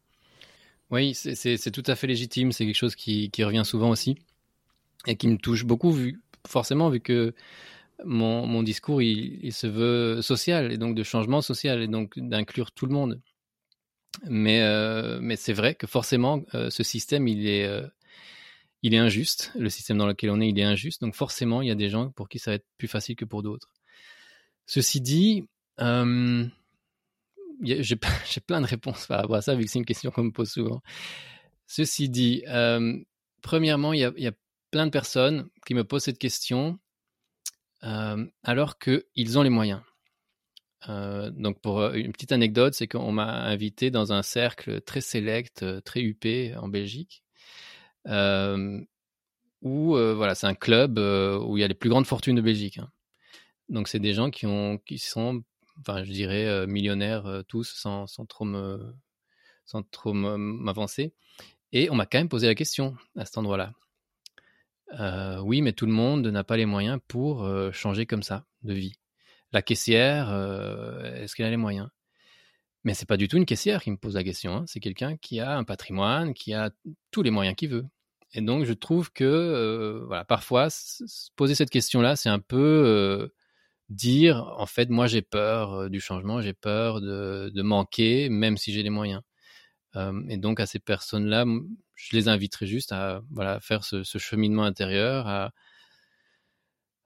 [0.91, 2.51] Oui, c'est- tout à fait légitime.
[2.51, 4.17] C'est quelque chose qui, qui revient souvent aussi
[5.07, 7.33] et qui me touche beaucoup, vu, forcément, vu que
[8.05, 12.17] mon, mon discours, il, il se veut social et donc de changement social et donc
[12.19, 13.21] d'inclure tout le monde.
[14.27, 17.87] Mais, euh, mais c'est vrai que forcément, euh, ce système, il est, euh,
[18.83, 19.51] il est injuste.
[19.55, 21.01] Le système dans lequel on est, il est injuste.
[21.01, 23.25] Donc forcément, il y a des gens pour qui ça va être plus facile que
[23.25, 23.69] pour d'autres.
[24.65, 25.45] Ceci dit,
[25.77, 25.85] j'ai
[27.95, 30.51] plein de réponses par rapport à ça, vu que c'est une question qu'on me pose
[30.51, 30.81] souvent.
[31.67, 32.43] Ceci dit,
[33.41, 34.31] premièrement, il y, a,
[34.71, 36.77] plein de personnes qui me posent cette question
[37.81, 39.81] alors qu'ils ont les moyens.
[40.87, 45.01] Euh, donc, pour euh, une petite anecdote, c'est qu'on m'a invité dans un cercle très
[45.01, 47.23] sélect, euh, très huppé en Belgique,
[49.61, 52.77] où voilà, c'est un club où il y a les plus grandes fortunes de Belgique.
[52.77, 52.89] hein.
[53.69, 55.43] Donc, c'est des gens qui ont, qui sont,
[55.79, 58.95] enfin, je dirais millionnaires tous, sans, trop me,
[59.65, 61.13] sans trop m'avancer.
[61.71, 63.73] Et on m'a quand même posé la question à cet endroit-là.
[65.43, 68.98] Oui, mais tout le monde n'a pas les moyens pour changer comme ça de vie.
[69.51, 71.89] La caissière, euh, est-ce qu'elle a les moyens?
[72.83, 74.55] Mais c'est pas du tout une caissière qui me pose la question.
[74.57, 74.63] hein.
[74.67, 76.71] C'est quelqu'un qui a un patrimoine, qui a
[77.11, 77.85] tous les moyens qu'il veut.
[78.33, 80.67] Et donc, je trouve que, euh, voilà, parfois,
[81.35, 83.27] poser cette question-là, c'est un peu euh,
[83.89, 88.71] dire, en fait, moi, j'ai peur euh, du changement, j'ai peur de, manquer, même si
[88.73, 89.21] j'ai les moyens.
[90.29, 91.45] Et donc, à ces personnes-là,
[91.95, 95.51] je les inviterai juste à voilà, faire ce, ce cheminement intérieur, à,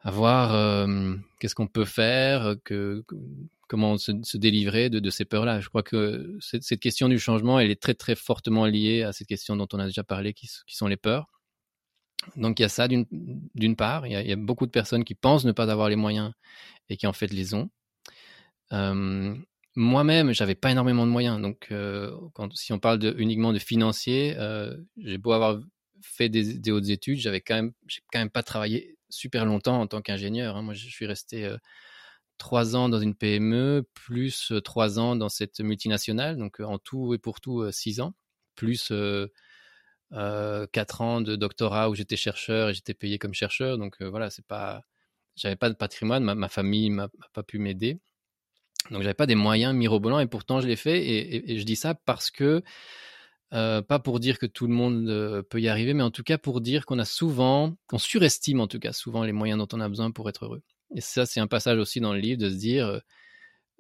[0.03, 3.03] à voir euh, qu'est-ce qu'on peut faire, que,
[3.67, 5.61] comment se, délivrer de, ces peurs-là.
[5.61, 9.27] Je crois que cette, question du changement, elle est très très fortement liée à cette
[9.27, 11.27] question dont on a déjà parlé, qui, sont les peurs.
[12.35, 15.45] Donc il y a ça d'une part, il y, a, beaucoup de personnes qui pensent
[15.45, 16.31] ne pas avoir les moyens
[16.89, 17.69] et qui en fait les ont.
[18.73, 19.35] Euh,
[19.75, 22.15] Moi-même, j'avais pas énormément de moyens, donc euh,
[22.53, 25.59] si on parle uniquement de financier, euh, j'ai beau avoir
[26.01, 29.80] fait des, des hautes études, j'avais quand même, j'ai quand même pas travaillé super longtemps
[29.81, 30.57] en tant qu'ingénieur.
[30.57, 30.61] hein.
[30.61, 31.49] Moi, je suis resté
[32.38, 37.18] trois ans dans une PME, plus trois ans dans cette multinationale, donc en tout et
[37.18, 38.14] pour tout six ans,
[38.56, 38.91] plus
[40.11, 43.77] quatre ans de doctorat où j'étais chercheur et j'étais payé comme chercheur.
[43.77, 44.81] Donc voilà, c'est pas,
[45.35, 47.99] j'avais pas de patrimoine, ma, famille m'a pas pu m'aider.
[48.91, 51.95] Donc j'avais pas des moyens mirobolants et pourtant je l'ai fait et je dis ça
[51.95, 52.61] parce que
[53.53, 56.23] euh, pas pour dire que tout le monde euh, peut y arriver, mais en tout
[56.23, 59.77] cas pour dire qu'on a souvent, qu'on surestime en tout cas souvent les moyens dont
[59.77, 60.63] on a besoin pour être heureux.
[60.95, 63.01] Et ça c'est un passage aussi dans le livre de se dire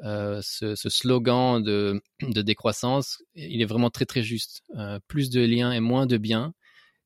[0.03, 4.63] euh, ce, slogan de, décroissance, il est vraiment très très juste.
[5.07, 6.53] Plus de liens et moins de biens.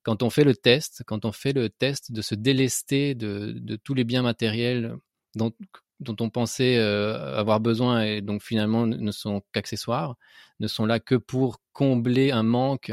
[0.02, 3.76] Quand on fait le test, quand on fait le test de se délester de, de
[3.76, 4.96] tous les biens matériels
[5.34, 5.52] dont,
[6.00, 10.16] dont on pensait euh, avoir besoin et donc finalement ne sont qu'accessoires,
[10.60, 12.92] ne sont là que pour combler un manque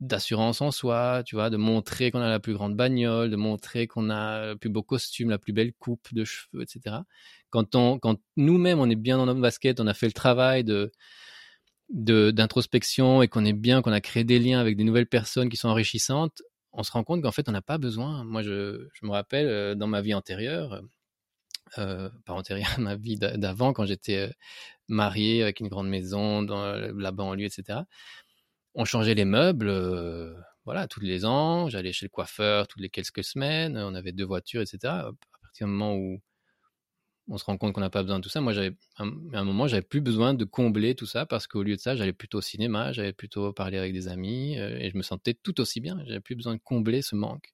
[0.00, 3.86] d'assurance en soi, tu vois, de montrer qu'on a la plus grande bagnole, de montrer
[3.86, 7.04] qu'on a le plus beau costume, la plus belle coupe de cheveux, etc.
[7.50, 10.64] Quand, on, quand nous-mêmes, on est bien dans notre basket, on a fait le travail
[10.64, 10.92] de
[11.88, 15.48] de- d'introspection et qu'on est bien, qu'on a créé des liens avec des nouvelles personnes
[15.48, 16.42] qui sont enrichissantes,
[16.72, 18.24] on se rend compte qu'en fait, on n'a pas besoin.
[18.24, 20.82] Moi, je, je me rappelle, euh, dans ma vie antérieure,
[21.78, 24.30] euh, pas antérieure, ma vie d'a- d'avant, quand j'étais euh,
[24.88, 27.86] marié avec une grande maison dans la banlieue, etc.,
[28.74, 30.34] on changeait les meubles, euh,
[30.66, 31.68] voilà, tous les ans.
[31.70, 33.76] J'allais chez le coiffeur toutes les quelques semaines.
[33.78, 35.08] On avait deux voitures, etc.
[35.08, 35.12] À
[35.42, 36.20] partir du moment où
[37.28, 39.44] on se rend compte qu'on n'a pas besoin de tout ça, moi, j'avais, à un
[39.44, 42.38] moment, j'avais plus besoin de combler tout ça parce qu'au lieu de ça, j'allais plutôt
[42.38, 45.80] au cinéma, j'allais plutôt parler avec des amis euh, et je me sentais tout aussi
[45.80, 45.98] bien.
[46.06, 47.52] J'avais plus besoin de combler ce manque.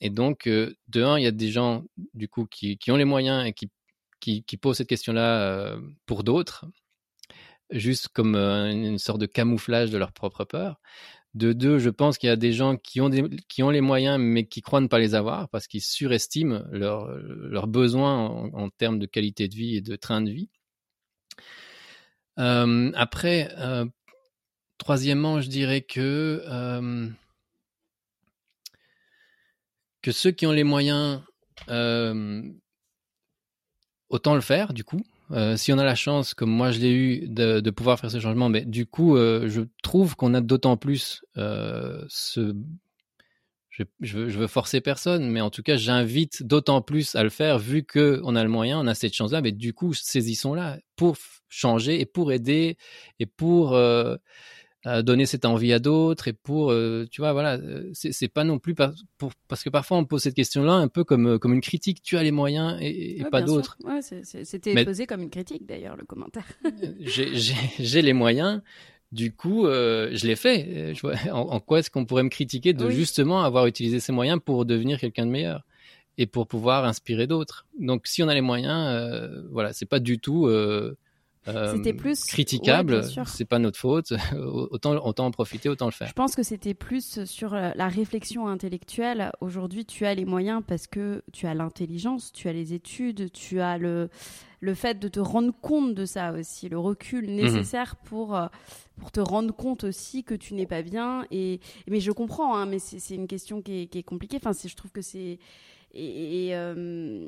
[0.00, 3.04] Et donc, euh, de un, il y a des gens, du coup, qui, ont les
[3.04, 6.64] moyens et qui, posent cette question-là euh, pour d'autres,
[7.70, 10.80] juste comme euh, une sorte de camouflage de leur propre peur.
[11.34, 13.10] De deux, je pense qu'il y a des gens qui ont,
[13.48, 17.06] qui ont les moyens, mais qui croient ne pas les avoir parce qu'ils surestiment leurs
[17.06, 20.50] leurs besoins en, termes de qualité de vie et de train de vie.
[22.36, 23.48] Après,
[24.78, 26.42] troisièmement, je dirais que
[30.02, 31.20] que ceux qui ont les moyens,
[34.08, 35.02] autant le faire, du coup.
[35.56, 38.48] si on a la chance, comme moi je l'ai eu, de, pouvoir faire ce changement,
[38.48, 42.54] mais du coup, je trouve qu'on a d'autant plus ce
[44.00, 47.58] je, veux, veux, forcer personne, mais en tout cas, j'invite d'autant plus à le faire
[47.58, 49.40] vu que on a le moyen, on a cette chance-là.
[49.40, 51.16] Mais du coup, saisissons-la pour
[51.48, 52.76] changer et pour aider
[53.18, 54.16] et pour euh,
[54.84, 58.58] donner cette envie à d'autres et pour, euh, tu vois, voilà, euh, c'est pas non
[58.58, 62.02] plus pour, parce que parfois on pose cette question-là un peu comme comme une critique.
[62.02, 63.76] Tu as les moyens et, pas d'autres.
[63.84, 66.46] Ouais, C'était posé comme une critique d'ailleurs le commentaire.
[67.00, 68.62] J'ai les moyens.
[69.12, 70.94] Du coup, euh, je l'ai fait.
[70.94, 74.64] Euh, en, quoi est-ce qu'on pourrait me critiquer de justement avoir utilisé ces moyens pour
[74.64, 75.64] devenir quelqu'un de meilleur
[76.16, 77.66] et pour pouvoir inspirer d'autres?
[77.78, 80.96] Donc, si on a les moyens, euh, voilà, c'est pas du tout euh,
[81.72, 83.02] c'était plus critiquable.
[83.26, 84.12] c'est pas notre faute.
[84.70, 86.08] autant, autant en profiter, autant le faire.
[86.08, 89.32] Je pense que c'était plus sur la réflexion intellectuelle.
[89.40, 93.60] Aujourd'hui, tu as les moyens parce que tu as l'intelligence, tu as les études, tu
[93.60, 94.08] as le
[94.60, 97.36] le fait de te rendre compte de ça aussi, le recul mhm.
[97.36, 98.46] nécessaire pour, euh,
[98.98, 101.24] pour te rendre compte aussi que tu n'es pas bien.
[101.30, 104.36] Et, mais je comprends, hein, mais c'est une question qui est, qui est compliquée.
[104.36, 105.38] Enfin, je trouve que c'est
[105.92, 107.26] et, euh,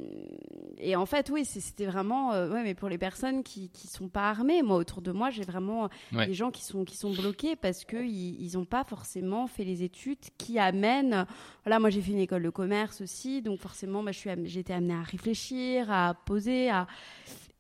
[0.79, 4.09] et, en fait, oui, c'était vraiment, euh, ouais, mais pour les personnes qui qui sont
[4.09, 7.57] pas armées, moi autour de moi, j'ai vraiment des gens qui sont qui sont bloqués
[7.57, 11.27] parce que ils n'ont pas forcément fait les études qui amènent.
[11.65, 14.73] Voilà, moi j'ai fait une école de commerce aussi, donc forcément, bah, je suis, été
[14.73, 16.87] amenée à réfléchir, à poser, à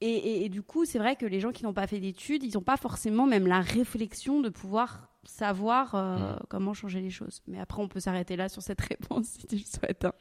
[0.04, 2.54] et, et, du coup, c'est vrai que les gens qui n'ont pas fait d'études, ils
[2.54, 7.42] n'ont pas forcément même la réflexion de pouvoir savoir euh, comment changer les choses.
[7.46, 10.04] Mais après, on peut s'arrêter là sur cette réponse si tu le souhaites.
[10.04, 10.12] Hein.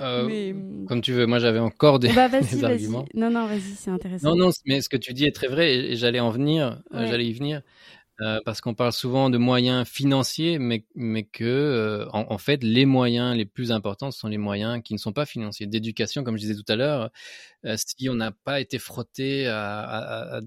[0.00, 0.86] Euh, hum.
[0.88, 2.28] Comme tu veux, moi j'avais encore des, bah,
[2.62, 3.04] arguments.
[3.14, 4.30] Non, non, vas-y, c'est intéressant.
[4.30, 7.06] Non, non, mais ce que tu dis est très vrai et, j'allais en venir, euh,
[7.06, 7.62] j'allais y venir.
[8.44, 13.46] Parce qu'on parle souvent de moyens financiers, mais, mais que, en, fait, les moyens les
[13.46, 15.66] plus importants sont les moyens qui ne sont pas financiers.
[15.66, 17.10] D'éducation, comme je disais tout à l'heure,
[17.76, 20.40] si on n'a pas été frotté à,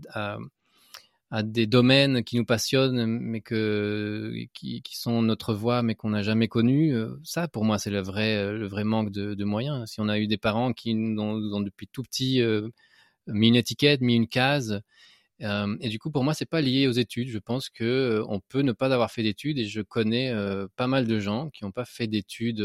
[1.44, 6.50] des domaines qui nous passionnent, mais que, qui, sont notre voie, mais qu'on n'a jamais
[6.50, 6.94] connu.
[6.94, 9.90] Euh, ça, pour moi, c'est le vrai, le vrai manque de, de, moyens.
[9.90, 12.68] Si on a eu des parents qui nous ont, depuis tout petit euh,
[13.28, 14.82] mis une étiquette, mis une case,
[15.42, 17.30] et du coup, pour moi, c'est pas lié aux études.
[17.30, 20.34] Je pense que on peut ne pas avoir fait d'études, et je connais
[20.76, 22.62] pas mal de gens qui n'ont pas fait d'études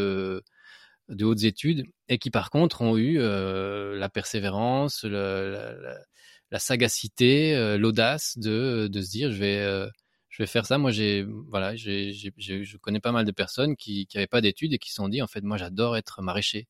[1.09, 8.89] de hautes études et qui par contre ont eu la persévérance, la, sagacité, l'audace de,
[8.93, 9.91] se dire je vais
[10.29, 10.79] je vais faire ça.
[10.79, 14.91] Moi, j'ai voilà, je connais pas mal de personnes qui n'avaient pas d'études et qui
[14.91, 16.67] se sont dit en fait moi j'adore être maraîcher.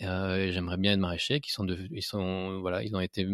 [0.00, 1.40] J'aimerais bien être maraîcher.
[1.40, 3.26] Qui sont de, ils sont voilà, ils ont été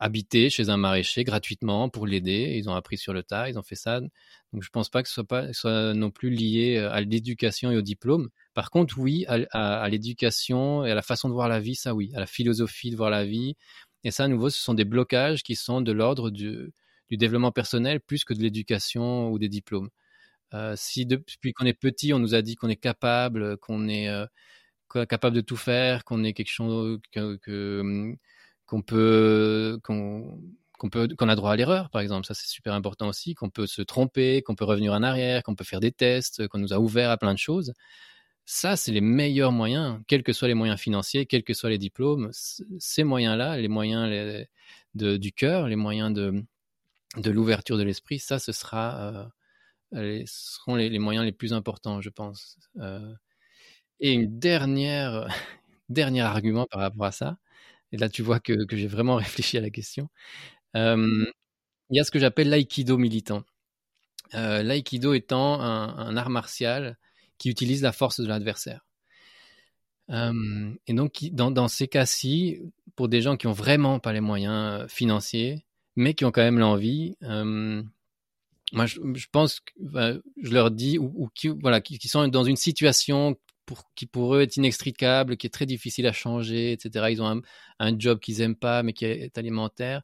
[0.00, 2.54] habités chez un maraîcher gratuitement pour l'aider.
[2.56, 4.00] Ils ont appris sur le tas, ils ont fait ça.
[4.00, 7.76] Donc je pense pas que ce soit pas soit non plus lié à l'éducation et
[7.76, 8.28] au diplôme.
[8.54, 12.12] Par contre, oui, à, l'éducation et à la façon de voir la vie, ça oui,
[12.14, 13.56] à la philosophie de voir la vie,
[14.04, 16.72] et ça, à nouveau, ce sont des blocages qui sont de l'ordre du,
[17.10, 19.90] développement personnel plus que de l'éducation ou des diplômes.
[20.54, 24.08] Euh, si depuis qu'on est petit, on nous a dit qu'on est capable, qu'on est
[24.08, 24.26] euh,
[25.06, 28.16] capable de tout faire, qu'on est quelque chose que,
[28.68, 30.40] qu'on peut qu'on
[30.78, 33.82] qu'on a droit à l'erreur, par exemple, ça c'est super important aussi, qu'on peut se
[33.82, 37.10] tromper, qu'on peut revenir en arrière, qu'on peut faire des tests, qu'on nous a ouvert
[37.10, 37.72] à plein de choses.
[38.44, 41.78] Ça, c'est les meilleurs moyens, quels que soient les moyens financiers, quels que soient les
[41.78, 42.30] diplômes.
[42.32, 44.46] Ces moyens-là, les moyens
[44.94, 46.44] du cœur, les moyens de,
[47.16, 49.30] de l'ouverture de l'esprit, ça, ce sera,
[49.94, 52.58] euh, seront les, moyens les plus importants, je pense.
[52.78, 53.14] Euh,
[54.00, 55.28] et une dernière,
[55.88, 57.38] dernier argument par rapport à ça,
[57.92, 60.08] et là tu vois que, j'ai vraiment réfléchi à la question.
[60.74, 61.26] il
[61.90, 63.44] y a ce que j'appelle l'aïkido militant.
[64.34, 66.98] Euh, l'aïkido étant un, art martial
[67.38, 68.84] qui utilise la force de l'adversaire.
[70.10, 72.60] Euh, et donc, dans, ces cas-ci,
[72.96, 75.64] pour des gens qui ont vraiment pas les moyens euh, financiers,
[75.96, 77.16] mais qui ont quand même l'envie,
[78.72, 83.36] moi, je, pense que je leur dis, ou, qui, voilà, qui, sont dans une situation
[83.94, 87.06] qui pour eux est inextricable, qui est très difficile à changer, etc.
[87.10, 87.42] Ils ont
[87.78, 90.02] un, job qu'ils aiment pas, mais qui est alimentaire.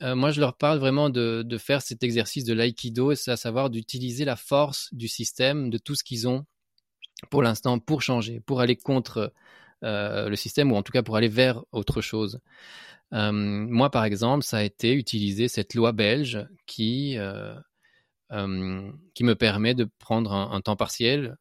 [0.00, 4.36] moi, je leur parle vraiment de, faire cet exercice de l'aïkido, à savoir d'utiliser la
[4.36, 6.46] force du système, de tout ce qu'ils ont
[7.28, 9.32] pour l'instant pour changer, pour aller contre
[9.84, 12.40] euh, le système ou en tout cas pour aller vers autre chose.
[13.12, 17.54] Euh, moi, par exemple, ça a été utiliser cette loi belge qui, euh,
[19.14, 21.36] qui me permet de prendre un, temps partiel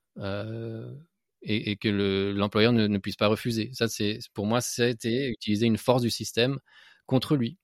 [1.42, 3.72] et, que l'employeur ne, puisse pas refuser.
[3.74, 6.60] Ça, c'est pour moi, été utiliser une force du système
[7.06, 7.58] contre lui.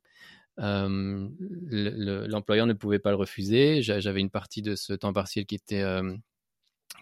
[0.58, 3.82] L'employeur ne pouvait pas le refuser.
[3.82, 5.84] J'avais une partie de ce temps partiel qui était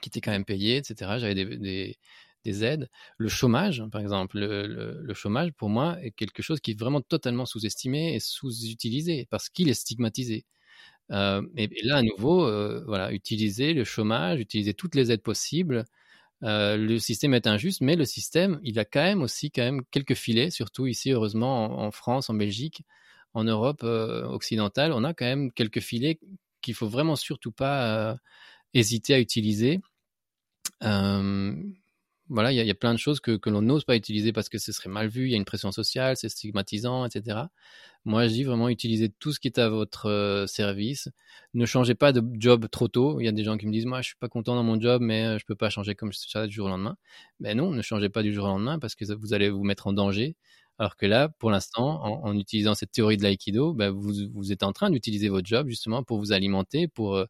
[0.02, 1.12] qui était quand même payé, etc.
[1.18, 1.98] J'avais des,
[2.44, 2.90] des aides.
[3.18, 7.46] Le chômage, par exemple, le, chômage, pour moi, est quelque chose qui est vraiment totalement
[7.46, 10.46] sous-estimé et sous-utilisé parce qu'il est stigmatisé.
[11.12, 12.46] Euh, et, là, à nouveau,
[12.86, 15.86] voilà, utiliser le chômage, utiliser toutes les aides possibles.
[16.44, 19.84] Euh, le système est injuste, mais le système, il a quand même aussi quand même
[19.92, 22.84] quelques filets, surtout ici, heureusement, en, France, en Belgique,
[23.34, 26.20] en Europe occidentale, on a quand même quelques filets
[26.62, 28.18] qu'il faut vraiment surtout pas
[28.74, 29.82] hésiter à utiliser
[32.30, 34.72] voilà, il y, a plein de choses que, l'on n'ose pas utiliser parce que ce
[34.72, 37.42] serait mal vu, il y a une pression sociale, c'est stigmatisant, etc.
[38.06, 41.10] Moi, je dis vraiment utilisez tout ce qui est à votre service.
[41.54, 43.20] Ne changez pas de job trop tôt.
[43.20, 44.80] Il y a des gens qui me disent, moi, je suis pas content dans mon
[44.80, 46.98] job, mais je peux pas changer comme ça du jour au lendemain.
[47.40, 49.88] Mais non, ne changez pas du jour au lendemain parce que vous allez vous mettre
[49.88, 50.36] en danger.
[50.80, 54.64] Alors que là, pour l'instant, en, utilisant cette théorie de l'aïkido, ben, vous, vous êtes
[54.64, 57.24] en train d'utiliser votre job justement pour vous alimenter, pour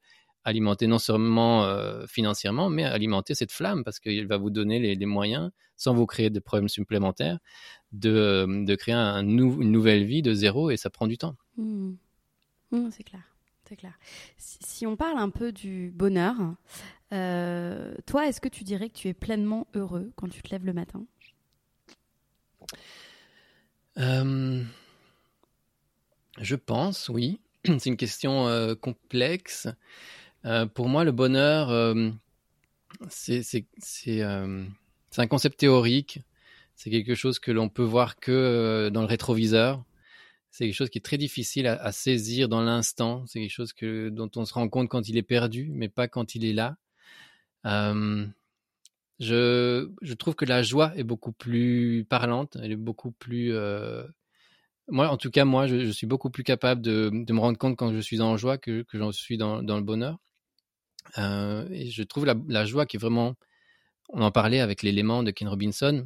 [0.45, 5.05] alimenter non seulement euh, financièrement, mais alimenter cette flamme parce qu'il va vous donner les,
[5.05, 7.39] moyens, sans vous créer de problèmes supplémentaires,
[7.91, 11.35] de, euh, de créer un une nouvelle vie de zéro et ça prend du temps.
[11.57, 11.93] Mmh.
[12.71, 13.21] Mmh, c'est clair.
[13.67, 13.97] C'est clair.
[14.37, 16.35] Si, on parle un peu du bonheur,
[17.13, 20.65] euh, toi, est-ce que tu dirais que tu es pleinement heureux quand tu te lèves
[20.65, 21.05] le matin?
[26.39, 27.39] Je pense, oui.
[27.65, 29.69] C'est une question complexe.
[30.45, 32.09] Euh, pour moi, le bonheur, euh,
[33.09, 33.65] c'est
[34.07, 34.65] euh,
[35.17, 36.21] un concept théorique.
[36.75, 39.83] C'est quelque chose que l'on peut voir que dans le rétroviseur.
[40.51, 43.25] C'est quelque chose qui est très difficile à, saisir dans l'instant.
[43.27, 46.07] C'est quelque chose que, dont on se rend compte quand il est perdu, mais pas
[46.07, 46.77] quand il est là.
[49.19, 52.57] je, trouve que la joie est beaucoup plus parlante.
[52.61, 53.53] Elle est beaucoup plus
[54.89, 57.93] moi, en tout cas, moi, je, suis beaucoup plus capable de, me rendre compte quand
[57.93, 60.17] je suis en joie que, que j'en suis dans, le bonheur.
[61.17, 63.35] Euh, je trouve la, joie qui est vraiment,
[64.09, 66.05] on en parlait avec l'élément de Ken Robinson,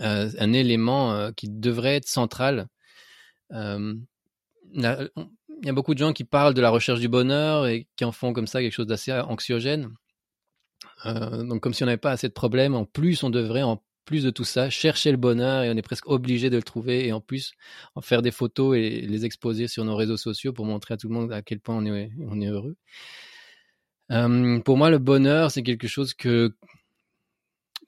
[0.00, 2.68] euh, un élément euh, qui devrait être central.
[3.50, 4.00] il
[4.74, 8.12] y a beaucoup de gens qui parlent de la recherche du bonheur et qui en
[8.12, 9.90] font comme ça quelque chose d'assez anxiogène.
[11.04, 14.22] donc comme si on n'avait pas assez de problèmes, en plus on devrait en plus
[14.22, 17.12] de tout ça chercher le bonheur et on est presque obligé de le trouver et
[17.12, 17.52] en plus
[17.96, 21.08] en faire des photos et les exposer sur nos réseaux sociaux pour montrer à tout
[21.08, 22.76] le monde à quel point on est heureux.
[24.12, 26.54] Euh, pour moi, le bonheur, c'est quelque chose que,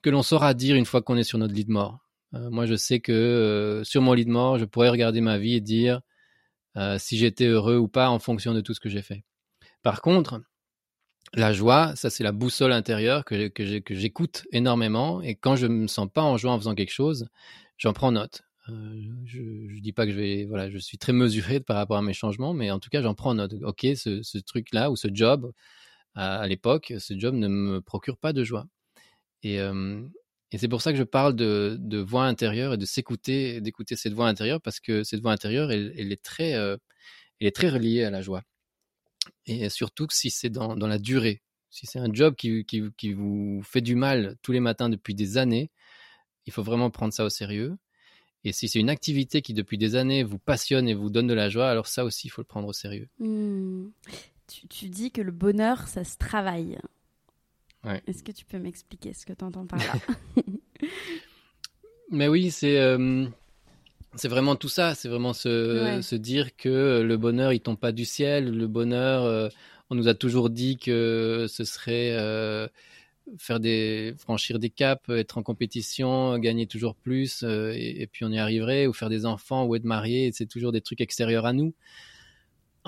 [0.01, 1.99] que l'on saura dire une fois qu'on est sur notre lit de mort.
[2.33, 5.37] Euh, moi, je sais que euh, sur mon lit de mort, je pourrais regarder ma
[5.37, 6.01] vie et dire
[6.97, 9.25] si j'étais heureux ou pas en fonction de tout ce que j'ai fait.
[9.83, 10.41] Par contre,
[11.33, 15.87] la joie, ça c'est la boussole intérieure que, que j'écoute énormément et quand je me
[15.87, 17.27] sens pas en joie en faisant quelque chose,
[17.77, 18.43] j'en prends note.
[18.67, 22.01] je, ne dis pas que je vais, voilà, je suis très mesuré par rapport à
[22.01, 23.55] mes changements, mais en tout cas j'en prends note.
[23.63, 25.51] Ok, ce, ce truc-là ou ce job,
[26.15, 28.67] à, l'époque, ce job ne me procure pas de joie.
[29.43, 29.59] Et,
[30.57, 34.27] c'est pour ça que je parle de, voix intérieure et de s'écouter, d'écouter cette voix
[34.27, 36.77] intérieure, parce que cette voix intérieure, elle, est, très, elle
[37.39, 38.43] est très reliée à la joie.
[39.45, 41.41] Et surtout si c'est dans, la durée.
[41.69, 42.65] Si c'est un job qui,
[43.13, 45.69] vous fait du mal tous les matins depuis des années,
[46.45, 47.77] il faut vraiment prendre ça au sérieux.
[48.43, 51.33] Et si c'est une activité qui depuis des années vous passionne et vous donne de
[51.33, 53.09] la joie, alors ça aussi, il faut le prendre au sérieux.
[53.19, 53.89] Mmh
[54.69, 56.77] tu, dis que le bonheur, ça se travaille.
[58.07, 59.93] Est-ce que tu peux m'expliquer ce que tu entends par là
[62.11, 63.25] Mais oui, c'est euh,
[64.15, 64.95] c'est vraiment tout ça.
[64.95, 68.51] C'est vraiment se, se, dire que le bonheur, il tombe pas du ciel.
[68.51, 69.47] Le bonheur, euh,
[69.89, 72.67] on nous a toujours dit que ce serait euh,
[73.37, 78.31] faire des franchir des caps, être en compétition, gagner toujours plus, et, et, puis on
[78.31, 80.31] y arriverait, ou faire des enfants, ou être marié.
[80.33, 81.73] C'est toujours des trucs extérieurs à nous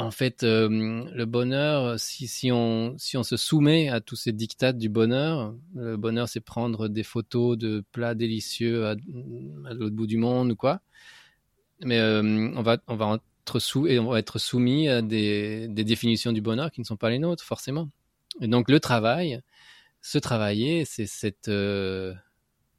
[0.01, 5.55] en fait, euh, le bonheur, si, on, se soumet à tous ces dictats du bonheur,
[5.75, 8.95] le bonheur, c'est prendre des photos de plats délicieux à,
[9.73, 10.81] l'autre bout du monde ou quoi.
[11.83, 12.77] Mais euh, on, va,
[14.17, 17.89] être soumis à des, définitions du bonheur qui ne sont pas les nôtres, forcément.
[18.39, 19.41] Et donc, le travail,
[20.01, 22.13] se travailler, c'est cette, euh,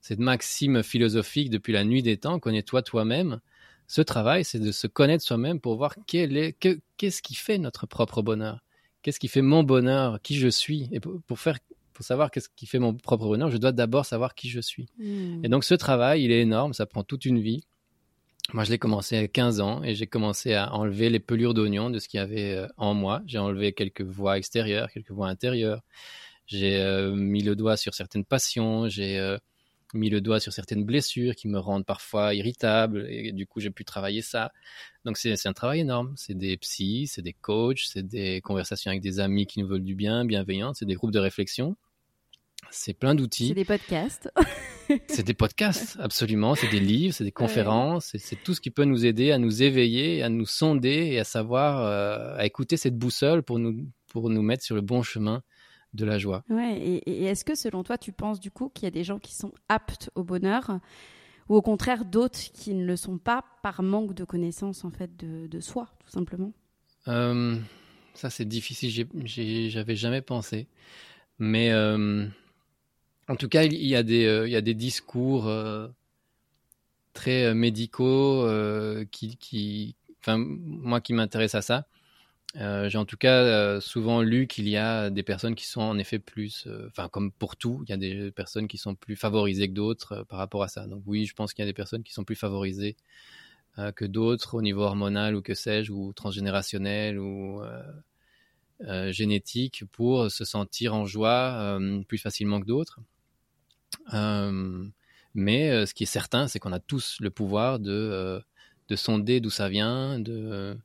[0.01, 3.41] cette maxime philosophique depuis la nuit des temps, connais-toi toi-même
[3.87, 8.61] ce travail, c'est de se connaître soi-même pour voir qu'est-ce qui fait notre propre bonheur,
[9.03, 10.89] qu'est-ce qui fait mon bonheur, qui je suis?
[10.93, 11.59] Et pour, faire,
[11.93, 14.87] pour savoir qu'est-ce qui fait mon propre bonheur, je dois d'abord savoir qui je suis.
[14.99, 15.45] Hmm.
[15.45, 17.65] Et donc ce travail, il est énorme, ça prend toute une vie.
[18.53, 21.91] Moi, je l'ai commencé à 15 ans et j'ai commencé à enlever les pelures d'oignon
[21.91, 23.23] de ce qu'il y avait euh, en moi.
[23.27, 25.81] J'ai enlevé quelques voix extérieures, quelques voix intérieures.
[26.47, 28.89] J'ai euh, mis le doigt sur certaines passions.
[28.89, 29.39] J'ai euh,
[29.93, 33.71] mis le doigt sur certaines blessures qui me rendent parfois irritable et du coup j'ai
[33.71, 34.53] pu travailler ça.
[35.05, 36.13] Donc c'est un travail énorme.
[36.17, 39.85] C'est des psys, c'est des coachs, c'est des conversations avec des amis qui nous veulent
[39.85, 41.77] du bien, bienveillants, c'est des groupes de réflexion.
[42.71, 43.49] C'est plein d'outils.
[43.49, 44.31] C'est des podcasts.
[45.09, 46.55] c'est des podcasts, absolument.
[46.55, 48.13] C'est des livres, c'est des conférences.
[48.17, 51.25] C'est tout ce qui peut nous aider à nous éveiller, à nous sonder et à
[51.25, 55.43] savoir, euh, à écouter cette boussole pour nous, pour nous mettre sur le bon chemin
[55.95, 56.43] de la joie.
[56.49, 59.19] Ouais, et, est-ce que selon toi, tu penses du coup qu'il y a des gens
[59.19, 60.79] qui sont aptes au bonheur
[61.49, 65.17] ou au contraire d'autres qui ne le sont pas par manque de connaissance en fait
[65.17, 66.53] de, de soi, tout simplement?
[67.09, 67.57] Euh,
[68.15, 69.07] Ça, c'est difficile.
[69.25, 70.67] J'avais jamais pensé.
[71.39, 72.27] Mais euh,
[73.29, 75.51] en tout cas, il y a des, euh, il y a des discours
[77.13, 78.47] très médicaux
[79.11, 81.87] qui, qui, enfin, moi qui m'intéresse à ça.
[82.57, 85.81] Euh, j'ai en tout cas euh, souvent lu qu'il y a des personnes qui sont
[85.81, 88.95] en effet plus, euh, enfin comme pour tout, il y a des personnes qui sont
[88.95, 90.87] plus favorisées que d'autres par rapport à ça.
[90.87, 92.97] Donc oui, je pense qu'il y a des personnes qui sont plus favorisées
[93.97, 97.63] que d'autres au niveau hormonal ou que sais-je, ou transgénérationnel ou
[99.11, 103.01] génétique pour se sentir en joie plus facilement que d'autres.
[105.35, 108.43] mais ce qui est certain, c'est qu'on a tous le pouvoir de,
[108.89, 110.77] de sonder d'où ça vient, de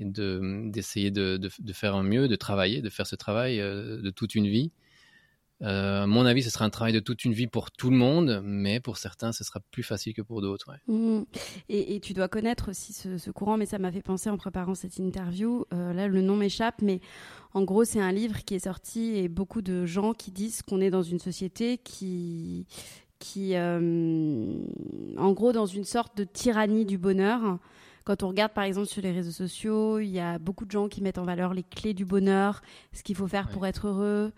[0.00, 4.10] et d'essayer de, de, faire un mieux, de travailler, de faire ce travail euh, de
[4.10, 4.72] toute une vie.
[5.62, 7.96] Euh, à mon avis, ce sera un travail de toute une vie pour tout le
[7.96, 10.72] monde, mais pour certains, ce sera plus facile que pour d'autres.
[10.88, 11.22] Mmh.
[11.68, 14.98] Et, tu dois connaître aussi ce, courant, mais ça m'a fait penser en préparant cette
[14.98, 15.64] interview.
[15.72, 17.00] Euh, là, le nom m'échappe, mais
[17.54, 20.80] en gros, c'est un livre qui est sorti et beaucoup de gens qui disent qu'on
[20.80, 22.66] est dans une société qui,
[23.20, 27.58] qui en gros, dans une sorte de tyrannie du bonheur.
[28.04, 30.88] Quand on regarde par exemple sur les réseaux sociaux, il y a beaucoup de gens
[30.88, 32.60] qui mettent en valeur les clés du bonheur,
[32.92, 34.32] ce qu'il faut faire pour être heureux,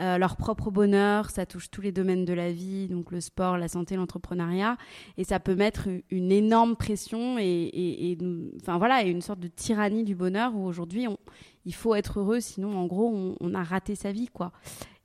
[0.00, 1.28] euh, leur propre bonheur.
[1.28, 4.78] Ça touche tous les domaines de la vie, donc le sport, la santé, l'entrepreneuriat,
[5.18, 8.16] et ça peut mettre une énorme pression et,
[8.62, 11.06] enfin voilà, une sorte de tyrannie du bonheur où aujourd'hui
[11.66, 14.52] il faut être heureux, sinon en gros on, on a raté sa vie quoi.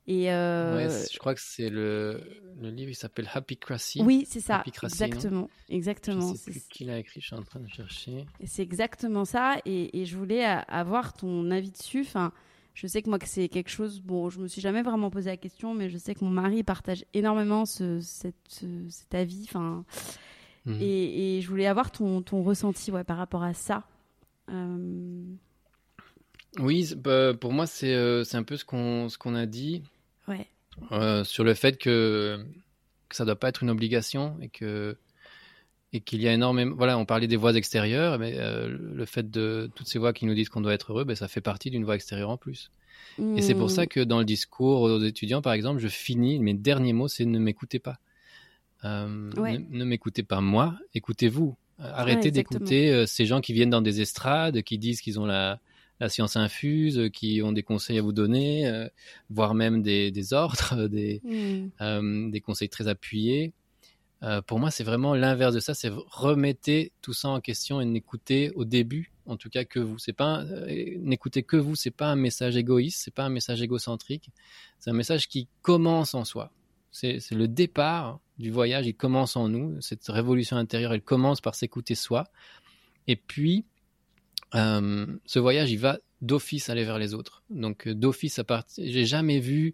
[0.08, 0.88] Et euh...
[1.12, 2.22] je crois que c'est le,
[2.62, 4.02] le livre, il s'appelle Happy Crassy.
[4.04, 4.64] Oui, c'est ça.
[4.66, 5.50] exactement.
[5.68, 6.34] exactement.
[6.34, 8.26] Je sais plus qui l'a écrit, je suis en train de chercher.
[8.46, 9.58] C'est exactement ça.
[9.66, 12.02] Et, et, je voulais avoir ton avis dessus.
[12.02, 12.32] Enfin,
[12.76, 14.00] je sais que moi, que c'est quelque chose.
[14.00, 16.62] Bon, je me suis jamais vraiment posé la question, mais je sais que mon mari
[16.62, 19.46] partage énormément ce, cette, cet avis.
[19.50, 19.86] Enfin,
[20.66, 20.78] mhm.
[20.82, 23.88] et, et, je voulais avoir ton, ton ressenti ouais, par rapport à ça.
[24.52, 25.24] Euh...
[26.60, 29.82] Oui, bah, pour moi, c'est euh, un peu ce qu'on qu'on a dit.
[30.28, 30.48] Ouais.
[30.92, 32.46] Euh, sur le fait que,
[33.10, 34.98] que ça doit pas être une obligation et que
[35.94, 36.76] et qu'il y a énormément.
[36.76, 40.26] Voilà, on parlait des voix extérieures, mais euh, le fait de toutes ces voix qui
[40.26, 42.72] nous disent qu'on doit être heureux, ben, ça fait partie d'une voix extérieure en plus.
[43.38, 43.88] Et c'est pour ça hmm.
[43.88, 47.40] que dans le discours aux étudiants, par exemple, je finis, mes derniers mots, c'est ne
[47.40, 47.98] m'écoutez pas.
[48.84, 51.56] Euh, ne, m'écoutez pas moi, écoutez-vous.
[51.80, 55.60] Arrêtez d'écouter ces gens qui viennent dans des estrades, qui disent qu'ils ont la,
[56.00, 58.88] la science infuse, qui ont des conseils à vous donner, euh,
[59.30, 61.70] voire même des, des ordres, des, mm.
[61.82, 63.54] euh, des conseils très appuyés.
[64.24, 65.74] Euh, pour moi, c'est vraiment l'inverse de ça.
[65.74, 70.00] C'est remettez tout ça en question et n'écoutez au début, en tout cas, que vous.
[70.00, 70.44] C'est pas
[71.00, 71.76] n'écoutez que vous.
[71.76, 73.02] C'est pas un message égoïste.
[73.04, 74.30] C'est pas un message égocentrique.
[74.80, 76.52] C'est un message qui commence en soi.
[76.92, 78.88] C'est le départ du voyage.
[78.88, 79.80] Il commence en nous.
[79.82, 82.24] Cette révolution intérieure, elle commence par s'écouter soi.
[83.08, 83.66] Et puis,
[84.56, 87.44] euh, ce voyage, il va d'office aller vers les autres.
[87.50, 89.74] Donc euh, d'office à partir, j'ai jamais vu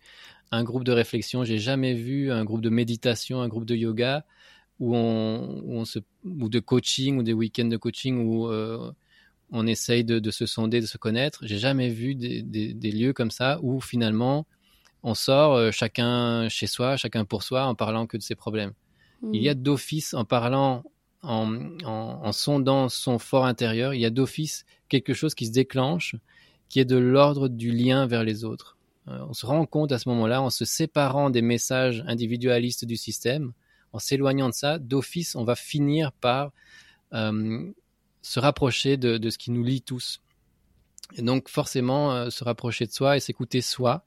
[0.52, 4.26] un groupe de réflexion, j'ai jamais vu un groupe de méditation, un groupe de yoga
[4.80, 8.92] où on, où on se, ou de coaching ou des week-ends de coaching où euh,
[9.52, 11.46] on essaye de, de, se sonder, de se connaître.
[11.46, 14.48] J'ai jamais vu des, des, des, lieux comme ça où finalement
[15.04, 18.74] on sort chacun chez soi, chacun pour soi, en parlant que de ses problèmes.
[19.34, 19.62] Il y a mmh.
[19.62, 20.84] d'office en parlant
[21.24, 26.16] en, sondant son fort intérieur, il y a d'office quelque chose qui se déclenche,
[26.70, 28.78] qui est de l'ordre du lien vers les autres.
[29.08, 32.98] Euh, on se rend compte à ce moment-là, en se séparant des messages individualistes du
[32.98, 33.54] système,
[33.94, 36.52] en s'éloignant de ça, d'office, on va finir par
[37.14, 37.72] euh,
[38.22, 40.22] se rapprocher de, ce qui nous lie tous.
[41.16, 44.06] Et donc forcément, euh, se rapprocher de soi et s'écouter soi,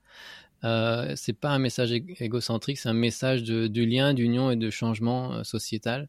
[1.15, 6.09] c'est pas un message égocentrique, c'est un message de lien, d'union et de changement sociétal.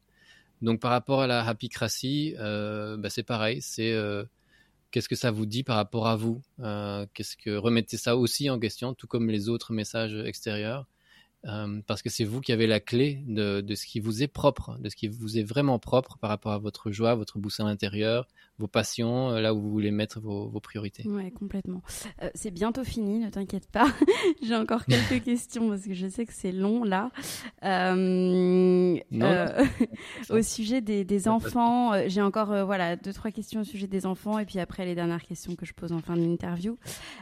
[0.65, 4.23] Donc par rapport à la happycratie, euh, bah, c'est pareil, c'est euh,
[4.89, 8.49] qu'est-ce que ça vous dit par rapport à vous euh, Qu'est-ce que remettez ça aussi
[8.49, 10.87] en question, tout comme les autres messages extérieurs.
[11.45, 14.27] Euh, parce que c'est vous qui avez la clé de, de, ce qui vous est
[14.27, 17.65] propre, de ce qui vous est vraiment propre par rapport à votre joie, votre boussin
[17.65, 18.27] intérieur,
[18.57, 21.07] vos passions, euh, là où vous voulez mettre vos, vos priorités.
[21.07, 21.81] Ouais, complètement.
[22.23, 23.88] Euh, c'est bientôt fini, ne t'inquiète pas.
[24.41, 27.11] J'ai encore quelques questions parce que je sais que c'est long là.
[27.63, 29.65] Euh, euh,
[30.30, 34.39] au sujet des, des enfants, j'ai encore voilà deux trois questions au sujet des enfants
[34.39, 36.77] et puis après les dernières questions que je pose en fin de l'interview.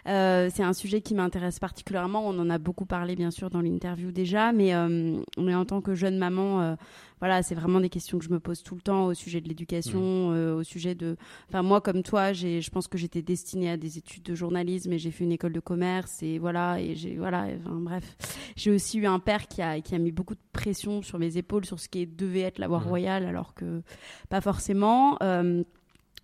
[0.05, 2.27] c'est un sujet qui m'intéresse particulièrement.
[2.27, 5.81] On en a beaucoup parlé bien sûr dans l'interview déjà, mais, euh, mais en tant
[5.81, 6.75] que jeune maman, euh,
[7.19, 9.47] voilà, c'est vraiment des questions que je me pose tout le temps au sujet de
[9.47, 10.33] l'éducation, mmh.
[10.33, 11.15] euh, au sujet de.
[11.49, 14.91] Enfin, moi, comme toi, j'ai, je pense que j'étais destinée à des études de journalisme
[14.93, 18.15] et j'ai fait une école de commerce et voilà, et j'ai voilà, enfin, bref,
[18.55, 21.37] j'ai aussi eu un père qui a qui a mis beaucoup de pression sur mes
[21.37, 22.87] épaules sur ce qui devait être la voie mmh.
[22.87, 23.81] royale, alors que
[24.29, 25.17] pas forcément.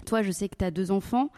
[0.05, 1.29] Toi, je sais que tu as deux enfants.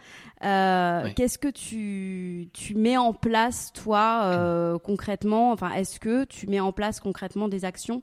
[0.43, 5.51] Euh, qu'est-ce que tu, tu, mets en place, toi, euh, concrètement?
[5.51, 8.01] Enfin, est-ce que tu mets en place concrètement des actions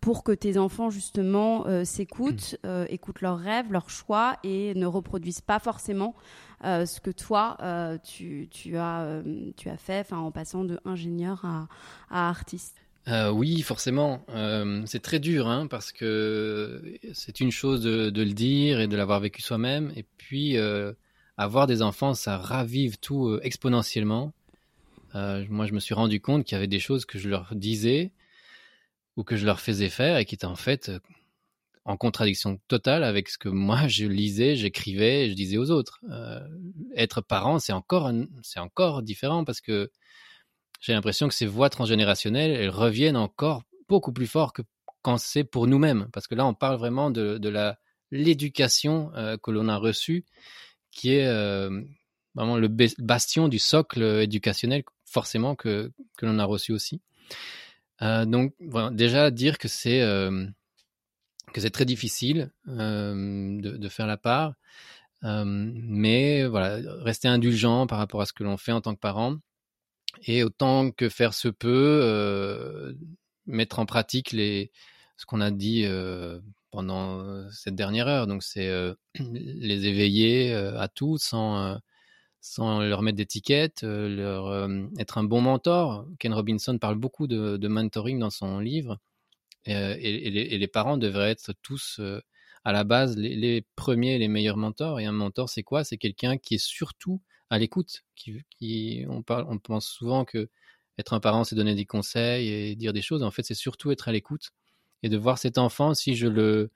[0.00, 2.56] pour que tes enfants, justement, euh, s'écoutent,
[2.88, 6.14] écoutent leurs rêves, leurs choix et ne reproduisent pas forcément
[6.62, 7.56] ce que toi,
[8.02, 9.22] tu, tu, as,
[9.56, 11.68] tu as fait en passant de ingénieur à,
[12.10, 12.76] à artiste?
[13.08, 14.24] Euh, oui, forcément.
[14.30, 16.82] Euh, c'est très dur, hein, parce que
[17.12, 20.92] c'est une chose de, le dire et de l'avoir vécu soi-même, et puis euh,
[21.36, 24.32] avoir des enfants, ça ravive tout exponentiellement.
[25.14, 28.12] moi, je me suis rendu compte qu'il y avait des choses que je leur disais
[29.16, 30.92] ou que je leur faisais faire et qui étaient en fait
[31.84, 36.00] en contradiction totale avec ce que moi je lisais, j'écrivais, je disais aux autres.
[36.94, 38.12] être parent, c'est encore,
[38.42, 39.90] c'est encore différent parce que
[40.80, 44.62] j'ai l'impression que ces voix transgénérationnelles, elles reviennent encore beaucoup plus fort que
[45.02, 46.08] quand c'est pour nous-mêmes.
[46.12, 47.78] Parce que là, on parle vraiment de, la
[48.10, 50.24] l'éducation euh, que l'on a reçue,
[50.90, 51.82] qui est euh,
[52.34, 57.00] vraiment le bastion du socle éducationnel, forcément, que, que l'on a reçu aussi.
[58.02, 58.54] Euh, donc,
[58.92, 60.00] déjà, dire que c'est
[61.52, 64.54] que très difficile de, de, faire la part.
[65.22, 69.36] mais voilà, rester indulgent par rapport à ce que l'on fait en tant que parent
[70.24, 72.96] et autant que faire se peut,
[73.46, 74.70] mettre en pratique les,
[75.16, 75.86] ce qu'on a dit
[76.70, 78.26] pendant cette dernière heure.
[78.26, 78.70] Donc, c'est
[79.18, 81.78] les éveiller à tout sans,
[82.58, 86.06] leur mettre d'étiquette, être un bon mentor.
[86.18, 88.98] Ken Robinson parle beaucoup de, mentoring dans son livre.
[89.66, 92.00] Et, et, les, et, les, parents devraient être tous
[92.64, 95.00] à la base les, les, premiers, les meilleurs mentors.
[95.00, 95.84] Et un mentor, c'est quoi?
[95.84, 97.20] C'est quelqu'un qui est surtout
[97.50, 98.04] à l'écoute.
[98.14, 100.48] Qui, on pense souvent que
[100.98, 103.22] être un parent, c'est donner des conseils et dire des choses.
[103.22, 104.52] En fait, c'est surtout être à l'écoute
[105.02, 106.70] et de voir cet enfant, si je le,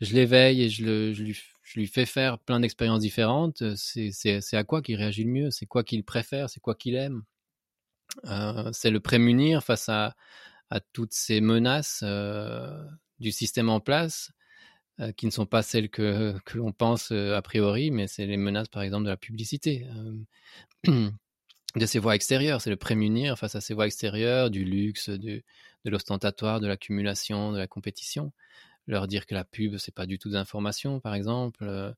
[0.00, 4.54] je l'éveille et je, le, je, lui, je lui fais faire plein d'expériences différentes, c'est
[4.54, 7.22] à quoi qu'il réagit le mieux, c'est quoi qu'il préfère, c'est quoi qu'il aime.
[8.26, 10.14] Euh, c'est le prémunir face à,
[10.70, 12.84] à toutes ces menaces euh,
[13.20, 14.32] du système en place
[14.98, 18.24] euh, qui ne sont pas celles que, que l'on pense euh, a priori, mais c'est
[18.24, 19.86] les menaces, par exemple, de la publicité,
[20.88, 21.10] euh,
[21.76, 22.62] de ces voies extérieures.
[22.62, 25.44] C'est le prémunir face à ces voies extérieures, du luxe, du,
[25.84, 28.32] de l'ostentatoire, de l'accumulation, de la compétition.
[28.86, 31.94] Leur dire que la pub, c'est pas du tout d'information, par exemple.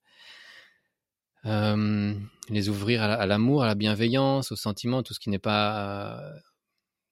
[1.45, 6.33] Les ouvrir à l'amour, à, la bienveillance, au sentiment, tout ce qui n'est pas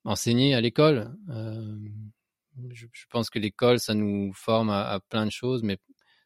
[0.05, 1.15] enseigné à l'école.
[2.59, 5.79] Euh, je, pense que l'école, ça nous forme à, plein de choses, mais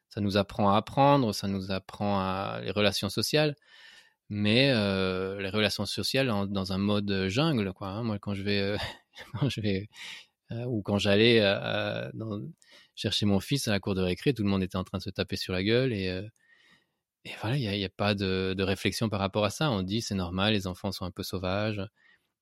[0.09, 3.55] ça nous apprend à apprendre, ça nous apprend à les relations sociales,
[4.29, 7.89] mais euh, les relations sociales dans un mode jungle, quoi.
[7.91, 8.05] Hein.
[8.05, 8.77] Moi, quand je vais, euh,
[9.41, 9.89] quand je vais
[10.53, 11.41] euh, ou quand j'allais
[12.97, 15.03] chercher mon fils à la cour de récré, tout le monde était en train de
[15.03, 16.23] se taper sur la gueule et
[17.43, 19.71] voilà, il n'y a, a, pas de, de, réflexion par rapport à ça.
[19.71, 21.81] On dit c'est normal, les enfants sont un peu sauvages.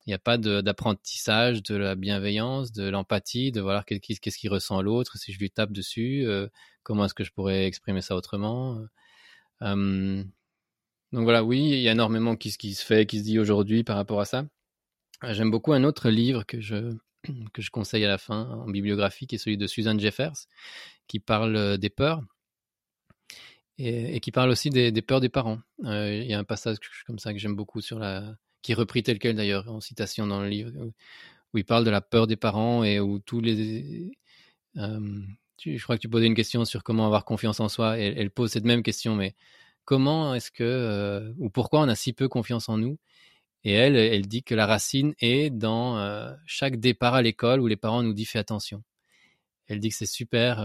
[0.08, 4.80] Il n'y a pas d'apprentissage de, la bienveillance, de l'empathie, de voir qu'est-ce qu'il ressent
[4.80, 6.48] l'autre, si je lui tape dessus, euh,
[6.82, 8.80] comment est-ce que je pourrais exprimer ça autrement.
[9.60, 10.24] Euh,
[11.12, 13.84] donc voilà, oui, il y a énormément qui, qui se fait, qui se dit aujourd'hui
[13.84, 14.46] par rapport à ça.
[15.24, 16.96] Euh, j'aime beaucoup un autre livre que je,
[17.70, 20.46] conseille à la fin en bibliographie, qui est celui de Susan Jeffers,
[21.06, 22.22] qui parle des peurs.
[23.76, 25.58] Et, qui parle aussi des peurs des parents.
[25.84, 29.02] Il y a un passage comme ça que j'aime beaucoup sur la, qui est repris
[29.02, 30.72] tel quel d'ailleurs en citation dans le livre,
[31.52, 34.12] où il parle de la peur des parents et où tous les...
[34.74, 38.30] Je crois que tu posais une question sur comment avoir confiance en soi, et elle
[38.30, 39.34] pose cette même question, mais
[39.84, 42.98] comment est-ce que, ou pourquoi on a si peu confiance en nous?
[43.64, 47.76] Et elle, elle dit que la racine est dans chaque départ à l'école où les
[47.76, 48.84] parents nous disent fais attention.
[49.66, 50.60] Elle dit que c'est super,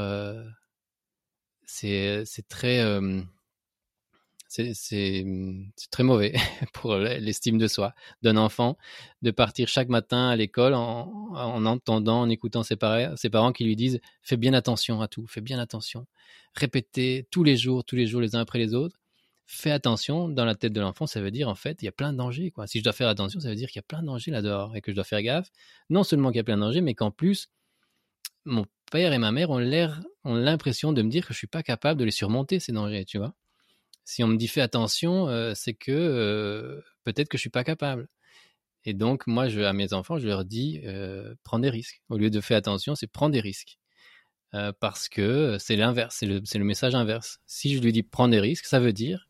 [1.65, 2.99] c'est très
[4.53, 5.25] c'est
[5.89, 6.33] très mauvais
[6.73, 8.77] pour l'estime de soi d'un enfant
[9.21, 12.77] de partir chaque matin à l'école en, en, entendant, en écoutant ses,
[13.15, 16.05] ses, parents qui lui disent fais bien attention à tout, fais bien attention.
[16.53, 18.97] Répétez tous les jours, tous les jours, les uns après les autres.
[19.45, 21.91] Fais attention, dans la tête de l'enfant, ça veut dire en fait, il y a
[21.91, 22.51] plein de dangers.
[22.51, 22.67] Quoi.
[22.67, 24.75] Si je dois faire attention, ça veut dire qu'il y a plein de dangers là-dehors
[24.75, 25.49] et que je dois faire gaffe.
[25.89, 27.49] Non seulement qu'il y a plein de dangers, mais qu'en plus,
[28.45, 29.59] mon père et ma mère ont
[30.25, 33.17] l'impression de me dire que je suis pas capable de les surmonter, ces dangers, tu
[33.17, 33.33] vois
[34.05, 38.07] si on me dit fais attention, c'est que peut-être que je suis pas capable.
[38.85, 40.81] Et donc, moi, je, à mes enfants, je leur dis
[41.43, 42.01] prends des risques.
[42.09, 43.77] Au lieu de fais attention, c'est prends des risques.
[44.79, 46.25] parce que c'est l'inverse, c'est
[46.57, 47.39] le, message inverse.
[47.45, 49.27] Si je lui dis prends des risques, ça veut dire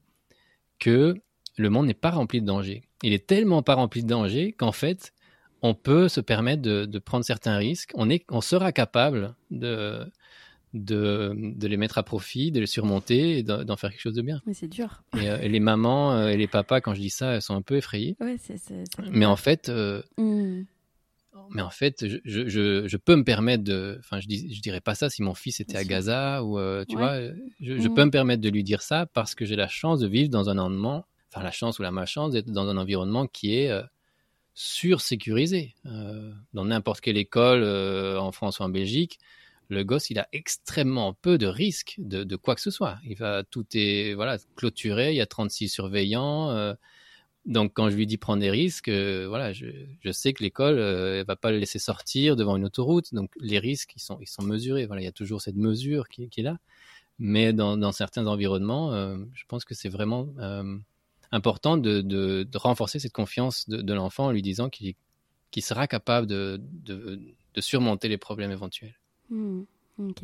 [0.80, 1.16] que
[1.58, 2.84] le monde n'est pas rempli de dangers.
[3.04, 5.14] Il est tellement pas rempli de dangers qu'en fait,
[5.62, 7.94] on peut se permettre de, prendre certains risques.
[7.96, 10.06] On sera capable de,
[10.74, 14.22] de, de, les mettre à profit, de les surmonter et d'en faire quelque chose de
[14.22, 14.42] bien.
[14.46, 15.04] Mais c'est dur.
[15.18, 17.62] Et, euh, les mamans euh, et les papas, quand je dis ça, elles sont un
[17.62, 18.16] peu effrayées.
[18.20, 18.38] Ouais,
[19.12, 24.20] mais en fait, euh, mais en fait, je, je, je, peux me permettre de, enfin,
[24.20, 27.20] je, dis, je dirais pas ça si mon fils était à Gaza ou, tu vois,
[27.60, 27.94] je, mmh.
[27.94, 30.50] peux me permettre de lui dire ça parce que j'ai la chance de vivre dans
[30.50, 33.72] un environnement, enfin, la chance ou la malchance d'être dans un environnement qui est
[34.56, 35.76] sursécurisé.
[36.54, 37.64] dans n'importe quelle école
[38.18, 39.20] en France ou en Belgique,
[39.70, 43.00] le gosse, il a extrêmement peu de risques de, quoi que ce soit.
[43.06, 46.50] Il va, tout est voilà, clôturé, il y a 36 surveillants.
[46.52, 46.74] Euh,
[47.46, 49.66] donc, quand je lui dis prendre des risques, euh, voilà, je,
[50.12, 53.14] sais que l'école ne euh, va pas le laisser sortir devant une autoroute.
[53.14, 54.86] Donc, les risques, ils sont, mesurés.
[54.86, 56.58] Voilà, il y a toujours cette mesure qui, est là.
[57.20, 58.92] Mais dans, certains environnements,
[59.34, 60.30] je pense que c'est vraiment
[61.32, 64.96] important de, renforcer cette confiance de, l'enfant en lui disant qu'il
[65.60, 66.60] sera capable de
[67.60, 68.96] surmonter les problèmes éventuels.
[69.30, 69.64] Hmm,
[70.00, 70.24] ok.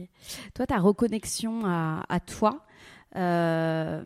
[0.53, 2.65] Toi, ta reconnexion à, toi,
[3.15, 4.03] euh,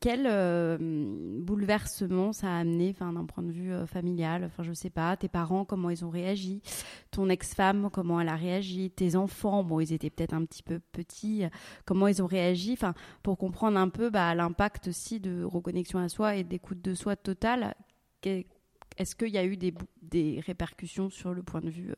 [0.00, 0.78] quel euh,
[1.40, 4.44] bouleversement ça a amené d'un point de vue euh, familial?
[4.44, 6.62] Enfin, je sais pas, tes parents, comment ils ont réagi?
[7.10, 8.90] Ton ex-femme, comment elle a réagi?
[8.90, 11.44] Tes enfants, bon, ils étaient peut-être un petit peu petits,
[11.84, 12.72] comment ils ont réagi?
[12.72, 16.94] Enfin, pour comprendre un peu bah, l'impact aussi de reconnexion à soi et d'écoute de
[16.94, 17.74] soi totale.
[18.98, 21.94] Est-ce qu'il y a eu des, des, répercussions sur le point de vue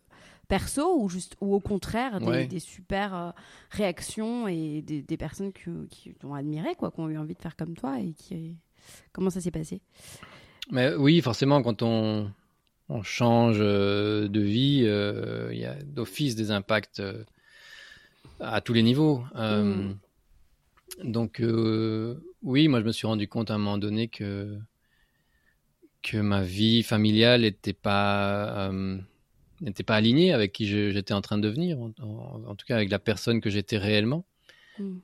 [0.48, 3.30] perso ou juste ou au contraire des, super euh,
[3.70, 7.56] réactions et des, personnes qui, qui t'ont admiré quoi, qui ont eu envie de faire
[7.56, 8.56] comme toi et qui
[9.12, 9.80] comment ça s'est passé?
[10.70, 12.30] Mais oui, forcément quand on
[12.90, 17.02] on change euh, de vie, euh, il y a d'office des impacts
[18.40, 19.24] à tous les niveaux.
[19.34, 19.94] Mm.
[21.02, 21.42] Donc
[22.42, 24.58] oui, moi je me suis rendu compte à un moment donné que
[26.04, 28.70] que ma vie familiale n'était pas
[29.60, 32.98] n'était pas aligné avec qui j'étais en train de devenir, en, tout cas avec la
[32.98, 34.24] personne que j'étais réellement.
[34.78, 34.98] Hmm.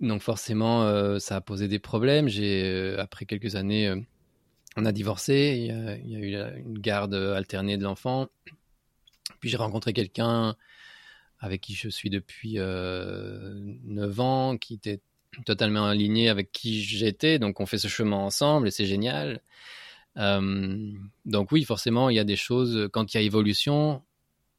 [0.00, 2.28] Donc forcément, euh, ça a posé des problèmes.
[2.28, 4.00] J'ai, euh, après quelques années, euh,
[4.76, 5.56] on a divorcé.
[6.04, 8.28] Il y a, eu une garde alternée de l'enfant.
[9.40, 10.56] Puis j'ai rencontré quelqu'un
[11.38, 15.00] avec qui je suis depuis 9 ans, qui était
[15.44, 17.38] totalement aligné avec qui j'étais.
[17.38, 19.40] Donc on fait ce chemin ensemble et c'est génial.
[20.16, 20.92] Euh,
[21.24, 24.02] donc oui, forcément, il y a des choses, quand il y a évolution,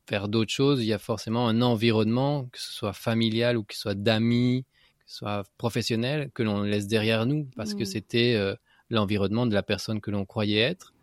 [0.07, 3.73] faire d'autres choses, il y a forcément un environnement, que ce soit familial ou que
[3.73, 4.65] ce soit d'amis,
[4.99, 7.85] que ce soit professionnel, que l'on laisse derrière nous, parce que mmh.
[7.85, 8.55] c'était euh,
[8.89, 10.93] l'environnement de la personne que l'on croyait être.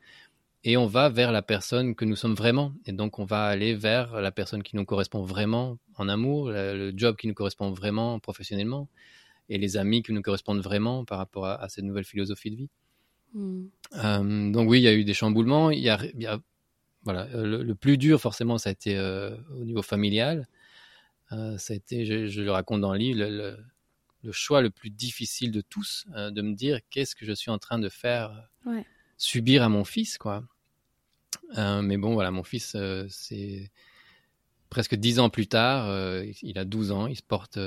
[0.64, 2.72] Et on va vers la personne que nous sommes vraiment.
[2.86, 6.92] Et donc, on va aller vers la personne qui nous correspond vraiment en amour, le,
[6.94, 8.88] job qui nous correspond vraiment professionnellement,
[9.48, 12.70] et les amis qui nous correspondent vraiment par rapport à cette nouvelle philosophie de vie.
[13.34, 13.66] Hmm.
[13.94, 15.70] Euh, donc oui, il y a eu des chamboulements.
[15.70, 16.00] Il y a,
[17.02, 20.46] voilà, euh, le, plus dur forcément, ça a été euh, au niveau familial.
[21.30, 23.24] ça a été, je, le raconte dans le livre,
[24.22, 27.58] le, choix le plus difficile de tous, de me dire qu'est-ce que je suis en
[27.58, 28.48] train de faire
[29.16, 30.44] subir à mon fils, quoi.
[31.56, 32.76] mais bon, voilà, mon fils,
[33.08, 33.70] c'est
[34.68, 37.58] presque dix ans plus tard, il a 12 ans, il se porte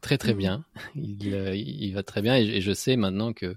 [0.00, 0.38] très très hmm.
[0.38, 0.64] bien,
[0.94, 3.54] il, il, va très bien et je sais maintenant que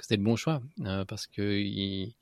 [0.00, 2.14] c'était le bon choix euh, parce que il,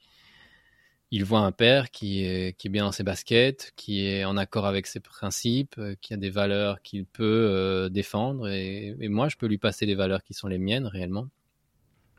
[1.10, 4.36] il, voit un père qui est, qui est bien dans ses baskets, qui est en
[4.36, 9.28] accord avec ses principes, euh, qui a des valeurs qu'il peut euh, défendre et, moi
[9.28, 11.28] je peux lui passer les valeurs qui sont les miennes réellement.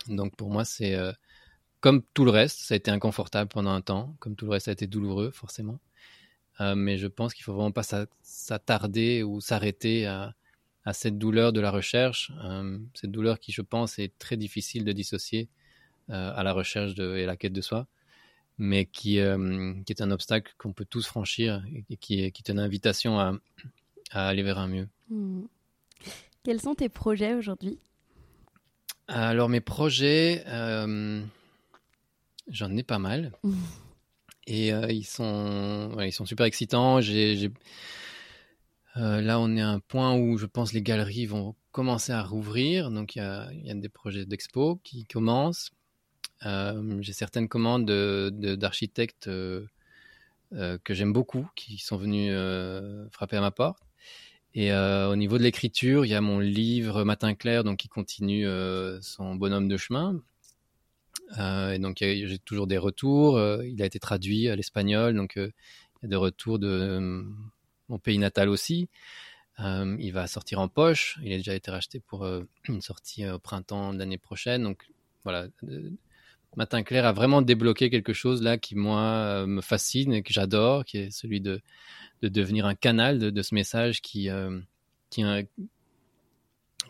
[0.08, 0.98] Donc pour moi c'est
[1.80, 4.66] comme tout le reste, ça a été inconfortable pendant un temps, comme tout le reste
[4.66, 5.80] ça a été douloureux forcément.
[6.60, 7.84] mais je pense qu'il faut vraiment pas
[8.24, 10.34] s'attarder ou s'arrêter à,
[10.84, 14.84] à cette douleur de la recherche, euh, cette douleur qui, je pense, est très difficile
[14.84, 15.50] de dissocier
[16.10, 17.88] euh, à la recherche de, et à la quête de soi,
[18.58, 22.42] mais qui, euh, qui est un obstacle qu'on peut tous franchir et qui, est, qui
[22.46, 23.34] est une invitation à,
[24.12, 24.88] à aller vers un mieux.
[25.10, 25.44] Hmm.
[26.44, 27.78] Quels sont tes projets aujourd'hui?
[29.08, 30.44] Alors mes projets,
[32.48, 33.34] j'en ai pas mal.
[34.48, 37.00] Et ils, sont, ils sont super excitants.
[37.00, 37.52] J'ai,
[38.96, 42.92] là, on est à un point où je pense les galeries vont commencer à rouvrir.
[42.92, 43.22] Donc, il y
[43.72, 45.72] a, des projets d'expo qui commencent.
[46.44, 49.68] J'ai certaines commandes d'architectes euh,
[50.52, 52.34] que j'aime beaucoup qui sont venus
[53.12, 53.84] frapper à ma porte.
[54.54, 58.46] Et au niveau de l'écriture, il y a mon livre Matin clair, donc qui continue
[59.02, 60.22] son bonhomme de chemin.
[61.38, 63.40] Euh, et donc j'ai toujours des retours.
[63.64, 65.52] il a été traduit à l'espagnol, donc il
[66.04, 67.26] y a des retours de
[67.92, 68.90] mon pays natal aussi.
[69.60, 71.20] il va sortir en poche.
[71.24, 72.26] Il a déjà été racheté pour
[72.68, 74.64] une sortie au printemps de l'année prochaine.
[74.64, 74.88] Donc
[75.24, 75.48] voilà,
[76.56, 80.84] Matin clair a vraiment débloqué quelque chose là qui moi me fascine et que j'adore,
[80.84, 81.62] qui est celui de,
[82.22, 84.30] de devenir un canal de, de ce message qui
[85.12, 85.24] qui,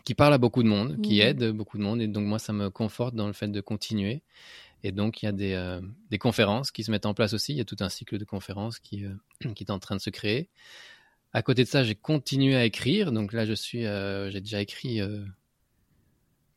[0.04, 1.22] qui parle à beaucoup de monde, qui mmh.
[1.22, 2.00] aide beaucoup de monde.
[2.00, 4.22] Et donc, moi, ça me conforte dans le fait de continuer.
[4.84, 5.80] Et donc, il y a des, euh,
[6.10, 7.52] des, conférences qui se mettent en place aussi.
[7.52, 9.14] Il y a tout un cycle de conférences qui, euh,
[9.54, 10.48] qui est en train de se créer.
[11.32, 13.12] À côté de ça, j'ai continué à écrire.
[13.12, 15.00] Donc là, je suis, euh, j'ai déjà écrit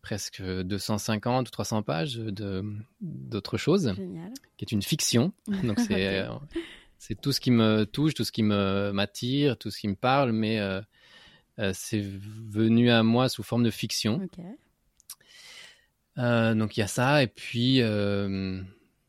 [0.01, 2.63] presque 250 ou 300 pages de,
[3.01, 3.95] d'autres choses,
[4.57, 5.33] qui est une fiction.
[5.63, 6.27] Donc c'est,
[6.99, 9.95] c'est tout ce qui me touche, tout ce qui me m'attire, tout ce qui me
[9.95, 10.59] parle, mais
[11.59, 14.27] euh, c'est venu à moi sous forme de fiction.
[16.17, 18.61] Euh, donc il y a ça, et puis euh,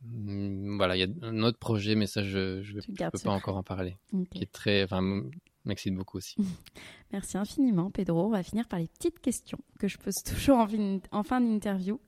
[0.02, 3.62] voilà, il y a un autre projet, mais ça je ne peux pas encore en
[3.62, 3.96] parler,
[4.30, 5.22] qui est très, enfin,
[5.66, 6.36] m'excite beaucoup aussi.
[7.12, 8.26] Merci infiniment, Pedro.
[8.26, 10.66] On va finir par les petites questions que je pose toujours
[11.12, 12.00] en fin, d'interview.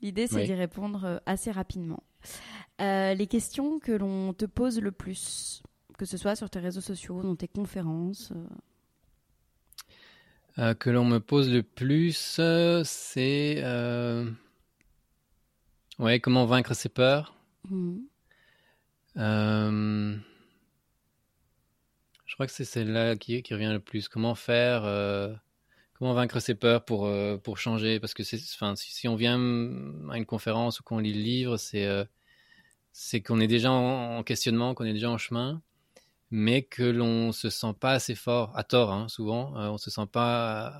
[0.00, 2.02] L'idée, c'est d'y répondre assez rapidement.
[2.80, 5.62] les questions que l'on te pose le plus,
[5.96, 8.32] que ce soit sur tes réseaux sociaux, dans tes conférences,
[10.58, 14.30] euh, que l'on me pose le plus, euh, c'est euh,
[15.98, 17.34] ouais, comment vaincre ses peurs.
[17.70, 18.00] Mmh.
[22.32, 24.08] Je crois que c'est celle-là qui, revient le plus.
[24.08, 24.82] Comment faire,
[25.92, 27.12] comment vaincre ses peurs pour,
[27.44, 28.00] pour changer?
[28.00, 28.22] Parce que
[28.54, 29.34] enfin, si, on vient
[30.10, 31.86] à une conférence ou qu'on lit le livre, c'est
[32.92, 35.62] c'est qu'on est déjà en questionnement, qu'on est déjà en chemin
[36.32, 39.90] mais que l'on se sent pas assez fort, à tort hein, souvent, euh, on se
[39.90, 40.74] sent pas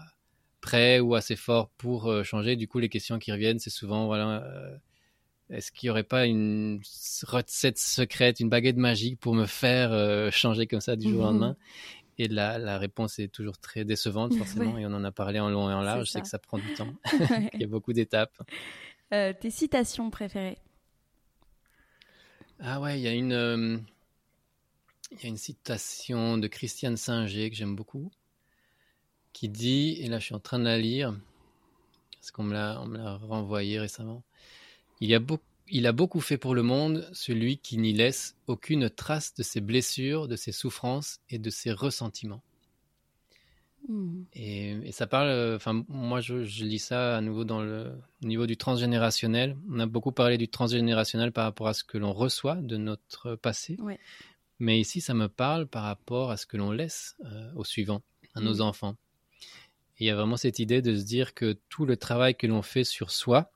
[0.62, 2.56] prêt ou assez fort pour euh, changer.
[2.56, 4.76] Du coup, les questions qui reviennent, c'est souvent voilà, euh,
[5.52, 6.80] est-ce qu'il n'y aurait pas une
[7.22, 11.52] recette secrète, une baguette magique pour me faire changer comme ça du jour au lendemain?
[11.52, 11.56] Mmh.
[12.18, 15.48] Et la, la, réponse est toujours très décevante, forcément, et on en a parlé en
[15.48, 16.06] long et en large.
[16.06, 16.92] Je sais que ça prend du temps.
[17.54, 18.36] Il y a beaucoup d'étapes.
[19.10, 20.58] tes citations préférées?
[22.60, 23.82] Ah ouais, il y a une
[25.12, 28.10] il y a une citation de Christiane Singer que j'aime beaucoup,
[29.32, 31.14] qui dit, et là je suis en train de la lire,
[32.14, 32.78] parce qu'on me l'a,
[33.16, 34.22] renvoyé récemment,
[35.02, 35.20] il, a
[35.68, 39.60] il a beaucoup fait pour le monde celui qui n'y laisse aucune trace de ses
[39.60, 42.42] blessures, de ses souffrances et de ses ressentiments.
[43.88, 44.22] Hmm.
[44.32, 47.92] Et, ça parle, enfin moi je, lis ça à nouveau dans le
[48.22, 49.56] niveau du transgénérationnel.
[49.68, 53.34] On a beaucoup parlé du transgénérationnel par rapport à ce que l'on reçoit de notre
[53.34, 53.76] passé.
[53.80, 53.98] Ouais.
[54.60, 58.02] Mais ici, ça me parle par rapport à ce que l'on laisse euh, au suivant,
[58.36, 58.60] à nos mmh.
[58.60, 58.96] enfants.
[59.98, 62.62] il y a vraiment cette idée de se dire que tout le travail que l'on
[62.62, 63.50] fait sur soi,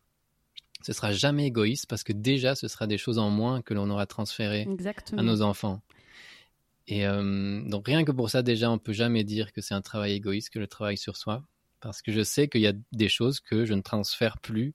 [0.82, 3.89] ce sera jamais égoïste parce que déjà, ce sera des choses en moins que l'on
[3.90, 4.66] aura transférées
[5.16, 5.82] à nos enfants.
[6.89, 9.82] Et euh, donc rien que pour ça, déjà, on peut jamais dire que c'est un
[9.82, 11.43] travail égoïste que le travail sur soi,
[11.81, 14.74] parce que je sais qu'il y a des choses que je ne transfère plus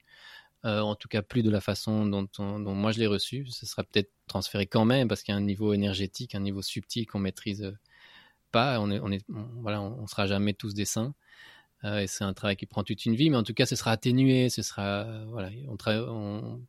[0.63, 2.27] euh, en tout cas plus de la façon dont,
[2.75, 3.47] moi je l'ai reçu.
[3.47, 6.61] Ce sera peut-être transféré quand même parce qu'il y a un niveau énergétique, un niveau
[6.61, 7.77] subtil qu'on maîtrise euh,
[8.51, 8.79] pas.
[8.79, 11.15] On est, on est, voilà, on, sera jamais tous des saints.
[11.83, 13.75] Euh, et c'est un travail qui prend toute une vie, mais en tout cas, ce
[13.75, 16.59] sera atténué, ce sera, voilà, on,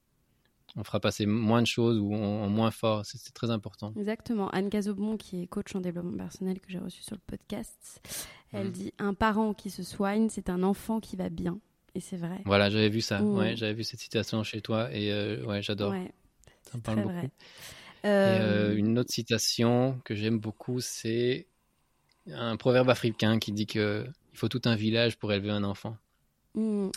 [0.77, 3.05] on, fera passer moins de choses ou en moins fort.
[3.05, 3.93] C'est très important.
[3.97, 4.49] Exactement.
[4.51, 8.01] Anne Cazobon, qui est coach en développement personnel que j'ai reçu sur le podcast,
[8.53, 8.73] elle mmh.
[8.73, 11.59] dit un parent qui se soigne, c'est un enfant qui va bien.
[11.95, 12.41] Et c'est vrai.
[12.47, 13.23] Voilà, j'avais vu ça.
[13.23, 15.93] Ouais, j'avais vu cette citation chez toi et euh, ouais, j'adore.
[15.93, 16.13] Ouais,
[16.63, 17.13] ça me parle beaucoup.
[17.13, 17.31] Vrai.
[18.05, 18.77] Euh, euh...
[18.77, 21.47] une autre citation que j'aime beaucoup, c'est
[22.31, 25.97] un proverbe africain qui dit que il faut tout un village pour élever un enfant.
[26.55, 26.89] Mm.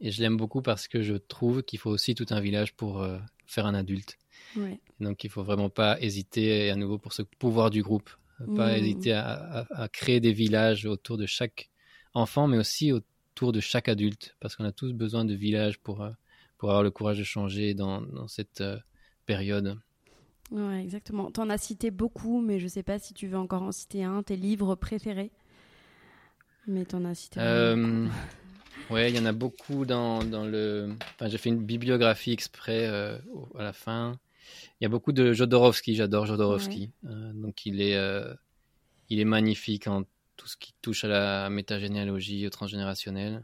[0.00, 3.02] Et je l'aime beaucoup parce que je trouve qu'il faut aussi tout un village pour
[3.02, 4.18] euh, faire un adulte.
[4.56, 4.78] Ouais.
[5.00, 8.10] Donc il faut vraiment pas hésiter à nouveau pour ce pouvoir du groupe,
[8.56, 8.76] pas mm.
[8.76, 11.70] hésiter à, à, à, créer des villages autour de chaque
[12.14, 16.02] enfant, mais aussi autour de chaque adulte, parce qu'on a tous besoin de villages pour,
[16.02, 16.10] euh,
[16.58, 18.78] pour avoir le courage de changer dans, dans cette euh,
[19.26, 19.78] période.
[20.50, 21.30] Ouais, exactement.
[21.30, 23.72] Tu en as cité beaucoup, mais je ne sais pas si tu veux encore en
[23.72, 25.32] citer un, tes livres préférés.
[26.66, 28.08] Mais tu en as cité euh,
[28.90, 30.94] Ouais, il y en a beaucoup dans, dans le.
[31.14, 33.18] Enfin, j'ai fait une bibliographie exprès euh,
[33.58, 34.18] à la fin.
[34.80, 35.96] Il y a beaucoup de Jodorowsky.
[35.96, 36.92] J'adore Jodorowsky.
[37.04, 38.32] Euh, donc, il est, euh,
[39.08, 40.04] il est magnifique en
[40.36, 43.42] tout ce qui touche à la métagénéalogie, au transgénérationnel.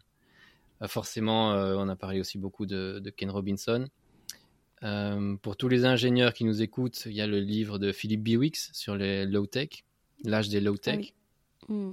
[0.87, 3.89] forcément, on a parlé aussi beaucoup de, de Ken Robinson.
[5.41, 8.71] pour tous les ingénieurs qui nous écoutent, il y a le livre de Philippe Biwix
[8.75, 9.85] sur les low-tech,
[10.23, 11.15] l'âge des low-tech.
[11.69, 11.93] Ah mm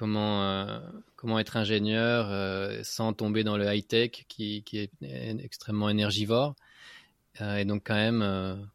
[0.00, 0.80] comment, euh,
[1.14, 4.90] comment être ingénieur euh, sans tomber dans le high-tech qui, qui, est
[5.44, 6.56] extrêmement énergivore.
[7.42, 8.66] Euh, et donc quand même,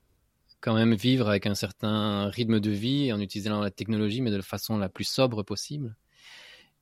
[0.61, 4.35] quand même vivre avec un certain rythme de vie en utilisant la technologie, mais de
[4.35, 5.95] la façon la plus sobre possible.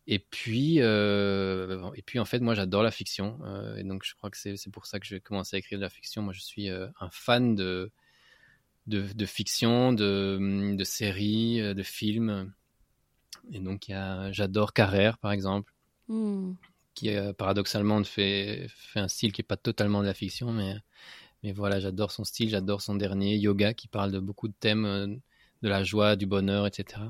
[0.07, 3.39] Et puis, et puis en fait, moi j'adore la fiction.
[3.77, 5.89] et donc je crois que c'est pour ça que j'ai commencé à écrire de la
[5.89, 6.21] fiction.
[6.21, 7.91] Moi je suis un fan de,
[8.87, 12.53] de, de fiction, de, de séries, de films.
[13.51, 13.91] Et donc,
[14.31, 15.73] j'adore Carrère, par exemple,
[16.07, 16.53] hmm.
[16.93, 20.75] qui euh, paradoxalement fait, fait un style qui n'est pas totalement de la fiction, mais,
[21.43, 24.85] mais voilà, j'adore son style, j'adore son dernier, Yoga, qui parle de beaucoup de thèmes
[24.85, 27.01] euh, de la joie, du bonheur, etc.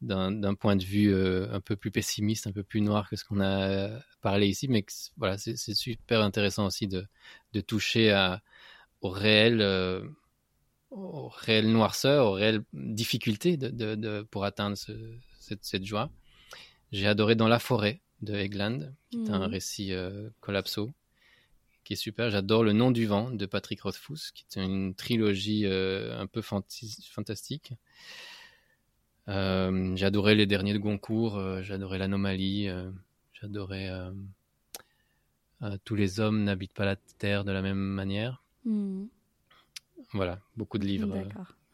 [0.00, 3.24] D'un point de vue euh, un peu plus pessimiste, un peu plus noir que ce
[3.24, 3.90] qu'on a
[4.22, 4.84] parlé ici, mais
[5.18, 7.06] voilà, c'est super intéressant aussi de,
[7.52, 8.42] de toucher à,
[9.02, 9.60] au réel.
[10.90, 14.92] au réel noirceur, aux réelles difficultés de, de, pour atteindre ce,
[15.62, 16.10] cette, joie.
[16.92, 19.52] J'ai adoré Dans la forêt de Egland, qui est un mhm.
[19.52, 20.90] récit euh, collapso,
[21.84, 22.30] qui est super.
[22.30, 26.42] J'adore Le nom du vent de Patrick Rothfuss, qui est une trilogie euh, un peu
[26.42, 27.72] fantastique.
[29.28, 32.68] Euh, j'ai adoré les derniers de Goncourt, j'ai adoré L'Anomalie,
[33.32, 33.90] j'adorais
[35.84, 38.42] Tous les hommes n'habitent pas la terre de la même manière.
[38.64, 39.08] Mhm.
[40.12, 41.24] Voilà, beaucoup de livres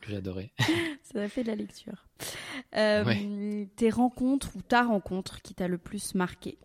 [0.07, 0.53] que j'adorais.
[1.03, 2.07] Ça a fait de la lecture.
[2.77, 6.59] Euh, tes rencontres ou ta rencontre qui t'a le plus marqué?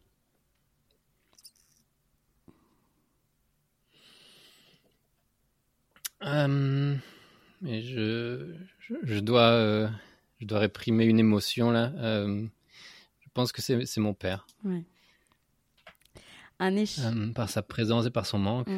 [6.23, 6.95] Euh,
[7.61, 8.53] mais je,
[9.01, 9.89] je, dois, euh,
[10.39, 11.91] je dois réprimer une émotion là.
[11.97, 14.45] je pense que c'est mon père.
[16.59, 17.03] Un échec.
[17.33, 18.69] par sa présence et par son manque.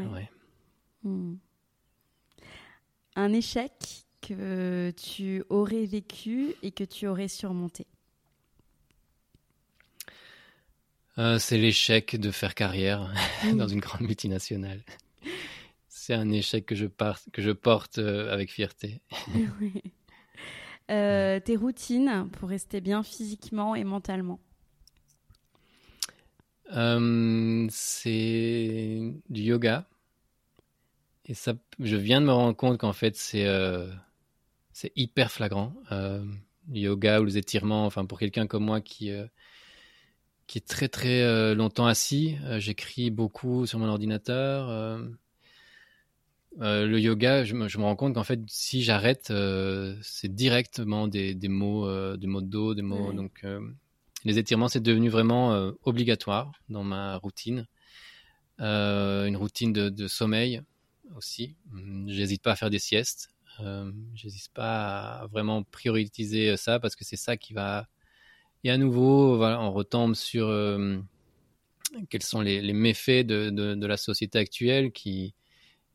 [1.03, 1.35] Hmm.
[3.17, 7.85] Un échec que tu aurais vécu et que tu aurais surmonté
[11.17, 13.13] euh, C'est l'échec de faire carrière
[13.55, 14.81] dans une grande multinationale.
[15.89, 16.85] C'est un échec que je,
[17.31, 19.01] que je porte euh, avec fierté.
[20.91, 24.41] Euh, tes routines pour rester bien physiquement et mentalement
[27.69, 29.87] C'est du yoga.
[31.25, 33.45] Et ça, je viens de me rendre compte qu'en fait, c'est
[34.73, 35.73] c'est hyper flagrant.
[35.91, 36.25] Euh,
[36.71, 39.25] yoga ou les étirements, enfin pour quelqu'un comme moi qui euh,
[40.47, 44.99] qui est très très euh, longtemps assis, j'écris beaucoup sur mon ordinateur.
[46.59, 49.31] le yoga, je me, je me rends compte qu'en fait, si j'arrête,
[50.01, 53.13] c'est directement des, des mots, des mots de dos, des mots.
[53.13, 53.45] Donc,
[54.25, 57.67] les étirements, c'est devenu vraiment obligatoire dans ma routine.
[58.59, 60.61] une routine de, de sommeil
[61.15, 61.55] aussi.
[62.07, 63.33] J'hésite pas à faire des siestes.
[63.59, 67.87] Euh, J'hésite pas à vraiment prioriser ça parce que c'est ça qui va.
[68.63, 70.97] Et à nouveau, on retombe sur euh,
[72.09, 75.35] quels sont les, méfaits de, de, de, la société actuelle qui,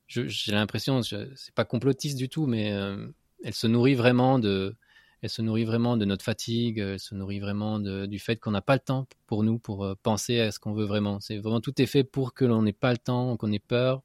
[0.08, 3.06] j'ai l'impression, c'est pas complotiste du tout, mais euh,
[3.44, 4.74] elle se nourrit vraiment de,
[5.22, 8.50] elle se nourrit vraiment de notre fatigue, elle se nourrit vraiment de, du fait qu'on
[8.50, 11.20] n'a pas le temps pour nous, pour euh, penser à ce qu'on veut vraiment.
[11.20, 14.02] C'est vraiment tout est fait pour que l'on n'ait pas le temps, qu'on ait peur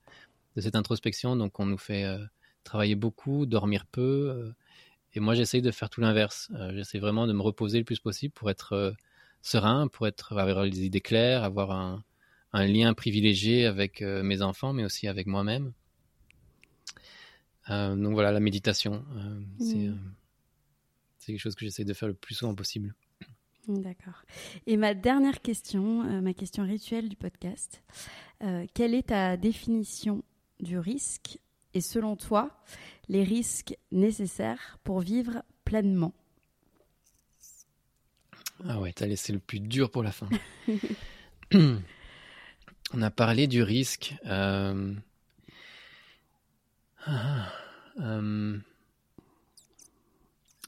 [0.56, 2.06] de cette introspection, donc on nous fait
[2.64, 4.30] travailler beaucoup, dormir peu.
[4.30, 4.52] Euh,
[5.14, 6.50] et moi, j'essaye de faire tout l'inverse.
[6.56, 8.92] Euh, j'essaie vraiment de me reposer le plus possible pour être euh,
[9.42, 12.04] serein, pour être, avoir les idées claires, avoir un,
[12.54, 15.74] un lien privilégié avec mes enfants, mais aussi avec moi-même.
[17.68, 19.04] donc voilà, la méditation,
[19.60, 19.96] mmh.
[21.18, 22.94] c'est quelque chose que j'essaie de faire le plus souvent possible.
[23.68, 24.24] D'accord.
[24.68, 27.84] Et ma dernière question, ma question rituelle du podcast,
[28.76, 30.24] quelle est ta définition
[30.60, 31.40] du risque
[31.74, 32.52] et selon toi,
[33.10, 36.14] les risques nécessaires pour vivre pleinement
[38.68, 40.30] Ah ouais, t'as laissé le plus dur pour la fin.
[41.54, 44.16] On a parlé du risque.
[44.26, 44.94] Euh,
[47.06, 47.52] ah,
[48.00, 48.58] euh,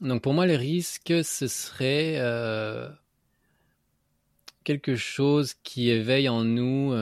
[0.00, 2.90] donc pour moi, les risques, ce serait euh,
[4.64, 6.92] quelque chose qui éveille en nous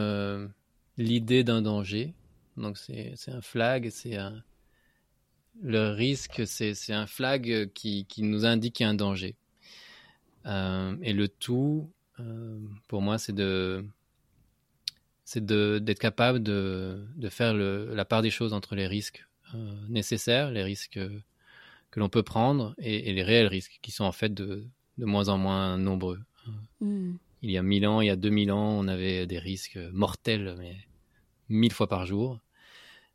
[0.97, 2.14] l'idée d'un danger
[2.56, 4.43] donc c'est un flag, c'est un...
[5.62, 9.36] le risque, c'est un flag qui, qui, nous indique qu'il y a un danger.
[10.47, 11.90] Euh, et le tout,
[12.20, 12.59] euh,
[12.89, 13.85] pour moi, c'est de
[15.24, 19.74] c'est d'être capable de, de faire le, la part des choses entre les risques euh,
[19.89, 21.01] nécessaires, les risques
[21.90, 24.66] que l'on peut prendre et, les réels risques qui sont en fait de,
[24.98, 26.20] de moins en moins nombreux.
[26.81, 27.14] Mm.
[27.40, 30.56] Il y a mille ans, il y a 2000 ans, on avait des risques mortels,
[30.59, 30.76] mais
[31.48, 32.40] mille fois par jour.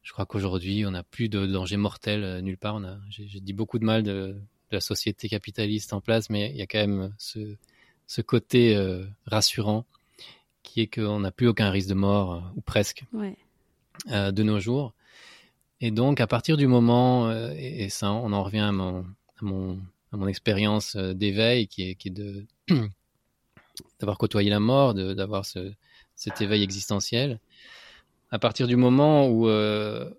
[0.09, 2.81] Je crois qu'aujourd'hui, on n'a plus de danger mortel euh, nulle part.
[3.11, 4.41] J'ai dit beaucoup de mal de,
[4.71, 7.55] la société capitaliste en place, mais il y a quand même ce,
[8.07, 9.85] ce côté euh, rassurant
[10.63, 13.05] qui est qu'on n'a plus aucun risque de mort, euh, ou presque,
[14.07, 14.95] de nos jours.
[15.79, 19.01] Et donc, à partir du moment, et, ça, on en revient à mon,
[19.39, 19.79] à mon,
[20.11, 22.47] à mon expérience d'éveil, qui est, qui est de
[23.99, 25.71] d'avoir côtoyé la mort, d'avoir ce,
[26.15, 27.39] cet éveil existentiel,
[28.31, 30.09] à partir du moment où euh,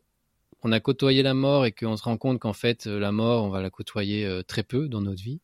[0.63, 3.45] on a côtoyé la mort et qu'on se rend compte qu'en fait euh, la mort,
[3.45, 5.41] on va la côtoyer euh, très peu dans notre vie,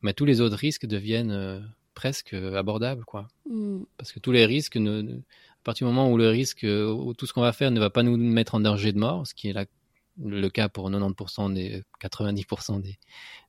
[0.00, 1.62] mais tous les autres risques deviennent
[1.94, 3.28] presque abordables, quoi.
[3.48, 3.82] Mm.
[3.98, 7.26] Parce que tous les risques, ne, à partir du moment où le risque, où tout
[7.26, 9.48] ce qu'on va faire ne va pas nous mettre en danger de mort, ce qui
[9.48, 9.68] est
[10.18, 12.98] le cas pour 90% des 90% des,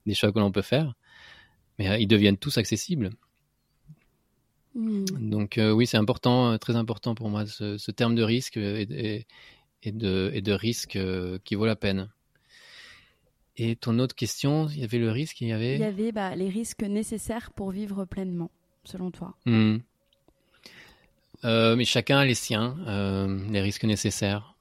[0.06, 0.94] des choix que l'on peut faire,
[1.80, 3.10] mais ils deviennent tous accessibles.
[4.76, 5.06] Hmm.
[5.20, 8.86] Donc euh, oui, c'est important, euh, très important pour moi ce, terme de risque et,
[9.86, 12.10] de, et de risque euh, qui vaut la peine.
[13.56, 15.76] Et ton autre question, il y avait le risque, il y avait...
[15.76, 18.50] Il y avait bah, les risques nécessaires pour vivre pleinement,
[18.84, 19.36] selon toi.
[19.46, 19.78] Hmm.
[21.44, 22.76] mais chacun a les siens,
[23.52, 24.56] les risques nécessaires.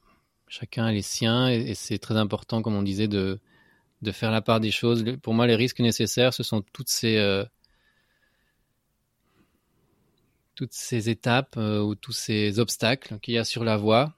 [0.46, 3.40] Chacun a les siens et, c'est très important, comme on disait, de,
[4.02, 5.06] de faire la part des choses.
[5.22, 7.16] Pour moi, les risques nécessaires, ce sont toutes ces
[10.62, 14.14] toutes ces étapes euh, ou tous ces obstacles qu'il y a sur la voie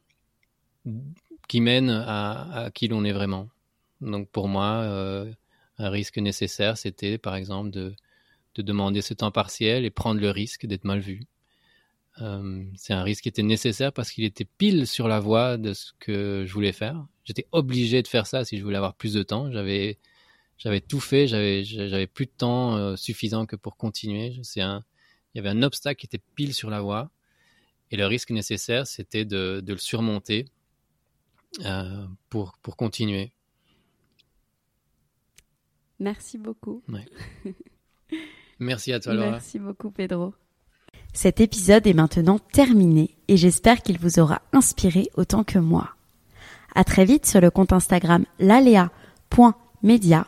[1.48, 3.48] qui mènent à, qui l'on est vraiment.
[4.02, 5.32] Donc pour moi, euh,
[5.78, 7.94] un risque nécessaire, c'était par exemple de,
[8.56, 11.22] de, demander ce temps partiel et prendre le risque d'être mal vu.
[12.20, 15.72] Euh, c'est un risque qui était nécessaire parce qu'il était pile sur la voie de
[15.72, 17.06] ce que je voulais faire.
[17.24, 19.50] J'étais obligé de faire ça si je voulais avoir plus de temps.
[19.50, 19.96] J'avais
[20.86, 24.38] tout fait, j'avais j'avais plus de temps suffisant que pour continuer.
[24.42, 24.84] C'est un
[25.34, 27.10] il y avait un obstacle qui était pile sur la voie.
[27.90, 30.46] Et le risque nécessaire, c'était de, le surmonter
[31.64, 33.32] euh, pour, pour continuer.
[36.00, 36.82] Merci beaucoup.
[38.58, 39.30] Merci à toi, Laura.
[39.32, 40.34] Merci beaucoup, Pedro.
[41.12, 45.90] Cet épisode est maintenant terminé et j'espère qu'il vous aura inspiré autant que moi.
[46.74, 50.26] À très vite sur le compte Instagram lalea.media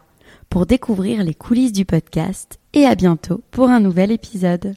[0.48, 4.76] pour découvrir les coulisses du podcast et à bientôt pour un nouvel épisode.